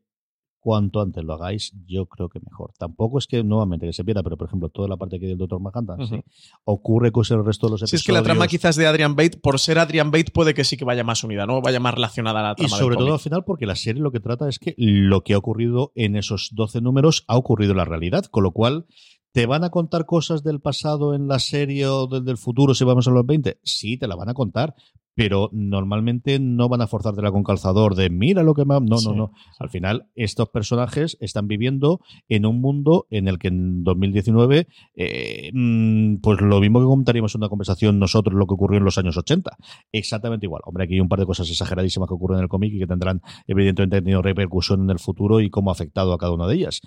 cuanto 0.62 1.02
antes 1.02 1.24
lo 1.24 1.34
hagáis, 1.34 1.74
yo 1.86 2.06
creo 2.06 2.30
que 2.30 2.40
mejor. 2.40 2.72
Tampoco 2.78 3.18
es 3.18 3.28
que 3.28 3.44
nuevamente 3.44 3.88
que 3.88 3.94
se 3.94 4.06
pierda, 4.06 4.24
pero 4.24 4.38
por 4.38 4.48
ejemplo, 4.48 4.70
toda 4.70 4.88
la 4.88 4.96
parte 4.96 5.20
que 5.20 5.26
del 5.26 5.38
Doctor 5.38 5.60
Manhattan, 5.60 6.08
sí. 6.08 6.24
ocurre 6.64 7.12
con 7.12 7.26
el 7.30 7.44
resto 7.44 7.68
de 7.68 7.72
los 7.72 7.80
Si 7.82 7.86
episodios. 7.86 8.02
es 8.02 8.06
que 8.06 8.12
la 8.14 8.24
trama 8.24 8.48
quizás 8.48 8.76
de 8.76 8.88
Adrian 8.88 9.16
Bate, 9.16 9.38
por 9.38 9.60
ser 9.60 9.80
Adrian 9.80 10.12
Bate, 10.12 10.32
puede 10.32 10.54
que 10.54 10.64
sí 10.64 10.78
que 10.78 10.86
vaya 10.86 11.04
más 11.04 11.24
unida, 11.24 11.46
¿no? 11.46 11.62
Vaya 11.62 11.80
más 11.80 11.96
relacionada 11.96 12.40
a 12.40 12.44
la 12.44 12.52
Y 12.52 12.68
trama 12.68 12.78
sobre 12.78 12.96
del 12.96 13.06
todo 13.06 13.14
al 13.16 13.20
final, 13.20 13.44
porque 13.44 13.66
la 13.66 13.76
serie 13.76 14.02
lo 14.02 14.12
que 14.12 14.20
trata 14.20 14.48
es 14.48 14.60
que 14.60 14.76
lo 14.78 15.22
que 15.24 15.34
ha 15.34 15.38
ocurrido 15.38 15.92
en 15.96 16.16
esos 16.16 16.52
12 16.54 16.80
números 16.82 17.26
ha 17.28 17.38
ocurrido 17.38 17.72
en 17.72 17.78
la 17.78 17.86
realidad, 17.86 18.26
con 18.26 18.44
lo 18.44 18.52
cual. 18.52 18.86
¿Te 19.34 19.46
van 19.46 19.64
a 19.64 19.70
contar 19.70 20.06
cosas 20.06 20.44
del 20.44 20.60
pasado 20.60 21.14
en 21.14 21.28
la 21.28 21.40
serie 21.40 21.88
o 21.88 22.08
del, 22.08 22.26
del 22.26 22.38
futuro 22.38 22.74
si 22.74 22.84
vamos 22.84 23.08
a 23.08 23.12
los 23.12 23.26
20? 23.26 23.60
Sí, 23.64 23.98
te 23.98 24.08
la 24.08 24.16
van 24.18 24.28
a 24.28 24.34
contar, 24.34 24.76
pero 25.16 25.50
normalmente 25.54 26.38
no 26.40 26.68
van 26.68 26.82
a 26.82 26.88
forzártela 26.88 27.32
con 27.32 27.44
calzador 27.44 27.96
de 27.96 28.10
mira 28.10 28.44
lo 28.44 28.54
que 28.54 28.64
ha-". 28.64 28.80
No, 28.82 28.98
Sí. 28.98 29.08
no, 29.08 29.16
no. 29.16 29.32
Al 29.60 29.70
final, 29.70 30.08
estos 30.16 30.50
personajes 30.50 31.18
están 31.22 31.48
viviendo 31.48 32.02
en 32.28 32.46
un 32.46 32.60
mundo 32.60 33.08
en 33.10 33.30
el 33.30 33.38
que 33.40 33.48
en 33.48 33.84
2019, 33.86 34.68
eh, 34.96 35.52
mm, 35.54 36.18
pues 36.18 36.42
lo 36.42 36.60
mismo 36.60 36.80
que 36.80 36.86
contaríamos 36.86 37.34
en 37.34 37.40
una 37.40 37.50
conversación 37.50 38.00
nosotros 38.00 38.36
lo 38.36 38.46
que 38.48 38.54
ocurrió 38.56 38.80
en 38.80 38.84
los 38.86 38.98
años 38.98 39.16
80. 39.16 39.56
Exactamente 39.94 40.46
igual. 40.46 40.62
Hombre, 40.66 40.84
aquí 40.84 40.96
hay 40.96 41.00
un 41.00 41.08
par 41.10 41.20
de 41.20 41.26
cosas 41.26 41.50
exageradísimas 41.50 42.08
que 42.10 42.16
ocurren 42.16 42.40
en 42.40 42.44
el 42.44 42.50
cómic 42.50 42.74
y 42.74 42.80
que 42.80 42.88
tendrán, 42.88 43.22
evidentemente, 43.48 44.02
tenido 44.02 44.22
repercusión 44.22 44.82
en 44.84 44.90
el 44.90 45.00
futuro 45.00 45.40
y 45.40 45.50
cómo 45.50 45.70
ha 45.72 45.74
afectado 45.74 46.12
a 46.12 46.18
cada 46.18 46.34
una 46.34 46.48
de 46.48 46.56
ellas 46.56 46.82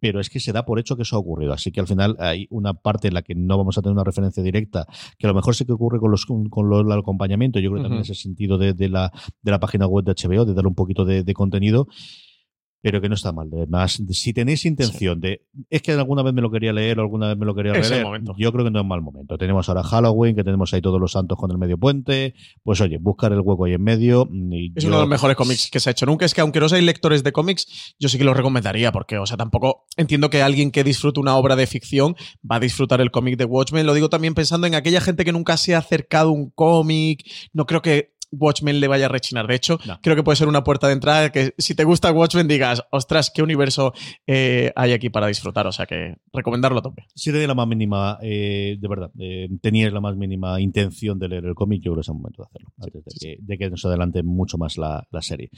pero 0.00 0.20
es 0.20 0.30
que 0.30 0.40
se 0.40 0.52
da 0.52 0.64
por 0.64 0.78
hecho 0.78 0.96
que 0.96 1.02
eso 1.02 1.16
ha 1.16 1.18
ocurrido. 1.18 1.52
Así 1.52 1.72
que 1.72 1.80
al 1.80 1.86
final 1.86 2.16
hay 2.18 2.46
una 2.50 2.74
parte 2.74 3.08
en 3.08 3.14
la 3.14 3.22
que 3.22 3.34
no 3.34 3.56
vamos 3.58 3.78
a 3.78 3.82
tener 3.82 3.92
una 3.94 4.04
referencia 4.04 4.42
directa, 4.42 4.86
que 5.18 5.26
a 5.26 5.30
lo 5.30 5.34
mejor 5.34 5.54
sí 5.54 5.64
que 5.64 5.72
ocurre 5.72 5.98
con 5.98 6.10
los 6.10 6.24
con 6.26 6.68
los- 6.68 6.84
el 6.86 6.92
acompañamiento. 6.92 7.58
Yo 7.60 7.70
creo 7.70 7.78
que 7.82 7.88
también 7.88 8.02
Ujú. 8.02 8.12
ese 8.12 8.22
sentido 8.22 8.58
de, 8.58 8.74
de 8.74 8.88
la, 8.88 9.12
de 9.42 9.50
la 9.50 9.58
página 9.60 9.86
web 9.86 10.04
de 10.04 10.12
HBO, 10.14 10.44
de 10.44 10.54
dar 10.54 10.66
un 10.66 10.74
poquito 10.74 11.04
de, 11.04 11.24
de 11.24 11.34
contenido. 11.34 11.86
Pero 12.90 13.00
que 13.00 13.08
no 13.08 13.14
está 13.14 13.32
mal. 13.32 13.48
Además, 13.52 14.02
si 14.10 14.32
tenéis 14.32 14.64
intención 14.64 15.20
de. 15.20 15.42
Es 15.70 15.82
que 15.82 15.92
alguna 15.92 16.22
vez 16.22 16.32
me 16.34 16.42
lo 16.42 16.50
quería 16.50 16.72
leer 16.72 16.98
o 16.98 17.02
alguna 17.02 17.28
vez 17.28 17.36
me 17.38 17.46
lo 17.46 17.54
quería 17.54 17.72
Es 17.72 17.90
leer. 17.90 18.04
Yo 18.36 18.52
creo 18.52 18.64
que 18.64 18.70
no 18.70 18.80
es 18.80 18.86
mal 18.86 19.02
momento. 19.02 19.36
Tenemos 19.38 19.68
ahora 19.68 19.82
Halloween, 19.82 20.34
que 20.34 20.44
tenemos 20.44 20.72
ahí 20.74 20.80
todos 20.80 21.00
los 21.00 21.12
santos 21.12 21.38
con 21.38 21.50
el 21.50 21.58
medio 21.58 21.78
puente. 21.78 22.34
Pues 22.62 22.80
oye, 22.80 22.98
buscar 22.98 23.32
el 23.32 23.40
hueco 23.40 23.64
ahí 23.64 23.74
en 23.74 23.82
medio. 23.82 24.28
y 24.32 24.72
Es 24.74 24.82
yo- 24.84 24.88
uno 24.88 24.96
de 24.98 25.02
los 25.02 25.10
mejores 25.10 25.36
cómics 25.36 25.70
que 25.70 25.80
se 25.80 25.90
ha 25.90 25.92
hecho 25.92 26.06
nunca. 26.06 26.24
Es 26.24 26.34
que 26.34 26.40
aunque 26.40 26.60
no 26.60 26.68
seáis 26.68 26.84
lectores 26.84 27.22
de 27.22 27.32
cómics, 27.32 27.94
yo 27.98 28.08
sí 28.08 28.18
que 28.18 28.24
lo 28.24 28.34
recomendaría, 28.34 28.92
porque, 28.92 29.18
o 29.18 29.26
sea, 29.26 29.36
tampoco 29.36 29.86
entiendo 29.96 30.30
que 30.30 30.42
alguien 30.42 30.70
que 30.70 30.84
disfrute 30.84 31.20
una 31.20 31.36
obra 31.36 31.56
de 31.56 31.66
ficción 31.66 32.14
va 32.50 32.56
a 32.56 32.60
disfrutar 32.60 33.00
el 33.00 33.10
cómic 33.10 33.36
de 33.36 33.44
Watchmen. 33.44 33.86
Lo 33.86 33.94
digo 33.94 34.08
también 34.08 34.34
pensando 34.34 34.66
en 34.66 34.74
aquella 34.74 35.00
gente 35.00 35.24
que 35.24 35.32
nunca 35.32 35.56
se 35.56 35.74
ha 35.74 35.78
acercado 35.78 36.30
a 36.30 36.32
un 36.32 36.50
cómic. 36.50 37.24
No 37.52 37.66
creo 37.66 37.82
que 37.82 38.16
Watchmen 38.30 38.80
le 38.80 38.88
vaya 38.88 39.06
a 39.06 39.08
rechinar. 39.08 39.46
De 39.46 39.54
hecho, 39.54 39.78
creo 40.02 40.16
que 40.16 40.22
puede 40.22 40.36
ser 40.36 40.48
una 40.48 40.64
puerta 40.64 40.86
de 40.86 40.94
entrada 40.94 41.30
que 41.30 41.54
si 41.58 41.74
te 41.74 41.84
gusta 41.84 42.12
Watchmen 42.12 42.48
digas, 42.48 42.82
ostras, 42.90 43.30
qué 43.34 43.42
universo 43.42 43.92
eh, 44.26 44.72
hay 44.76 44.92
aquí 44.92 45.10
para 45.10 45.26
disfrutar. 45.26 45.66
O 45.66 45.72
sea 45.72 45.86
que 45.86 46.16
recomendarlo 46.32 46.78
a 46.78 46.82
tope. 46.82 47.06
Si 47.14 47.30
tenéis 47.30 47.48
la 47.48 47.54
más 47.54 47.68
mínima, 47.68 48.18
eh, 48.22 48.76
de 48.78 48.88
verdad, 48.88 49.10
eh, 49.18 49.48
teníais 49.60 49.92
la 49.92 50.00
más 50.00 50.16
mínima 50.16 50.60
intención 50.60 51.18
de 51.18 51.28
leer 51.28 51.44
el 51.46 51.54
cómic, 51.54 51.82
yo 51.82 51.92
creo 51.92 51.96
que 51.96 52.00
es 52.02 52.08
el 52.08 52.14
momento 52.14 52.42
de 52.42 52.46
hacerlo, 52.48 52.72
antes 52.78 53.04
de, 53.04 53.12
que, 53.20 53.36
de 53.40 53.58
que 53.58 53.70
nos 53.70 53.84
adelante 53.84 54.22
mucho 54.22 54.58
más 54.58 54.76
la, 54.76 55.06
la 55.10 55.22
serie. 55.22 55.50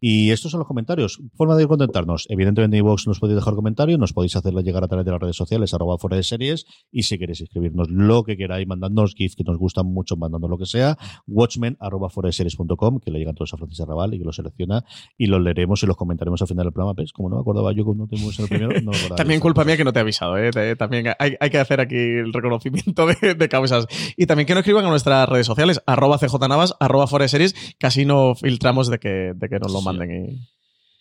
Y 0.00 0.30
estos 0.30 0.50
son 0.50 0.58
los 0.58 0.68
comentarios. 0.68 1.20
Forma 1.34 1.56
de 1.56 1.66
contactarnos. 1.66 2.26
Evidentemente 2.28 2.76
en 2.76 2.84
iVoox 2.84 3.06
nos 3.06 3.20
podéis 3.20 3.36
dejar 3.36 3.54
comentarios, 3.54 3.98
nos 3.98 4.12
podéis 4.12 4.36
hacerlo 4.36 4.60
llegar 4.60 4.84
a 4.84 4.88
través 4.88 5.04
de 5.04 5.12
las 5.12 5.20
redes 5.20 5.36
sociales, 5.36 5.72
arroba 5.74 5.98
fuera 5.98 6.16
de 6.16 6.22
series, 6.22 6.66
y 6.90 7.02
si 7.02 7.18
queréis 7.18 7.40
escribirnos 7.40 7.88
lo 7.90 8.22
que 8.22 8.36
queráis, 8.36 8.66
mandadnos 8.66 9.14
GIF 9.14 9.34
que 9.36 9.44
nos 9.44 9.58
gustan 9.58 9.86
mucho, 9.86 10.16
mandando 10.16 10.48
lo 10.48 10.58
que 10.58 10.66
sea, 10.66 10.96
watchmen, 11.26 11.76
arroba 11.80 12.10
fuera 12.18 12.28
foreseries.com, 12.28 13.00
que 13.00 13.10
le 13.10 13.18
llegan 13.18 13.34
todos 13.34 13.54
a 13.54 13.56
Francis 13.56 13.80
Arrabal 13.80 14.14
y 14.14 14.18
que 14.18 14.24
los 14.24 14.36
selecciona 14.36 14.84
y 15.16 15.26
los 15.26 15.40
leeremos 15.40 15.82
y 15.82 15.86
los 15.86 15.96
comentaremos 15.96 16.40
al 16.42 16.48
final 16.48 16.64
del 16.64 16.72
programa. 16.72 16.94
¿Ves? 16.94 17.12
Como 17.12 17.28
no 17.28 17.36
me 17.36 17.40
acordaba 17.42 17.72
yo 17.72 17.84
cuando 17.84 18.06
tuvimos 18.06 18.38
el 18.38 18.48
primero, 18.48 18.80
no 18.80 18.90
me. 18.90 18.98
También 19.16 19.40
culpa 19.40 19.64
mía 19.64 19.76
que 19.76 19.84
no 19.84 19.92
te 19.92 19.98
he 19.98 20.02
avisado, 20.02 20.36
¿eh? 20.36 20.76
También 20.76 21.08
hay, 21.18 21.36
hay 21.38 21.50
que 21.50 21.58
hacer 21.58 21.80
aquí 21.80 21.96
el 21.96 22.32
reconocimiento 22.32 23.06
de, 23.06 23.34
de 23.34 23.48
cabezas. 23.48 23.86
Y 24.16 24.26
también 24.26 24.46
que 24.46 24.54
nos 24.54 24.60
escriban 24.60 24.84
a 24.84 24.88
nuestras 24.88 25.28
redes 25.28 25.46
sociales, 25.46 25.82
arroba 25.86 26.18
cjnavas, 26.18 26.74
arroba 26.80 27.06
foreseries, 27.06 27.54
casi 27.78 28.04
no 28.04 28.34
filtramos 28.34 28.88
de 28.88 28.98
que, 28.98 29.32
de 29.34 29.48
que 29.48 29.58
nos 29.58 29.72
lo 29.72 29.80
manden. 29.82 30.10
Y... 30.10 30.57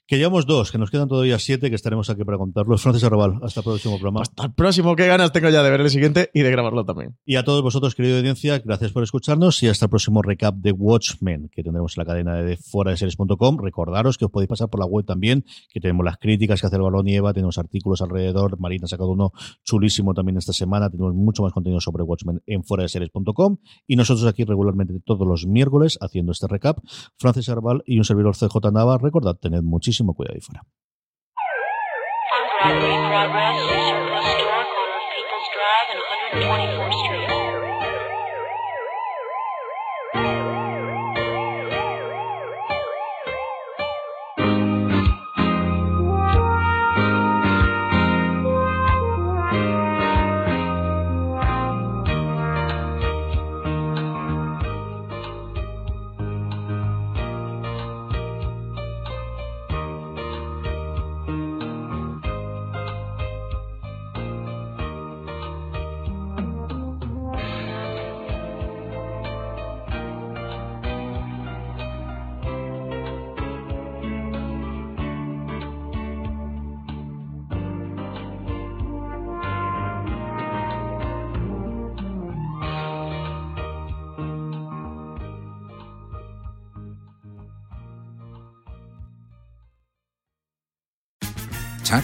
Que 0.08 0.18
llevamos 0.18 0.46
dos, 0.46 0.72
que 0.72 0.78
nos 0.78 0.90
quedan 0.90 1.10
todavía 1.10 1.38
siete, 1.38 1.70
que 1.70 1.76
estaremos 1.76 2.10
aquí 2.10 2.24
para 2.24 2.38
contarlos. 2.38 2.82
Francis 2.82 3.04
Arrabal, 3.04 3.40
hasta 3.44 3.60
el 3.60 3.66
próximo 3.66 3.96
programa. 3.96 4.22
Hasta 4.22 4.46
el 4.46 4.54
próximo, 4.54 4.96
qué 4.96 5.06
ganas 5.06 5.34
tengo 5.34 5.50
ya 5.50 5.62
de 5.64 5.70
ver 5.70 5.82
el 5.82 5.90
siguiente 5.90 6.32
y 6.34 6.44
de 6.44 6.50
grabarlo 6.50 6.86
también. 6.86 7.18
Y 7.26 7.36
a 7.36 7.44
todos 7.44 7.62
vosotros, 7.62 7.94
querida 7.94 8.18
audiencia, 8.18 8.58
gracias 8.60 8.94
por 8.94 9.04
escucharnos 9.04 9.62
y 9.64 9.68
hasta 9.68 9.88
el 9.88 9.90
próximo 9.90 10.22
recap 10.22 10.56
de 10.56 10.72
Watchmen 10.72 11.50
que 11.52 11.62
tendremos 11.62 11.98
en 11.98 12.02
la 12.02 12.06
cadena 12.06 12.36
de 12.36 12.56
fuera 12.56 12.92
de 12.92 12.98
series.com. 12.98 13.58
Recordaros 13.58 14.18
que 14.18 14.24
os 14.24 14.32
podéis 14.32 14.48
pasar 14.48 14.70
por 14.70 14.80
la 14.80 14.86
web 14.86 15.06
también, 15.06 15.44
que 15.74 15.82
tenemos 15.82 16.06
las 16.06 16.16
críticas 16.20 16.62
que 16.62 16.68
hace 16.68 16.78
el 16.78 16.84
balón 16.84 17.06
y 17.10 17.16
Eva, 17.16 17.34
tenemos 17.34 17.58
artículos 17.58 18.02
alrededor. 18.02 18.58
Marina 18.62 18.86
ha 18.86 18.88
sacado 18.88 19.12
uno 19.12 19.34
chulísimo 19.66 20.14
también 20.14 20.38
esta 20.38 20.54
semana. 20.54 20.90
Tenemos 20.90 21.16
mucho 21.16 21.44
más 21.44 21.52
contenido 21.52 21.82
sobre 21.82 22.04
Watchmen 22.04 22.42
en 22.46 22.64
fuera 22.64 22.84
de 22.84 22.88
series.com. 22.88 23.58
Y 23.86 23.98
nosotros 23.98 24.26
aquí 24.26 24.46
regularmente 24.46 24.94
todos 25.04 25.28
los 25.28 25.46
miércoles 25.46 25.98
haciendo 26.00 26.32
este 26.32 26.48
recap. 26.48 26.78
Francis 27.18 27.50
Arbal 27.50 27.84
y 27.86 27.98
un 27.98 28.06
servidor 28.06 28.38
CJ 28.38 28.72
Nava. 28.72 28.98
Recordad, 29.00 29.36
tened 29.36 29.64
muchísimo 29.64 29.97
cuidado 30.14 30.36
ahí 30.36 30.42
fuera. 30.42 30.64